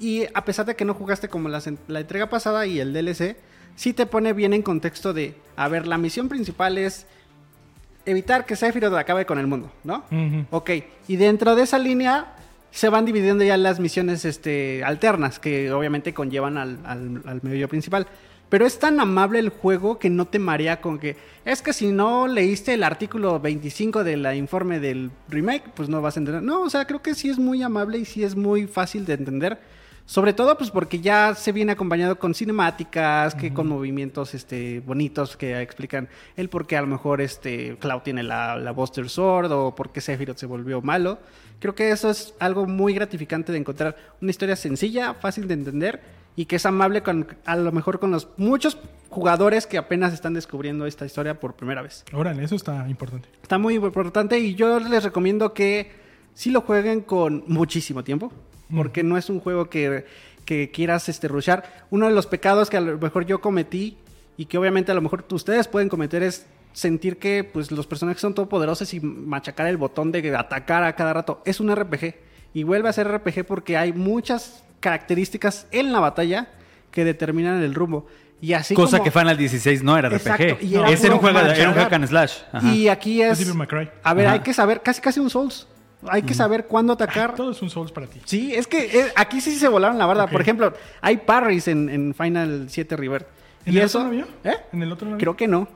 [0.00, 3.36] Y a pesar de que no jugaste como la, la entrega pasada y el DLC,
[3.76, 7.04] sí te pone bien en contexto de, a ver, la misión principal es
[8.06, 10.04] evitar que Sephiroth acabe con el mundo, ¿no?
[10.10, 10.46] Ujú.
[10.50, 10.70] Ok,
[11.08, 12.36] y dentro de esa línea
[12.70, 17.68] se van dividiendo ya las misiones este, alternas, que obviamente conllevan al, al, al medio
[17.68, 18.06] principal.
[18.54, 21.90] Pero es tan amable el juego que no te marea con que es que si
[21.90, 26.40] no leíste el artículo 25 del informe del remake, pues no vas a entender.
[26.40, 29.14] No, o sea, creo que sí es muy amable y sí es muy fácil de
[29.14, 29.58] entender.
[30.06, 35.36] Sobre todo, pues porque ya se viene acompañado con cinemáticas, que con movimientos este, bonitos
[35.36, 39.50] que explican el por qué a lo mejor este, Cloud tiene la, la Buster Sword
[39.50, 41.18] o por qué Sephiroth se volvió malo.
[41.58, 46.23] Creo que eso es algo muy gratificante de encontrar una historia sencilla, fácil de entender
[46.36, 48.78] y que es amable con a lo mejor con los muchos
[49.08, 52.04] jugadores que apenas están descubriendo esta historia por primera vez.
[52.12, 53.28] Órale, eso está importante.
[53.42, 55.92] Está muy importante y yo les recomiendo que
[56.34, 58.32] sí lo jueguen con muchísimo tiempo,
[58.74, 60.04] porque no es un juego que,
[60.44, 61.86] que quieras este, rushar.
[61.90, 63.96] Uno de los pecados que a lo mejor yo cometí
[64.36, 68.20] y que obviamente a lo mejor ustedes pueden cometer es sentir que pues, los personajes
[68.20, 71.40] son todopoderosos y machacar el botón de atacar a cada rato.
[71.44, 72.16] Es un RPG
[72.52, 76.48] y vuelve a ser RPG porque hay muchas características en la batalla
[76.90, 78.06] que determinan el rumbo.
[78.40, 80.58] Y así Cosa como- que Final 16 no era RPG.
[80.62, 82.34] y era Ese era un juego, de- era un hack and slash.
[82.52, 82.72] Ajá.
[82.74, 83.40] Y aquí es.
[84.02, 84.34] A ver, Ajá.
[84.34, 85.66] hay que saber, casi casi un Souls.
[86.06, 87.34] Hay que saber cuándo atacar.
[87.34, 88.20] Todo es un Souls para ti.
[88.26, 90.28] Sí, es que eh, aquí sí se volaron la verdad.
[90.30, 93.26] Por ejemplo, hay parries en, en Final 7 River.
[93.64, 94.26] ¿En y el eso, otro no?
[94.44, 94.54] ¿Eh?
[94.74, 95.16] ¿En el otro no?
[95.16, 95.66] Creo que no.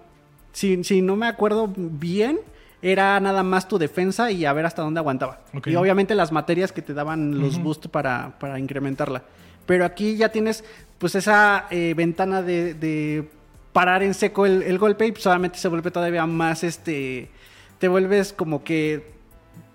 [0.53, 2.39] Si, si no me acuerdo bien,
[2.81, 5.41] era nada más tu defensa y a ver hasta dónde aguantaba.
[5.67, 7.65] Y obviamente las materias que te daban los Ujú.
[7.65, 9.23] boosts para, para incrementarla.
[9.67, 10.65] Pero aquí ya tienes
[10.99, 13.29] pues esa eh, ventana de, de
[13.73, 17.31] parar en seco el, el golpe y pues, solamente se vuelve todavía más este...
[17.79, 19.13] Te vuelves como que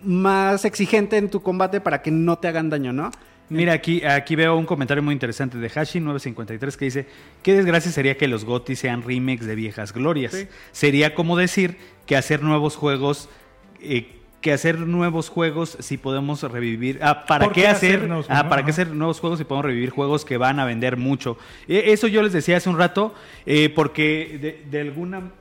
[0.02, 3.12] más exigente en tu combate para que no te hagan daño, ¿no?
[3.50, 7.08] Mira, aquí, aquí veo un comentario muy interesante de Hashi953 que dice,
[7.44, 10.34] qué desgracia sería que los GOTY sean remakes de viejas glorias.
[10.34, 10.48] Sí.
[10.72, 13.30] Sería como decir que hacer nuevos juegos,
[13.82, 14.08] eh,
[14.42, 17.00] que hacer nuevos juegos si podemos revivir...
[17.02, 18.50] Ah, ¿para ¿Por qué, qué hacer, nuevos ah, juegos?
[18.50, 18.66] ¿para Ajá.
[18.66, 21.38] qué hacer nuevos juegos si podemos revivir juegos que van a vender mucho?
[21.68, 23.14] Eh, eso yo les decía hace un rato,
[23.46, 25.32] eh, porque de, de alguna...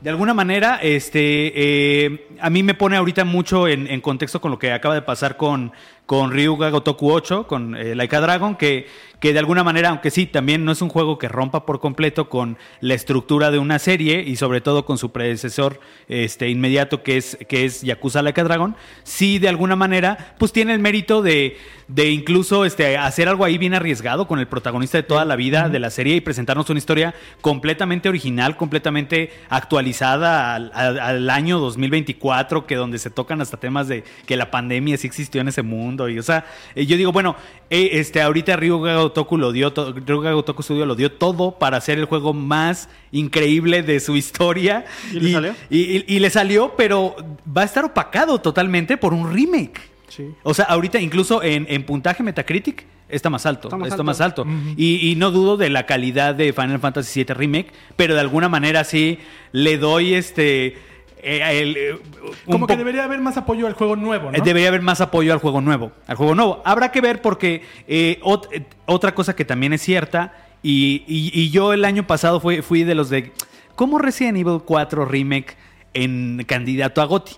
[0.00, 4.50] De alguna manera, este, eh, a mí me pone ahorita mucho en, en contexto con
[4.50, 5.72] lo que acaba de pasar con,
[6.10, 8.88] con Ryuga Gotoku 8, con eh, Laika Dragon, que,
[9.20, 12.28] que de alguna manera, aunque sí, también no es un juego que rompa por completo
[12.28, 15.78] con la estructura de una serie y sobre todo con su predecesor
[16.08, 18.74] este, inmediato que es, que es Yakuza Laika Dragon,
[19.04, 21.56] sí de alguna manera, pues tiene el mérito de,
[21.86, 25.68] de incluso este, hacer algo ahí bien arriesgado con el protagonista de toda la vida
[25.68, 31.60] de la serie y presentarnos una historia completamente original, completamente actualizada al, al- al año
[31.60, 35.62] 2024, que donde se tocan hasta temas de que la pandemia sí existió en ese
[35.62, 35.99] mundo.
[36.08, 36.44] Y, o sea,
[36.74, 37.36] eh, yo digo, bueno,
[37.68, 39.72] eh, este, ahorita Ryuga Gotoku lo dio,
[40.06, 44.84] Ryuga Gotoku Studio lo dio todo para hacer el juego más increíble de su historia.
[45.12, 45.54] ¿Y le salió?
[45.68, 47.14] y- le salió, pero
[47.56, 49.80] va a estar opacado totalmente por un remake.
[50.08, 50.24] Sí.
[50.42, 53.68] O sea, ahorita incluso en, en puntaje Metacritic está más alto.
[53.68, 54.04] Está más Está alto.
[54.04, 54.46] más alto.
[54.76, 58.48] y, y no dudo de la calidad de Final Fantasy VII Remake, pero de alguna
[58.48, 59.18] manera sí
[59.52, 60.76] le doy este.
[61.22, 61.98] Eh, el, eh,
[62.46, 64.36] Como que debería haber más apoyo al juego nuevo, ¿no?
[64.38, 65.92] eh, Debería haber más apoyo al juego nuevo.
[66.06, 66.62] Al juego nuevo.
[66.64, 68.48] Habrá que ver porque eh, ot-
[68.86, 72.84] otra cosa que también es cierta, y, y- y yo el año pasado fui, fui
[72.84, 73.32] de los de.
[73.76, 75.56] ¿Cómo Resident Evil 4 Remake
[75.94, 77.32] en candidato a GOTY?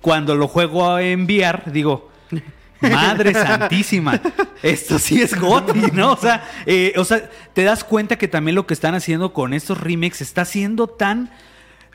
[0.00, 2.08] Cuando lo juego a enviar, digo.
[2.80, 4.18] Madre santísima,
[4.62, 6.12] esto sí es GOTY, ¿no?
[6.12, 6.48] O sea,
[6.96, 10.46] o sea, te das cuenta que también lo que están haciendo con estos remakes está
[10.46, 11.30] siendo tan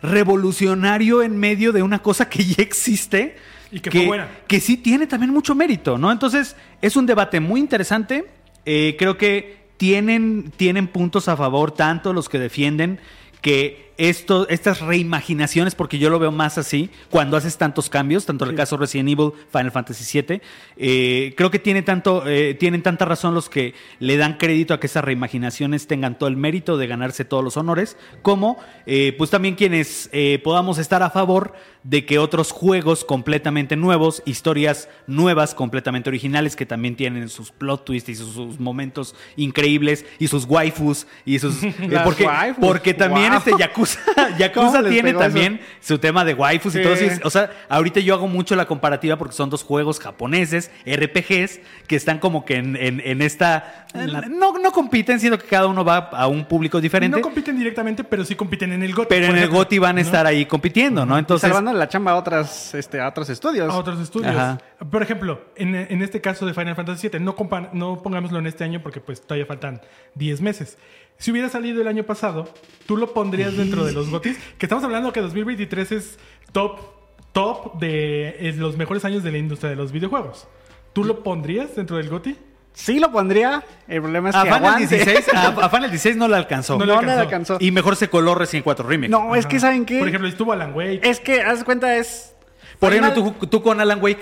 [0.05, 3.35] revolucionario en medio de una cosa que ya existe
[3.71, 4.29] Y que fue buena.
[4.47, 6.11] que sí tiene también mucho mérito, ¿no?
[6.11, 8.25] Entonces, es un debate muy interesante.
[8.65, 12.99] eh, creo que tienen, tienen puntos a favor, tanto los que defienden
[13.41, 18.45] que esto, estas reimaginaciones, porque yo lo veo más así, cuando haces tantos cambios, tanto
[18.45, 20.41] en el caso Resident Evil, Final Fantasy VII,
[20.77, 24.79] eh, creo que tiene tanto, eh, tienen tanta razón los que le dan crédito a
[24.79, 29.29] que esas reimaginaciones tengan todo el mérito de ganarse todos los honores, como eh, pues
[29.29, 31.53] también quienes eh, podamos estar a favor
[31.85, 37.85] de que otros juegos completamente nuevos, historias nuevas, completamente originales, que también tienen sus plot
[37.85, 41.63] twists y sus, sus momentos increíbles y sus waifus y sus...
[41.63, 41.73] eh,
[42.03, 43.37] porque, waifus, porque también wow.
[43.37, 43.84] este Yakuza,
[44.37, 45.19] Yakuza ¿Cómo les tiene eso?
[45.19, 47.21] también su tema de waifus y todo eso.
[47.23, 51.95] O sea, ahorita yo hago mucho la comparativa porque son dos juegos japoneses, RPGs, que
[51.95, 53.85] están como que en, en- en esta...
[54.29, 57.15] No, no compiten, siendo que cada uno va a un público diferente.
[57.17, 59.07] No compiten directamente, pero sí compiten en el GOTY.
[59.09, 60.05] pero en el GOTY van a ¿no?
[60.05, 61.17] estar ahí compitiendo, ¿no?
[61.17, 61.47] Entonces...
[61.47, 63.71] salvando la chamba a otras, este, a otros estudios.
[63.73, 64.35] a otros estudios.
[64.35, 64.57] Ajá.
[64.91, 68.47] Por ejemplo, en, en este caso de Final Fantasy VII, no, compa- no pongámoslo en
[68.47, 69.81] este año porque pues todavía faltan
[70.15, 70.77] 10 meses.
[71.17, 72.49] Si hubiera salido el año pasado,
[72.85, 76.19] tú lo pondrías dentro de los GOTYs, que estamos hablando que 2023 es
[76.51, 76.79] top,
[77.31, 80.47] top de es los mejores años de la industria de los videojuegos.
[80.93, 82.37] ¿Tú lo pondrías dentro del GOTY?
[82.73, 83.63] Sí lo pondría.
[83.87, 84.95] El problema es A que Final, aguante.
[84.97, 86.77] 16, a, a Final 16 no le alcanzó.
[86.77, 87.21] No No le le alcanzó.
[87.21, 87.57] alcanzó.
[87.61, 89.09] Y mejor se coló recién 4 Remake.
[89.09, 89.99] No, es que ¿saben qué?
[89.99, 90.99] Por ejemplo, estuvo Alan Wake.
[91.03, 92.33] es que, haz de cuenta, es...
[92.79, 94.21] Por Final- ejemplo, tú, tú con Alan Wake,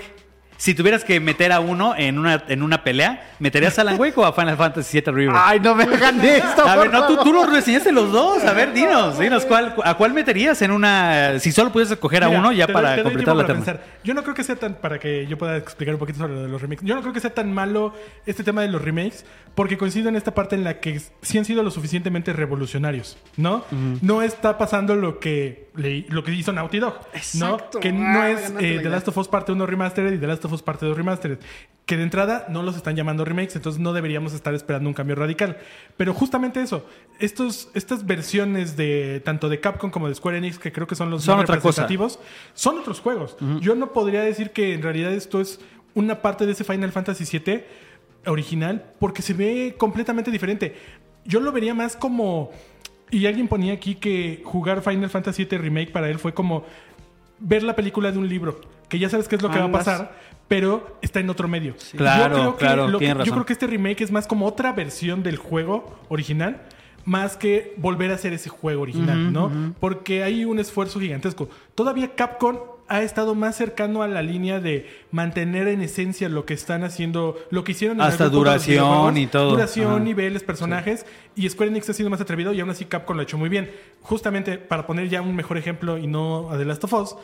[0.56, 4.14] si tuvieras que meter a uno en una, en una pelea, ¿meterías a Alan Wake
[4.18, 5.36] o a Final Fantasy VII River?
[5.38, 8.44] Ay, no me hagan esto, a ver, no, tú, tú los reseñaste los dos.
[8.44, 11.38] A ver, dinos, dinos, ¿cuál, ¿a cuál meterías en una...
[11.40, 13.40] Si solo pudieras escoger a Mira, uno ya te doy- para te doy completar tiempo
[13.42, 13.80] la para terna?
[13.82, 13.98] pensar.
[14.04, 16.42] Yo no creo que sea tan, para que yo pueda explicar un poquito sobre lo
[16.42, 17.94] de los remakes, yo no creo que sea tan malo
[18.26, 19.24] este tema de los remakes,
[19.54, 23.64] porque coincido en esta parte en la que sí han sido lo suficientemente revolucionarios, ¿no?
[24.02, 27.70] No está pasando lo que, le- lo que hizo Naughty Dog, Exacto.
[27.74, 27.80] ¿no?
[27.80, 28.90] Que Ah, no es ganaste eh, la The idea.
[28.90, 31.38] Last of Us Parte 1 Remastered y The Last of Us Parte 2 Remastered.
[31.86, 35.16] Que de entrada no los están llamando remakes, entonces no deberíamos estar esperando un cambio
[35.16, 35.58] radical.
[35.98, 36.86] Pero justamente eso,
[37.20, 41.10] estos, estas versiones de tanto de Capcom como de Square Enix, que creo que son
[41.10, 41.56] los Son más cosa.
[41.56, 42.18] representativos,
[42.54, 43.36] son otros juegos.
[43.60, 45.60] Yo no podría decir que en realidad esto es
[45.94, 47.64] una parte de ese Final Fantasy VII
[48.26, 50.74] original porque se ve completamente diferente.
[51.24, 52.50] Yo lo vería más como...
[53.10, 56.64] Y alguien ponía aquí que jugar Final Fantasy VII Remake para él fue como
[57.38, 59.72] ver la película de un libro, que ya sabes qué es lo que va a
[59.72, 60.16] pasar,
[60.48, 61.74] pero está en otro medio.
[61.96, 63.34] Claro, yo creo que, claro, lo que- tienes yo razón.
[63.34, 66.62] creo que este remake es más como otra versión del juego original,
[67.04, 69.74] más que volver a hacer ese juego original, ¿no?
[69.80, 71.48] Porque hay un esfuerzo gigantesco.
[71.74, 76.52] Todavía Capcom ha estado más cercano a la línea de mantener en esencia lo que
[76.52, 79.50] están haciendo, lo que hicieron en Hasta duración y todo.
[79.52, 81.06] Duración, niveles, personajes.
[81.34, 83.48] Y Square Enix ha sido más atrevido y aún así Capcom lo ha hecho muy
[83.48, 83.70] bien.
[84.02, 87.16] Justamente para poner ya un mejor ejemplo y no a The Last of Us,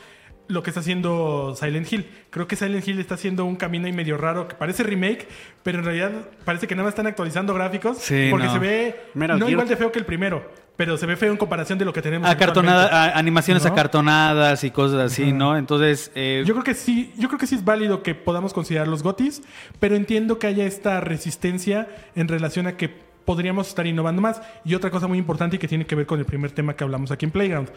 [0.49, 2.07] lo que está haciendo Silent Hill.
[2.31, 5.29] Creo que Silent Hill está haciendo un camino ahí medio raro que parece remake,
[5.62, 6.11] pero en realidad
[6.45, 8.53] parece que nada más están actualizando gráficos Sí, porque no.
[8.53, 9.53] se ve Metal no Gear.
[9.53, 12.03] igual de feo que el primero, pero se ve feo en comparación de lo que
[12.03, 12.29] tenemos.
[12.29, 13.71] Acartonada, animaciones ¿No?
[13.73, 15.57] acartonadas y cosas así, ¿no?
[15.57, 18.89] Entonces, eh, Yo creo que sí, yo creo que sí es válido que podamos considerar
[18.89, 19.43] los gotis,
[19.79, 21.87] pero entiendo que haya esta resistencia
[22.17, 22.89] en relación a que
[23.25, 24.43] podríamos estar innovando más.
[24.65, 26.83] Y otra cosa muy importante y que tiene que ver con el primer tema que
[26.83, 27.71] hablamos aquí en Playground.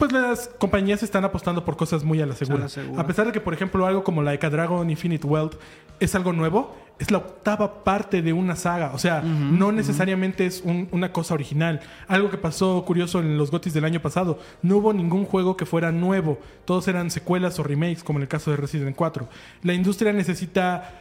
[0.00, 2.58] Pues las compañías están apostando por cosas muy a la segura.
[2.58, 3.00] A la segura.
[3.02, 5.54] A pesar de que, por ejemplo, algo como Like a Dragon Infinite Wealth
[6.00, 8.92] es algo nuevo, es la octava parte de una saga.
[8.94, 11.80] O sea, no necesariamente es un- una cosa original.
[12.08, 14.38] Algo que pasó curioso en los GOTYs del año pasado.
[14.62, 16.38] No hubo ningún juego que fuera nuevo.
[16.64, 19.28] Todos eran secuelas o remakes, como en el caso de Resident 4.
[19.62, 20.99] La industria necesita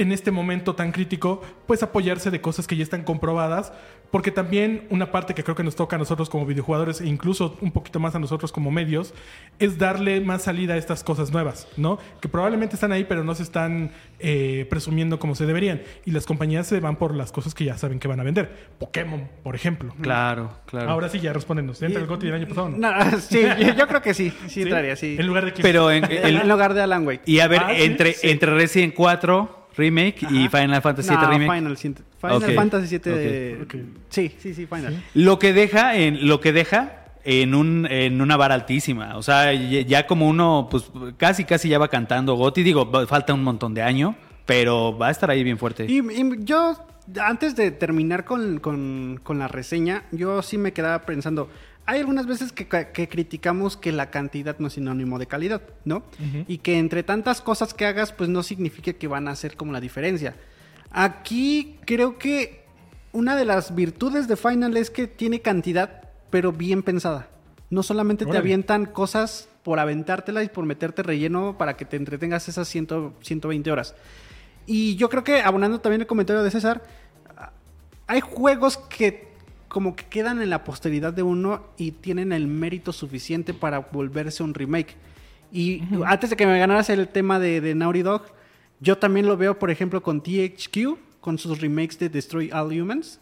[0.00, 3.72] en este momento tan crítico, pues apoyarse de cosas que ya están comprobadas,
[4.10, 7.56] porque también una parte que creo que nos toca a nosotros como videojugadores e incluso
[7.60, 9.14] un poquito más a nosotros como medios,
[9.58, 11.98] es darle más salida a estas cosas nuevas, ¿no?
[12.20, 15.82] Que probablemente están ahí, pero no se están eh, presumiendo como se deberían.
[16.04, 18.70] Y las compañías se van por las cosas que ya saben que van a vender.
[18.78, 19.94] Pokémon, por ejemplo.
[20.00, 20.90] claro, claro.
[20.90, 21.80] Ahora sí, ya respóndenos.
[21.82, 22.70] ¿Entra el GOTY del año pasado?
[22.70, 22.78] no?
[22.78, 23.42] No, sí,
[23.76, 24.30] yo, creo que sí.
[24.46, 24.62] Sí, ¿Sí?
[24.62, 25.16] entraría, sí.
[25.18, 25.62] En lugar de que...
[25.62, 27.22] Pero en, En, el- en lugar de Alan Wake.
[27.26, 28.30] y a ver, Ah, sí, entre, sí.
[28.30, 31.52] entre Resident 4 Remake y Final Fantasy VII No, Remake.
[31.58, 33.66] Final, siete- Final Fantasy VII.
[34.08, 35.02] Sí, sí, sí, Final.
[35.14, 39.52] Lo que deja en lo que deja en un en una vara altísima, o sea,
[39.52, 43.82] ya como uno pues casi casi ya va cantando Goti, digo, falta un montón de
[43.82, 44.16] año,
[44.46, 45.84] pero va a estar ahí bien fuerte.
[45.86, 46.76] Y, y yo,
[47.22, 51.50] antes de terminar con, con- con la reseña, yo sí me quedaba pensando,
[51.90, 56.04] hay algunas veces que, que criticamos que la cantidad no es sinónimo de calidad, ¿no?
[56.46, 59.72] Y que entre tantas cosas que hagas, pues no significa que van a hacer como
[59.72, 60.36] la diferencia.
[60.92, 62.62] Aquí creo que
[63.10, 67.28] una de las virtudes de Final es que tiene cantidad, pero bien pensada.
[67.70, 72.48] No solamente te avientan cosas por aventártela y por meterte relleno para que te entretengas
[72.48, 73.96] esas 100 120 horas.
[74.64, 76.84] Y yo creo que, abonando también el comentario de César,
[78.06, 79.29] hay juegos que
[79.70, 84.42] como que quedan en la posteridad de uno y tienen el mérito suficiente para volverse
[84.42, 84.96] un remake.
[85.52, 88.24] Y antes de que me ganaras el tema de, de Naughty Dog,
[88.80, 93.20] yo también lo veo, por ejemplo, con THQ, con sus remakes de Destroy All Humans.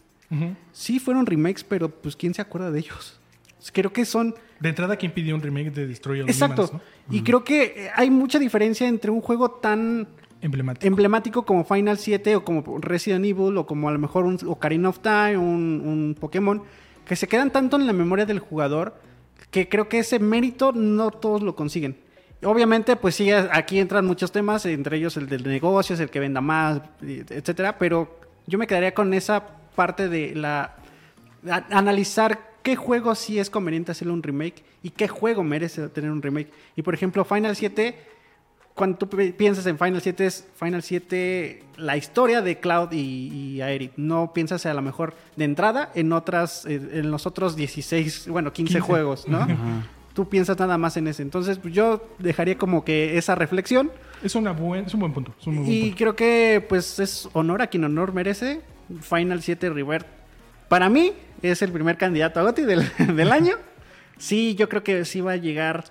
[0.73, 3.21] Sí fueron remakes, pero pues ¿quién se acuerda de ellos?
[3.73, 4.35] Creo que son...
[4.59, 6.65] De entrada, ¿quién pidió un remake de Destroy All Exacto.
[6.65, 7.15] Humans, no?
[7.15, 10.09] Y creo que hay mucha diferencia entre un juego tan
[10.87, 11.45] Emblemático.
[11.45, 15.01] como Final 7 o como Resident Evil o como a lo mejor un Ocarina of
[15.01, 16.63] Time, un, un Pokémon,
[17.05, 18.95] que se quedan tanto en la memoria del jugador
[19.51, 21.97] que creo que ese mérito no todos lo consiguen.
[22.45, 26.21] Obviamente, pues sí, aquí entran muchos temas, entre ellos el del negocio, es el que
[26.21, 29.45] venda más, etcétera, pero yo me quedaría con esa
[29.75, 30.77] parte de la
[31.51, 36.11] a- analizar qué juego sí es conveniente hacerle un remake y qué juego merece tener
[36.11, 36.51] un remake.
[36.77, 37.97] Y por ejemplo, Final 7
[38.79, 43.57] cuando tú pi- piensas en Final 7 es Final 7 la historia de Cloud y,
[43.57, 43.93] y Aerith.
[43.97, 48.75] No piensas a lo mejor de entrada en otras en los otros 16, bueno, 15,
[48.75, 48.81] 15.
[48.81, 49.47] juegos, ¿no?
[50.15, 51.23] Tú piensas nada más en ese.
[51.23, 53.93] Entonces, pues, yo dejaría como que esa reflexión
[54.23, 55.33] Es, una buen, es un buen punto.
[55.41, 55.97] Es un muy buen y punto.
[55.99, 58.63] creo que pues es honor a quien honor merece.
[59.03, 60.07] Final 7 River.
[60.69, 62.83] Para mí es el primer candidato a GOTY del,
[63.17, 63.55] del año.
[64.17, 65.85] Sí, yo creo que sí va a llegar.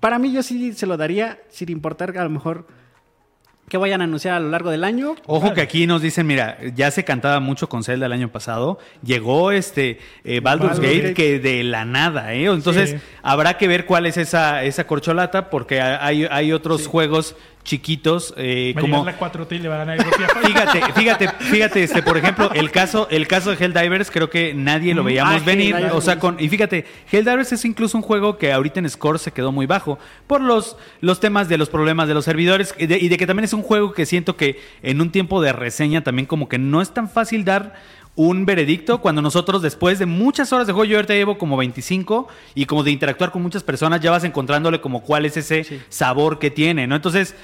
[0.00, 2.66] Para mí yo sí se lo daría sin importar a lo mejor
[3.68, 5.14] que vayan a anunciar a lo largo del año.
[5.26, 8.78] Ojo que aquí nos dicen, mira, ya se cantaba mucho con Zelda el año pasado.
[9.02, 11.14] Llegó este eh, Baldur's Baldur's Gate Gate.
[11.14, 12.44] que de la nada, ¿eh?
[12.44, 12.96] Entonces Sí.
[13.22, 18.74] habrá que ver cuál es esa, esa corcholata porque hay, hay otros juegos chiquitos eh,
[18.78, 18.98] como...
[18.98, 20.44] llegar la 4T y le va a ganar el Goti a Final.
[20.44, 24.94] Fíjate, fíjate, fíjate, este, por ejemplo, el caso, el caso de Helldivers, creo que nadie
[24.94, 25.74] lo Mm, veíamos ah, venir.
[25.74, 29.18] Helldivers, O sea, con, y fíjate, Helldivers es incluso un juego que ahorita en score
[29.18, 32.86] se quedó muy bajo por los, los temas de los problemas de los servidores y
[32.86, 35.52] de, y de que también es un juego que siento que en un tiempo de
[35.52, 37.74] reseña también como que no es tan fácil dar
[38.16, 42.28] un veredicto cuando nosotros después de muchas horas de juego, yo ahorita llevo como 25
[42.54, 46.38] y como de interactuar con muchas personas ya vas encontrándole como cuál es ese sabor
[46.38, 46.94] que tiene, ¿no?
[46.94, 47.34] Entonces,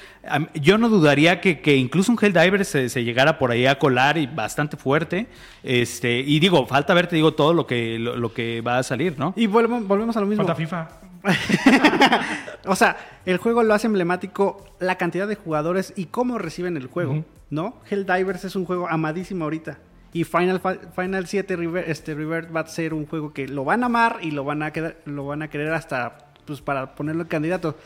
[0.53, 4.17] yo no dudaría que, que incluso un Helldiver se, se llegara por ahí a colar
[4.17, 5.27] y bastante fuerte.
[5.63, 8.83] Este, y digo, falta ver, te digo, todo lo que, lo, lo que va a
[8.83, 9.33] salir, ¿no?
[9.35, 10.45] Y volvemos, volvemos a lo mismo.
[10.45, 10.87] Falta FIFA.
[12.67, 12.95] O sea,
[13.25, 17.25] el juego lo hace emblemático la cantidad de jugadores y cómo reciben el juego.
[17.49, 17.75] ¿no?
[17.89, 19.77] Helldivers es un juego amadísimo ahorita.
[20.13, 20.61] Y Final,
[20.95, 24.17] Final 7 River, este, River va a ser un juego que lo van a amar
[24.21, 27.77] y lo van a, quedar- lo van a querer hasta pues, para ponerlo en candidato.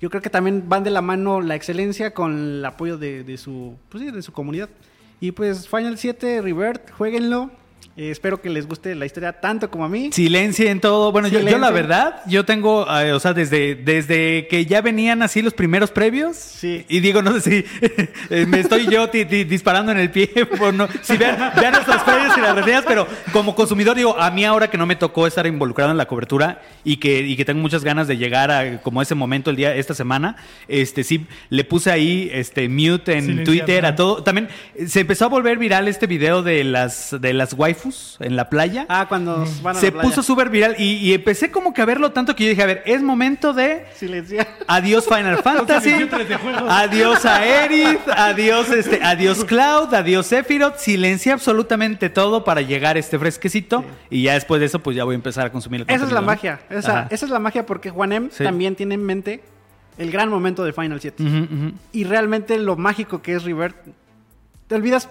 [0.00, 3.36] Yo creo que también van de la mano la excelencia con el apoyo de, de
[3.36, 4.70] su, pues, sí, de su comunidad.
[5.20, 7.50] Y pues Final 7 River, jueguenlo.
[7.96, 10.10] Eh, espero que les guste la historia tanto como a mí.
[10.12, 11.10] Silencio en todo.
[11.10, 15.22] Bueno, yo, yo la verdad, yo tengo, eh, o sea, desde, desde que ya venían
[15.22, 16.36] así los primeros previos.
[16.36, 16.86] Sí.
[16.88, 17.64] Y digo, no sé si
[18.30, 20.30] eh, me estoy yo disparando en el pie.
[20.70, 24.44] No, si vean, vean nuestros previos y las reseñas, pero como consumidor, digo, a mí
[24.44, 27.60] ahora que no me tocó estar involucrado en la cobertura y que, y que tengo
[27.60, 30.36] muchas ganas de llegar a como ese momento el día, esta semana,
[30.68, 34.22] este sí, le puse ahí este mute en Silenciar, Twitter a todo.
[34.22, 34.48] También
[34.86, 37.54] se empezó a volver viral este video de las, de las
[38.20, 40.08] en la playa Ah, cuando van a se la playa.
[40.08, 42.66] puso súper viral y, y empecé como que a verlo tanto que yo dije, a
[42.66, 44.46] ver, es momento de Silenciar.
[44.66, 46.08] adiós Final Fantasy,
[46.68, 53.18] adiós Aerith, adiós este, adiós Cloud, adiós Sephiroth, silencia absolutamente todo para llegar a este
[53.18, 56.04] fresquecito y ya después de eso pues ya voy a empezar a consumir el Esa
[56.04, 56.60] es la magia.
[56.70, 58.44] Esa, esa es la magia porque Juanem Sí.
[58.44, 59.42] también tiene en mente
[59.98, 61.22] el gran momento de Final 7.
[61.22, 61.72] Ujú, ujú.
[61.92, 63.74] Y realmente lo mágico que es River,
[64.66, 65.08] te olvidas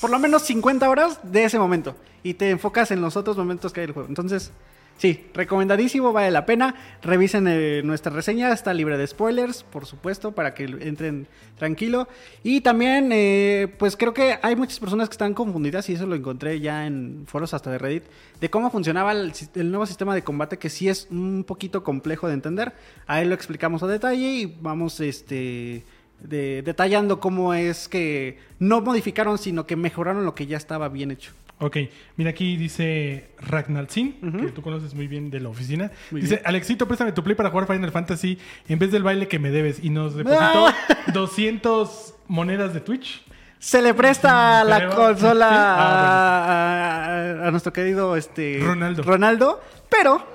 [0.00, 1.96] por lo menos 50 horas de ese momento.
[2.22, 4.08] Y te enfocas en los otros momentos que hay del juego.
[4.08, 4.52] Entonces,
[4.96, 6.74] sí, recomendadísimo, vale la pena.
[7.02, 11.26] Revisen eh, nuestra reseña, está libre de spoilers, por supuesto, para que entren
[11.58, 12.06] tranquilo.
[12.44, 16.14] Y también, eh, pues creo que hay muchas personas que están confundidas, y eso lo
[16.14, 18.04] encontré ya en foros hasta de Reddit,
[18.40, 19.32] de cómo funcionaba el,
[19.70, 22.72] nuevo sistema de combate, que sí es un poquito complejo de entender.
[23.08, 25.84] Ahí lo explicamos a detalle y vamos, este
[26.20, 31.10] de- detallando cómo es que no modificaron, sino que mejoraron lo que ya estaba bien
[31.10, 31.32] hecho.
[31.64, 31.76] Ok,
[32.16, 35.92] mira aquí dice Ragnar Zin, que tú conoces muy bien de la oficina.
[36.10, 36.46] Muy dice, bien.
[36.46, 38.36] Alexito, préstame tu play para jugar Final Fantasy
[38.68, 39.82] en vez del baile que me debes.
[39.84, 40.66] Y nos depositó
[41.12, 43.22] 200 monedas de Twitch.
[43.60, 45.54] Se le presta la Creo- consola Sí.
[45.56, 49.02] Ah, a, a- a nuestro querido este, Ronaldo.
[49.04, 50.26] Ronaldo, pero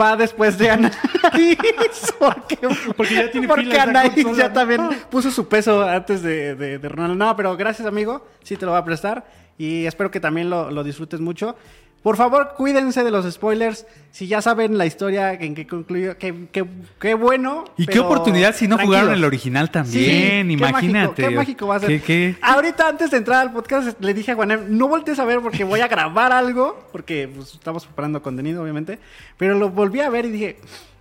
[0.00, 0.96] va después de Anaís.
[2.18, 2.58] porque,
[2.96, 4.36] Porque ya tiene porque Anaís consola.
[4.48, 7.16] ya también puso su peso antes de, de- de Ronaldo.
[7.16, 8.24] No, pero gracias, amigo.
[8.44, 9.41] Sí te lo va a prestar.
[9.58, 11.56] Y espero que también lo, lo disfrutes mucho.
[12.02, 13.86] Por favor, cuídense de los spoilers.
[14.10, 16.64] Si ya saben la historia en que concluyó, qué qué-
[16.98, 17.62] qué bueno.
[17.76, 19.00] Y qué oportunidad si no tranquilos.
[19.02, 21.06] jugaron el original Sí, también, qué imagínate.
[21.06, 21.88] mágico, Qué, mágico va a ser.
[21.88, 22.36] ¿Qué- qué?
[22.42, 25.62] Ahorita, antes de entrar al podcast, le dije a Juanem, no voltees a ver porque
[25.62, 28.98] voy a grabar algo, porque pues, estamos preparando contenido, obviamente.
[29.36, 30.56] Pero lo volví a ver y dije,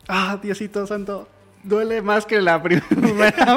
[0.07, 1.27] ah, Diosito Santo,
[1.63, 2.89] duele más que la primera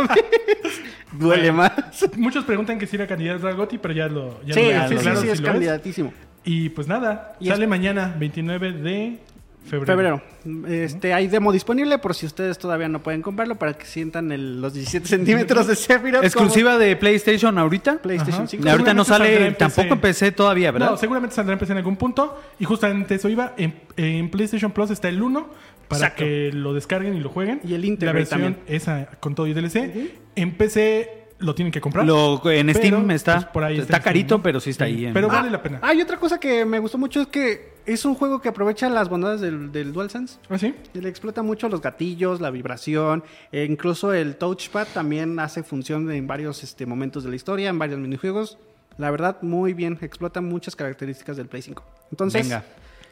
[0.02, 0.82] vez.
[1.12, 1.72] Duele más.
[2.16, 4.40] Muchos preguntan que si era candidato al GOTY, pero ya lo.
[4.44, 6.12] Ya Sí, lo sí, sí, claro sí, si es candidatísimo.
[6.44, 9.18] Y pues nada, Y sale es- mañana, 29 de
[9.66, 10.20] febrero.
[10.44, 10.68] Febrero.
[10.68, 14.60] Este, hay demo disponible por si ustedes todavía no pueden comprarlo para que sientan el-
[14.60, 16.16] los 17 centímetros de Sephiroth.
[16.16, 17.96] como ¿Exclusiva de PlayStation ahorita?
[18.02, 18.48] PlayStation Ajá.
[18.48, 18.68] 5.
[18.68, 19.58] Ahorita no sale, en PC.
[19.58, 20.90] tampoco empecé todavía, ¿verdad?
[20.90, 22.38] No, seguramente saldrá en PC en algún punto.
[22.58, 23.54] Y justamente eso iba.
[23.56, 25.48] En, en PlayStation Plus está el 1
[25.94, 26.24] para Exacto.
[26.24, 27.60] que lo descarguen y lo jueguen.
[27.64, 28.62] Y el La Integrate versión también.
[28.66, 30.12] esa con todo y DLC.
[30.36, 32.06] En PC lo tienen que comprar.
[32.06, 33.34] Lo- en Pero, Steam está.
[33.34, 34.42] pues, por ahí está Steam, carito, ¿no?
[34.42, 35.06] pero sí está ahí.
[35.06, 35.80] en- Pero Ah, vale la pena.
[35.82, 39.08] Hay otra cosa que me gustó mucho es que es un juego que aprovecha las
[39.10, 40.38] bondades del, del DualSense.
[40.48, 40.74] ¿Ah, sí?
[40.94, 46.10] Y Le explota mucho los gatillos, la vibración, e incluso el touchpad también hace función
[46.10, 48.56] en varios este, momentos de la historia, en varios minijuegos.
[48.96, 51.84] La verdad, muy bien, explota muchas características del Play 5.
[52.12, 52.64] Entonces, Venga.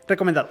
[0.09, 0.49] recomendado.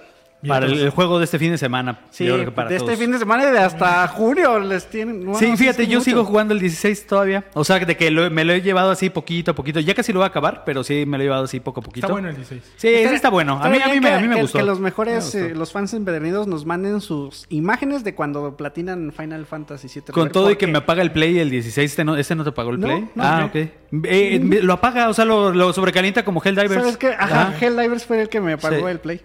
[0.47, 1.99] Para el, el juego de este fin de semana.
[2.09, 2.89] Sí, yo creo que para de todos.
[2.89, 5.23] este fin de semana y de hasta junio les tienen.
[5.25, 6.05] bueno, Sí, fíjate, yo mucho.
[6.09, 7.45] sigo jugando el 16 todavía.
[7.53, 9.79] O sea, de que lo- me lo he llevado así poquito a poquito.
[9.79, 11.83] Ya casi lo voy a acabar, pero sí me lo he llevado así poco a
[11.83, 12.07] poquito.
[12.07, 12.61] Está bueno el 16.
[12.75, 13.59] Sí, ese está bueno.
[13.61, 14.57] A mí, a mí, bien me, que- a mí me que- gustó.
[14.57, 15.37] Que los Me mejores, gustó.
[15.37, 20.11] eh, los fans empedernidos nos manden sus imágenes de cuando platinan Final Fantasy VII.
[20.11, 22.49] Con todo y que me apaga el play el 16, ¿este no, este no te
[22.49, 23.01] apagó el No, play?
[23.13, 23.55] no, ah, ok.
[23.55, 23.71] Eh,
[24.05, 26.73] eh, lo apaga, o sea, lo, lo sobrecalienta como Helldivers.
[26.81, 27.09] ¿Sabes qué?
[27.09, 27.53] Ajá, Ajá.
[27.65, 28.83] Helldivers fue el que me apagó Sí.
[28.85, 29.21] el play.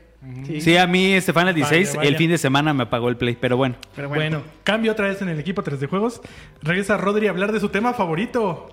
[0.47, 0.60] Sí.
[0.60, 2.09] Sí, a mí este Final 16 vaya.
[2.09, 3.76] el fin de semana me apagó el play, pero bueno.
[3.94, 4.43] Pero Bueno.
[4.64, 6.20] cambio otra vez en el equipo 3 de juegos.
[6.62, 8.68] Regresa Rodri a hablar de su tema favorito.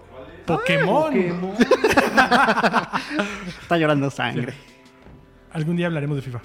[0.46, 1.14] Pokémon.
[3.62, 4.54] Está llorando sangre.
[5.52, 6.42] Algún día hablaremos de FIFA.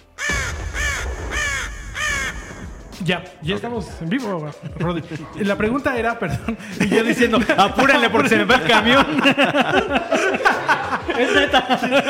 [3.09, 5.03] Ya, ya estamos en vivo, Rodri.
[5.37, 6.59] La pregunta era, perdón.
[6.79, 9.07] Y yo diciendo, apúrenle porque se me va el camión.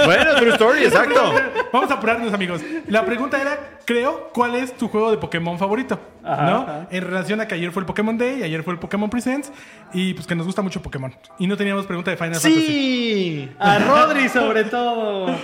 [0.05, 1.33] Bueno, true story, exacto.
[1.73, 2.61] Vamos a apurarnos, amigos.
[2.89, 5.99] La pregunta era, creo, ¿cuál es tu juego de Pokémon favorito?
[6.23, 6.87] ¿No?
[6.91, 9.51] En relación a que ayer fue el Pokémon Day, ayer fue el Pokémon Presents,
[9.95, 11.15] y pues que nos gusta mucho Pokémon.
[11.39, 12.67] Y no teníamos pregunta de Final Fantasy.
[12.67, 13.51] Sí.
[13.59, 15.35] A Rodri sobre todo.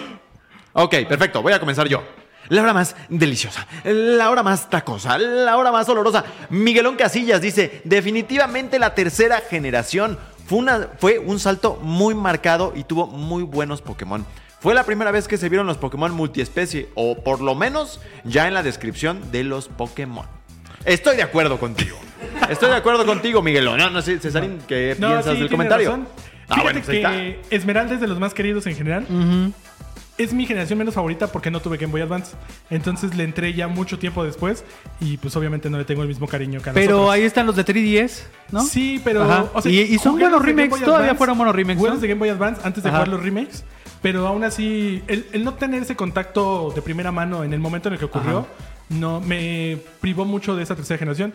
[0.74, 1.40] Ok, perfecto.
[1.40, 2.02] Voy a comenzar yo.
[2.48, 6.24] La hora más deliciosa, la hora más tacosa, la hora más olorosa.
[6.50, 12.84] Miguelón Casillas dice, definitivamente la tercera generación fue, una, fue un salto muy marcado y
[12.84, 14.26] tuvo muy buenos Pokémon.
[14.60, 18.46] Fue la primera vez que se vieron los Pokémon multiespecie, o por lo menos ya
[18.48, 20.26] en la descripción de los Pokémon.
[20.84, 21.98] Estoy de acuerdo contigo.
[22.48, 23.78] Estoy de acuerdo contigo, Miguelón.
[23.78, 25.90] No, no sé, Cesarín, ¿qué No, piensas sí, del comentario?
[25.90, 26.08] razón.
[26.48, 29.06] Ah, Fíjate bueno, pues que Esmeralda es de los más queridos en general.
[30.16, 32.36] Es mi generación menos favorita porque no tuve Game Boy Advance.
[32.70, 34.64] Entonces le entré ya mucho tiempo después
[35.00, 37.56] y pues obviamente no le tengo el mismo cariño que a Pero ahí están los
[37.56, 38.22] de 3DS,
[38.52, 38.62] ¿no?
[38.62, 39.50] Sí, pero.
[39.64, 41.96] Y- y son buenos remakes, todavía fueron buenos remakes, ¿no?
[41.96, 42.98] de Game Boy Advance antes de Ajá.
[42.98, 43.64] jugar los remakes.
[44.02, 47.88] Pero aún así, el, el no tener ese contacto de primera mano en el momento
[47.88, 48.48] en el que ocurrió, Ajá.
[48.90, 51.32] no me privó mucho de esa tercera generación.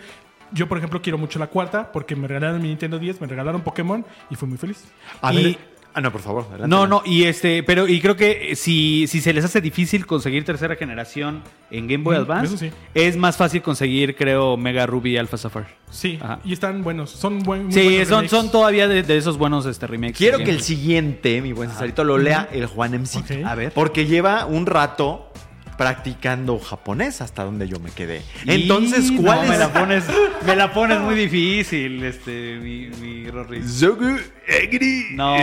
[0.52, 3.62] Yo, por ejemplo, quiero mucho la cuarta porque me regalaron mi Nintendo 10, me regalaron
[3.62, 4.84] Pokémon y fui muy feliz.
[5.22, 5.79] A Y- ver.
[6.00, 6.46] Ah, no, por favor.
[6.50, 6.68] adelante.
[6.68, 10.46] No, no, y este, pero y creo que si, si se les hace difícil conseguir
[10.46, 12.72] tercera generación en Game Boy Mm, Advance, sí.
[12.94, 15.66] es más fácil conseguir, creo, Mega Ruby y Alpha Sapphire.
[15.92, 16.40] Sí, Ajá.
[16.44, 17.10] y están buenos.
[17.12, 20.18] Son buen, muy Sí, buenos son, son todavía de, de esos buenos este, remakes.
[20.18, 22.96] Quiero que el siguiente, mi buen Cesarito, lo lea el Juan.
[22.96, 23.32] Ok.
[23.46, 23.72] A ver.
[23.74, 25.32] Porque lleva un rato
[25.80, 28.22] practicando japonés hasta donde yo me quedé.
[28.46, 29.50] Entonces, ¿cuál no, es?
[29.52, 30.04] me la pones,
[30.46, 33.64] me la pones muy difícil, este, mi, mi Rory.
[33.66, 35.38] Zogu Egri No,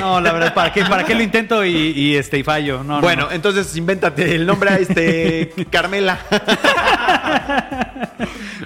[0.00, 2.78] no, la verdad, ¿para qué, para qué lo intento y, y, este, y fallo?
[2.82, 3.32] No, no, Bueno, no.
[3.32, 6.18] entonces invéntate el nombre a este Carmela.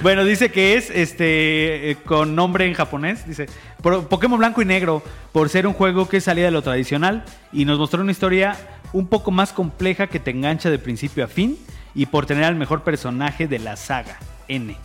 [0.03, 3.27] Bueno, dice que es este eh, con nombre en japonés.
[3.27, 3.47] Dice
[3.83, 7.65] "Pro- Pokémon Blanco y Negro, por ser un juego que salía de lo tradicional y
[7.65, 8.55] nos mostró una historia
[8.93, 11.59] un poco más compleja que te engancha de principio a fin
[11.95, 14.77] y por tener al mejor personaje de la saga, N.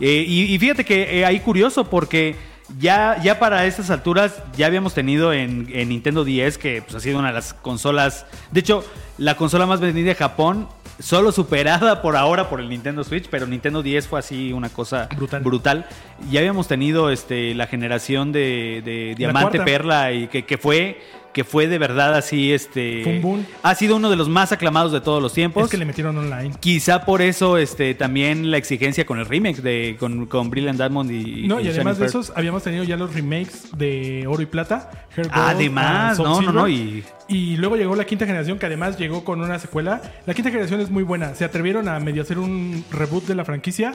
[0.00, 2.36] Eh, y, y fíjate que eh, ahí curioso porque
[2.78, 7.00] ya, ya para estas alturas ya habíamos tenido en, en Nintendo 10 que pues, ha
[7.00, 8.84] sido una de las consolas, de hecho
[9.18, 10.68] la consola más vendida de Japón,
[10.98, 15.08] solo superada por ahora por el Nintendo Switch, pero Nintendo 10 fue así una cosa
[15.16, 15.42] Brutal.
[15.42, 15.86] brutal.
[16.30, 19.60] Ya habíamos tenido este, la generación de, de Diamante.
[19.60, 21.00] Perla y que, que fue
[21.32, 23.20] que fue de verdad así, este...
[23.20, 23.46] Boom.
[23.62, 25.64] Ha sido uno de los más aclamados de todos los tiempos.
[25.64, 26.52] Es que le metieron online.
[26.60, 31.10] Quizá por eso este, también la exigencia con el remake de, con, con Brilliant Diamond
[31.10, 31.46] y...
[31.46, 34.90] No, y además de esos, habíamos tenido ya los remakes de Oro y Plata.
[35.16, 39.24] Gold, Además, no, no, no, y- Y luego llegó la quinta generación, que además llegó
[39.24, 40.02] con una secuela.
[40.26, 41.34] La quinta generación es muy buena.
[41.34, 43.92] Se atrevieron a medio hacer un reboot de la franquicia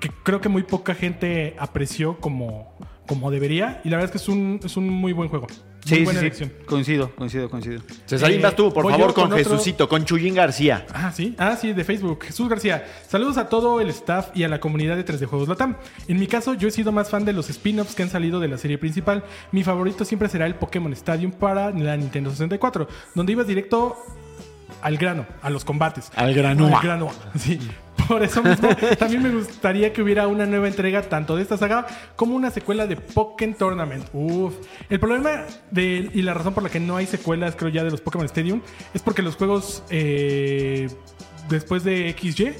[0.00, 3.80] que creo que muy poca gente apreció como, como debería.
[3.84, 5.46] Y la verdad es que es un, es un muy buen juego.
[5.86, 6.48] Muy Sí, buena sí, elección.
[6.58, 6.64] sí.
[6.66, 7.80] Coincido, coincido, coincido.
[8.06, 10.84] Cesarín, Eh, vas tú, por favor, con, con otro- Jesucito, con Chuyín García.
[10.92, 11.34] Ah, sí.
[11.38, 12.24] Ah, sí, de Facebook.
[12.24, 12.84] Jesús García.
[13.08, 15.76] Saludos a todo el staff y a la comunidad de 3D Juegos Latam.
[16.08, 18.48] En mi caso, yo he sido más fan de los spin-offs que han salido de
[18.48, 19.24] la serie principal.
[19.52, 23.96] Mi favorito siempre será el Pokémon Stadium para la Nintendo 64, donde ibas directo
[24.82, 26.10] al grano, a los combates.
[26.16, 26.78] Al granoa.
[26.80, 27.58] Al granoa, sí.
[28.06, 28.68] Por eso mismo,
[28.98, 32.86] también me gustaría que hubiera una nueva entrega tanto de esta saga como una secuela
[32.86, 34.04] de Pokémon Tournament.
[34.12, 34.54] Uf.
[34.88, 37.90] El problema de, y la razón por la que no hay secuelas, creo ya, de
[37.90, 38.62] los Pokémon Stadium
[38.94, 40.88] es porque los juegos eh,
[41.48, 42.54] después de XY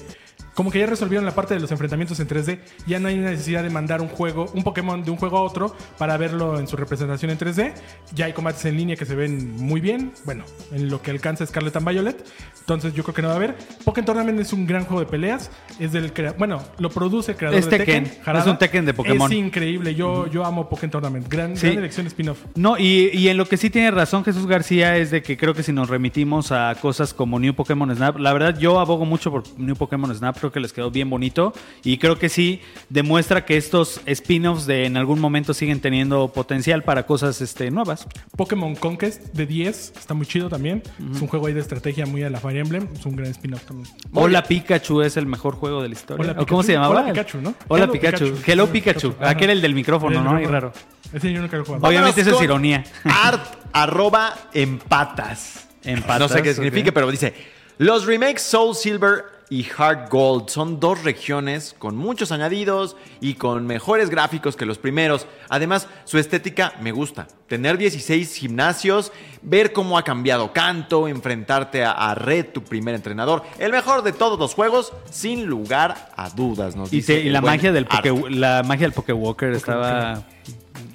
[0.58, 2.58] como que ya resolvieron la parte de los enfrentamientos en 3D.
[2.84, 5.42] Ya no hay una necesidad de mandar un juego, un Pokémon de un juego a
[5.42, 7.74] otro para verlo en su representación en 3D.
[8.12, 10.10] Ya hay combates en línea que se ven muy bien.
[10.24, 12.26] Bueno, en lo que alcanza Scarlet and Violet.
[12.58, 13.56] Entonces yo creo que no va a haber.
[13.84, 15.48] Pokémon Tournament es un gran juego de peleas.
[15.78, 18.04] Es del bueno, lo produce el creador Es de Tekken.
[18.06, 18.22] Tekken.
[18.26, 18.44] Harada.
[18.44, 19.30] Es un Tekken de Pokémon.
[19.30, 19.94] Es increíble.
[19.94, 21.28] Yo, yo amo Pokémon Tournament.
[21.28, 21.66] Gran, Sí.
[21.68, 22.40] gran elección spin-off.
[22.56, 25.54] No, y, y en lo que sí tiene razón Jesús García es de que creo
[25.54, 29.30] que si nos remitimos a cosas como New Pokémon Snap, la verdad yo abogo mucho
[29.30, 31.52] por New Pokémon Snap, creo que les quedó bien bonito
[31.84, 36.82] y creo que sí demuestra que estos spin-offs de en algún momento siguen teniendo potencial
[36.82, 38.06] para cosas este, nuevas.
[38.36, 40.82] Pokémon Conquest de 10 está muy chido también.
[41.14, 42.88] Es un juego ahí de estrategia muy a la Fire Emblem.
[42.94, 43.88] Es un gran spin-off también.
[44.12, 46.32] Hola Pikachu es el mejor juego de la historia.
[46.32, 47.00] Hola, ¿O ¿Cómo se llamaba?
[47.00, 47.54] Hola, Pikachu, ¿no?
[47.68, 48.24] Hola Hello, Pikachu.
[48.24, 48.42] Pikachu.
[48.50, 49.08] Hello Pikachu.
[49.12, 49.24] Pikachu.
[49.24, 49.52] Aquel Ajá.
[49.52, 50.30] el del micrófono, El ¿no?
[50.34, 50.50] Micrófono.
[50.60, 50.72] raro.
[51.12, 51.86] Ese yo nunca lo he jugado.
[51.86, 52.84] Obviamente eso es ironía.
[53.04, 55.68] Art arroba empatas.
[55.84, 56.94] Empatas, No sé qué signifique, ok.
[56.94, 57.34] pero dice:
[57.78, 63.66] Los remakes Soul Silver y Heart Gold son dos regiones con muchos añadidos y con
[63.66, 65.26] mejores gráficos que los primeros.
[65.48, 67.26] Además, su estética me gusta.
[67.46, 69.10] Tener 16 gimnasios,
[69.40, 73.42] ver cómo ha cambiado Canto, enfrentarte a, a Red, tu primer entrenador.
[73.58, 77.14] El mejor de todos los juegos, sin lugar a dudas, nos Y, dice.
[77.14, 77.86] te- y la magia del
[78.30, 80.24] la magia del Pokewalker estaba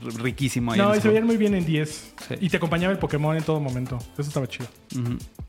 [0.04, 0.80] riquísimo ahí.
[0.80, 2.14] No, y se veían muy bien en 10.
[2.28, 2.36] Sí.
[2.42, 3.98] Y te acompañaba el Pokémon en todo momento.
[4.14, 4.68] Eso estaba chido.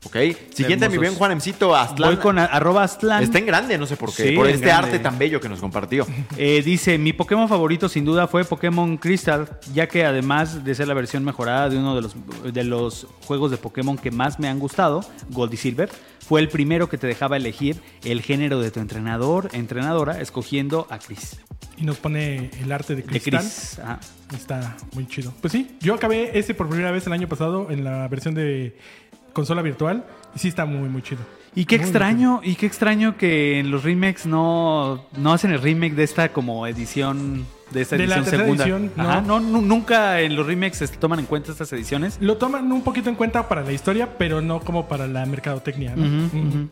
[0.05, 0.15] Ok.
[0.53, 2.11] Siguiente, mi bien Juanemcito, Aztlán.
[2.11, 3.23] Voy con a- arroba Aztlán.
[3.23, 4.29] Está en grande, no sé por qué.
[4.29, 4.87] Sí, por este grande.
[4.87, 6.05] arte tan bello que nos compartió.
[6.37, 10.87] Eh, dice, mi Pokémon favorito sin duda fue Pokémon Crystal, ya que además de ser
[10.87, 12.15] la versión mejorada de uno de los,
[12.53, 15.89] de los juegos de Pokémon que más me han gustado, Gold y Silver,
[16.27, 20.97] fue el primero que te dejaba elegir el género de tu entrenador, entrenadora, escogiendo a
[20.97, 21.39] Chris.
[21.77, 23.41] Y nos pone el arte de De cristal.
[23.41, 23.79] Chris.
[23.79, 23.99] ajá.
[24.33, 25.33] Está muy chido.
[25.41, 28.75] Pues sí, yo acabé ese por primera vez el año pasado en la versión de
[29.33, 30.05] consola virtual.
[30.35, 31.21] Y sí está muy, muy chido.
[31.53, 35.61] Y qué Muy, extraño, y qué extraño que en los remakes no, no hacen el
[35.61, 38.63] remake de esta como edición, de la edición tercera segunda.
[38.63, 39.03] edición, no.
[39.09, 42.17] Ajá, no, nu- nunca en los remakes se toman en cuenta estas ediciones.
[42.21, 45.93] Lo toman un poquito en cuenta para la historia, pero no como para la mercadotecnia.
[45.95, 46.25] ¿no?
[46.25, 46.69] Ujú.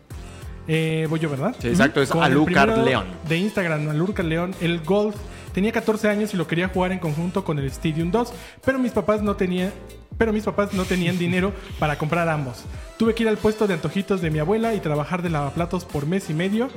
[0.68, 1.56] Eh, voy yo, ¿verdad?
[1.60, 3.06] Sí, exacto, es Alucard León.
[3.28, 5.16] De Instagram, Alucard León, el Golf.
[5.54, 8.34] Tenía 14 años y lo quería jugar en conjunto con el Stadium 2,
[8.66, 9.72] pero mis papás no tenían,
[10.18, 12.64] pero mis papás no tenían dinero para comprar ambos.
[12.98, 16.08] Tuve que ir al puesto de antojitos de mi abuela y trabajar de lavaplatos por
[16.08, 16.70] mes y medio.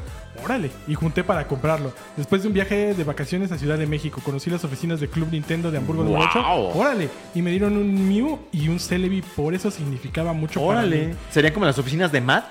[0.45, 1.93] Órale, y junté para comprarlo.
[2.17, 5.29] Después de un viaje de vacaciones a Ciudad de México, conocí las oficinas de Club
[5.31, 6.69] Nintendo de Hamburgo número ¡Wow!
[6.71, 6.79] 8.
[6.79, 10.89] Órale, y me dieron un Mew y un Celebi, por eso significaba mucho para mí.
[10.89, 11.15] Órale.
[11.31, 12.45] ¿Serían como las oficinas de Matt?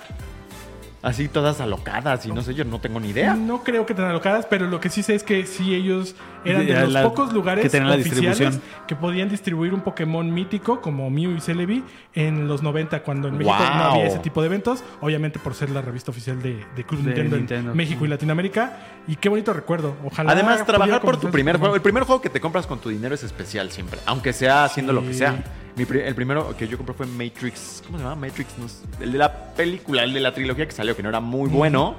[1.06, 3.36] Así todas alocadas y no sé, yo no tengo ni idea.
[3.36, 6.66] No creo que tan alocadas, pero lo que sí sé es que sí ellos eran
[6.66, 8.62] de los la- pocos lugares que tenían la oficiales distribución.
[8.88, 11.84] que podían distribuir un Pokémon mítico como Mew y Celebi
[12.16, 15.70] en los 90 cuando en México no había ese tipo de eventos, obviamente por ser
[15.70, 17.72] la revista oficial de, de Club De Nintendo, Nintendo.
[17.72, 18.78] en México y Latinoamérica.
[19.08, 19.96] Y qué bonito recuerdo.
[20.04, 21.60] Ojalá Además, trabajar por tu primer Pokémon.
[21.62, 21.76] juego.
[21.76, 24.00] El primer juego que te compras con tu dinero es especial siempre.
[24.08, 25.44] Aunque sea haciendo lo que sea.
[25.76, 27.84] Mi pri- el primero que yo compré fue Matrix.
[27.86, 28.16] ¿Cómo se llama?
[28.16, 28.50] Matrix.
[28.58, 31.20] No sé, el de la película, el de la trilogía que salió, que no era
[31.20, 31.96] muy bueno.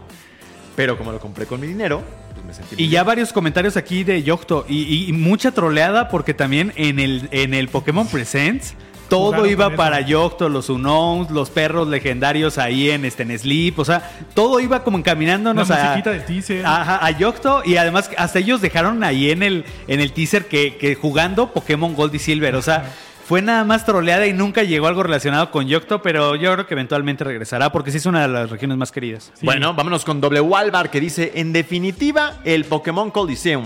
[0.74, 2.02] Pero como lo compré con mi dinero,
[2.34, 3.06] pues me sentí Y muy ya bien.
[3.06, 4.66] varios comentarios aquí de Yocto.
[4.68, 8.74] Y, mucha troleada porque también en el, en el Pokémon Presents
[9.08, 13.78] todo Jugaron iba para Yocto, los Unowns, los perros legendarios ahí en, este, en Sleep.
[13.78, 16.66] O sea, todo iba como encaminándonos La a, de teaser.
[16.66, 17.62] Ajá, a Yocto.
[17.64, 21.94] Y además hasta ellos dejaron ahí en el, en el teaser que, que jugando Pokémon
[21.94, 22.54] Gold y Silver.
[22.56, 22.92] O sea...
[23.26, 26.74] Fue nada más troleada y nunca llegó algo relacionado con Yocto, pero yo creo que
[26.74, 29.32] eventualmente regresará porque sí es una de las regiones más queridas.
[29.34, 29.44] Sí.
[29.44, 33.64] Bueno, vámonos con W Alvar que dice: En definitiva, el Pokémon Coliseum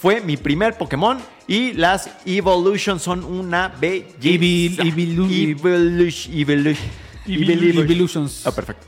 [0.00, 4.16] fue mi primer Pokémon y las Evolution son una belleza.
[4.22, 6.38] Evil- Evolution.
[6.38, 6.86] Evolution.
[7.26, 8.46] Evolutions.
[8.46, 8.86] Ah, perfecto.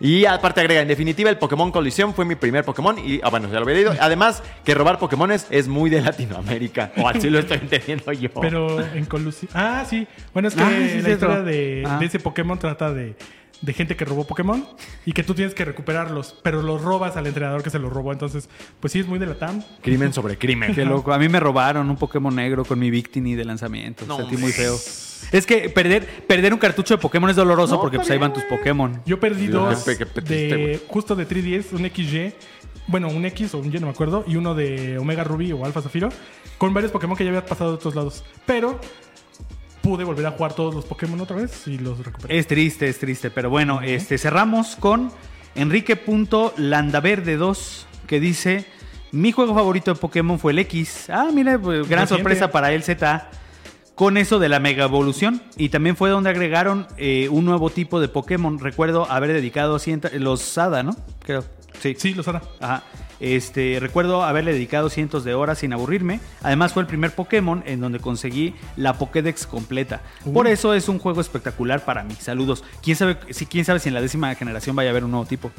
[0.00, 3.48] Y aparte agrega, en definitiva, el Pokémon Coliseum fue mi primer Pokémon y, ah, bueno,
[3.48, 3.94] ya lo había leído.
[4.00, 6.92] Además, que robar Pokémones es muy de Latinoamérica.
[7.02, 8.30] O así lo estoy entendiendo yo.
[8.40, 9.50] Pero en colusión.
[9.54, 10.06] Ah, sí.
[10.32, 11.98] Bueno, es que Ah, sí, la historia de, Ah.
[11.98, 13.14] de ese Pokémon trata de,
[13.62, 14.66] de gente que robó Pokémon
[15.04, 18.12] y que tú tienes que recuperarlos, pero los robas al entrenador que se los robó.
[18.12, 18.48] Entonces,
[18.80, 19.62] pues sí, es muy de la TAM.
[19.82, 20.74] Crimen sobre crimen.
[20.74, 21.12] Qué loco.
[21.12, 24.04] A mí me robaron un Pokémon negro con mi Victini de lanzamiento.
[24.06, 24.76] No, Sentí muy feo.
[25.32, 28.32] Es que perder, perder un cartucho de Pokémon es doloroso No, porque pues ahí van
[28.32, 29.00] tus Pokémon.
[29.06, 32.34] Yo perdí dos qué de justo de 3DS, un XY,
[32.86, 35.64] bueno, un X o un Y, no me acuerdo, y uno de Omega Ruby o
[35.64, 36.10] Alpha Zafiro,
[36.58, 38.24] con varios Pokémon que ya había pasado de otros lados.
[38.44, 38.78] Pero
[39.86, 42.36] pude volver a jugar todos los Pokémon otra vez y los recuperé.
[42.36, 43.30] Es triste, es triste.
[43.30, 45.12] Pero bueno, este cerramos con
[45.54, 48.66] Enrique.landaverde2 que dice:
[49.12, 51.08] Mi juego favorito de Pokémon fue el X.
[51.08, 53.30] Ah, mira, pues, gran sorpresa para el Z.
[53.94, 55.40] Con eso de la mega evolución.
[55.56, 58.58] Y también fue donde agregaron eh, un nuevo tipo de Pokémon.
[58.58, 59.78] Recuerdo haber dedicado
[60.14, 60.96] los Sada, ¿no?
[61.24, 61.44] Creo.
[61.80, 61.94] Sí.
[61.98, 62.42] Sí, los hará.
[62.60, 62.82] Ajá.
[63.18, 66.20] Este, recuerdo haberle dedicado cientos de horas sin aburrirme.
[66.42, 70.02] Además fue el primer Pokémon en donde conseguí la Pokédex completa.
[70.34, 70.50] Por Uh.
[70.50, 72.14] eso es un juego espectacular para mí.
[72.20, 72.62] Saludos.
[72.82, 75.24] ¿Quién sabe si, quién sabe si en la décima generación vaya a haber un nuevo
[75.26, 75.50] tipo?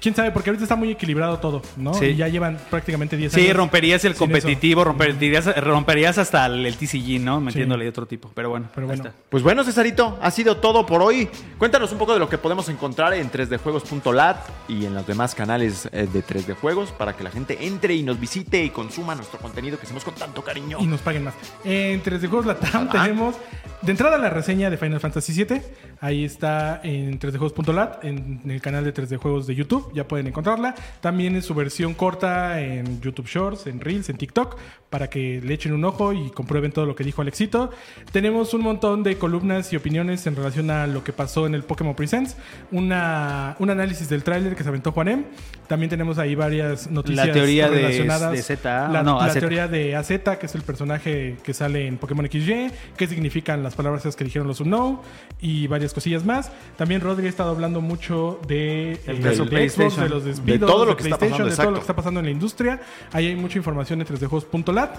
[0.00, 0.30] ¿Quién sabe?
[0.30, 1.92] Porque ahorita está muy equilibrado todo, ¿no?
[1.94, 2.06] Sí.
[2.06, 3.56] Y ya llevan prácticamente 10 Sí, años.
[3.56, 7.40] romperías el competitivo, romperías, romperías hasta el, el TCG, ¿no?
[7.40, 8.30] Metiéndole otro tipo.
[8.34, 9.08] Pero bueno, Pero ahí bueno.
[9.10, 9.22] está.
[9.28, 11.28] Pues bueno, Cesarito, ha sido todo por hoy.
[11.58, 14.36] Cuéntanos un poco de lo que podemos encontrar en 3djuegos.lat
[14.68, 18.02] y en los demás canales eh, de 3D Juegos para que la gente entre y
[18.02, 20.78] nos visite y consuma nuestro contenido que hacemos con tanto cariño.
[20.80, 21.34] y nos paguen más.
[21.64, 23.34] En 3D Juegos Latam tenemos
[23.82, 25.60] de entrada la reseña de Final Fantasy VII.
[26.00, 29.90] Ahí está en 3djuegos.lat, en el canal de 3D Juegos de YouTube.
[29.94, 30.74] Ya pueden encontrarla.
[31.00, 34.56] También en su versión corta en YouTube Shorts, en Reels, en TikTok,
[34.90, 37.70] para que le echen un ojo y comprueben todo lo que dijo Alexito.
[38.12, 41.62] Tenemos un montón de columnas y opiniones en relación a lo que pasó en el
[41.64, 42.36] Pokémon Presents.
[42.70, 45.24] Una, un análisis del tráiler que se aventó Juanem.
[45.66, 48.32] También tenemos ahí varias noticias La teoría de- relacionadas.
[48.32, 49.34] de ZA, La, no, la AZ.
[49.38, 50.08] teoría de AZ,
[50.38, 54.46] que es el personaje que sale en Pokémon XY, qué significan las palabras que dijeron
[54.48, 55.00] los Unknown
[55.40, 56.50] y varias cosillas más.
[56.76, 59.68] También Rodri ha estado hablando mucho de, El eh, caso de.
[59.68, 61.80] Xbox, de los De despidos, todo lo de que está pasando, de todo lo que
[61.80, 62.80] está pasando en la industria.
[63.12, 64.96] Ahí hay mucha información en 3djuegos.lat.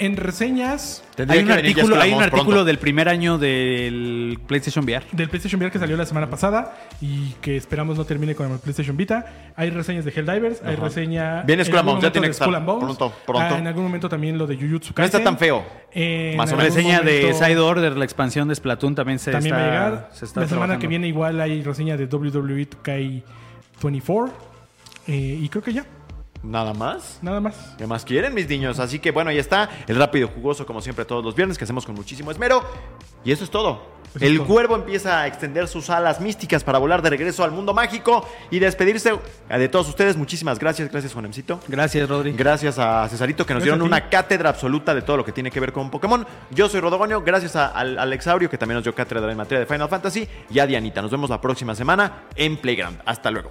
[0.00, 2.64] En reseñas Tendría Hay un artículo, Jessica hay un Lamont artículo pronto.
[2.66, 5.04] del primer año del PlayStation VR.
[5.10, 8.58] del PlayStation VR que salió la semana pasada y que esperamos no termine con el
[8.60, 9.26] PlayStation Vita.
[9.56, 11.42] Hay reseñas de Helldivers, hay reseña.
[11.42, 13.54] Viene en Skull Bones, ya tiene que estar pronto, pronto.
[13.54, 15.24] Ah, en algún momento también lo de Jujutsu No está Kaisen.
[15.24, 15.64] tan feo.
[15.92, 16.74] En Más o menos.
[16.74, 20.08] Reseña de Side Order, la expansión de Splatoon también se también está, va a llegar.
[20.12, 20.80] se está la semana trabajando.
[20.80, 22.68] que viene igual hay reseña de WWE
[23.82, 24.30] 2K24.
[25.08, 25.84] Eh, y creo que ya,
[26.48, 27.18] Nada más.
[27.20, 27.54] nada más.
[27.76, 28.78] ¿Qué más quieren, mis niños?
[28.78, 29.68] Así que bueno, ya está.
[29.86, 32.64] El rápido jugoso, como siempre, todos los viernes, que hacemos con muchísimo esmero.
[33.22, 33.98] Y eso es todo.
[34.08, 34.46] Eso es el todo.
[34.46, 38.58] cuervo empieza a extender sus alas místicas para volar de regreso al mundo mágico y
[38.60, 39.12] despedirse
[39.50, 40.16] de todos ustedes.
[40.16, 40.90] Muchísimas gracias.
[40.90, 41.60] Gracias, Juanemcito.
[41.68, 42.32] Gracias, Rodri.
[42.32, 45.50] Gracias a Cesarito que nos Gracias dieron una cátedra absoluta de todo lo que tiene
[45.50, 46.26] que ver con Pokémon.
[46.50, 49.66] Yo soy Rodogonio, gracias a, al Alexaurio que también nos dio cátedra en materia de
[49.66, 51.02] Final Fantasy y a Dianita.
[51.02, 53.02] Nos vemos la próxima semana en Playground.
[53.04, 53.50] Hasta luego.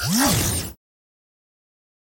[0.00, 0.79] はい。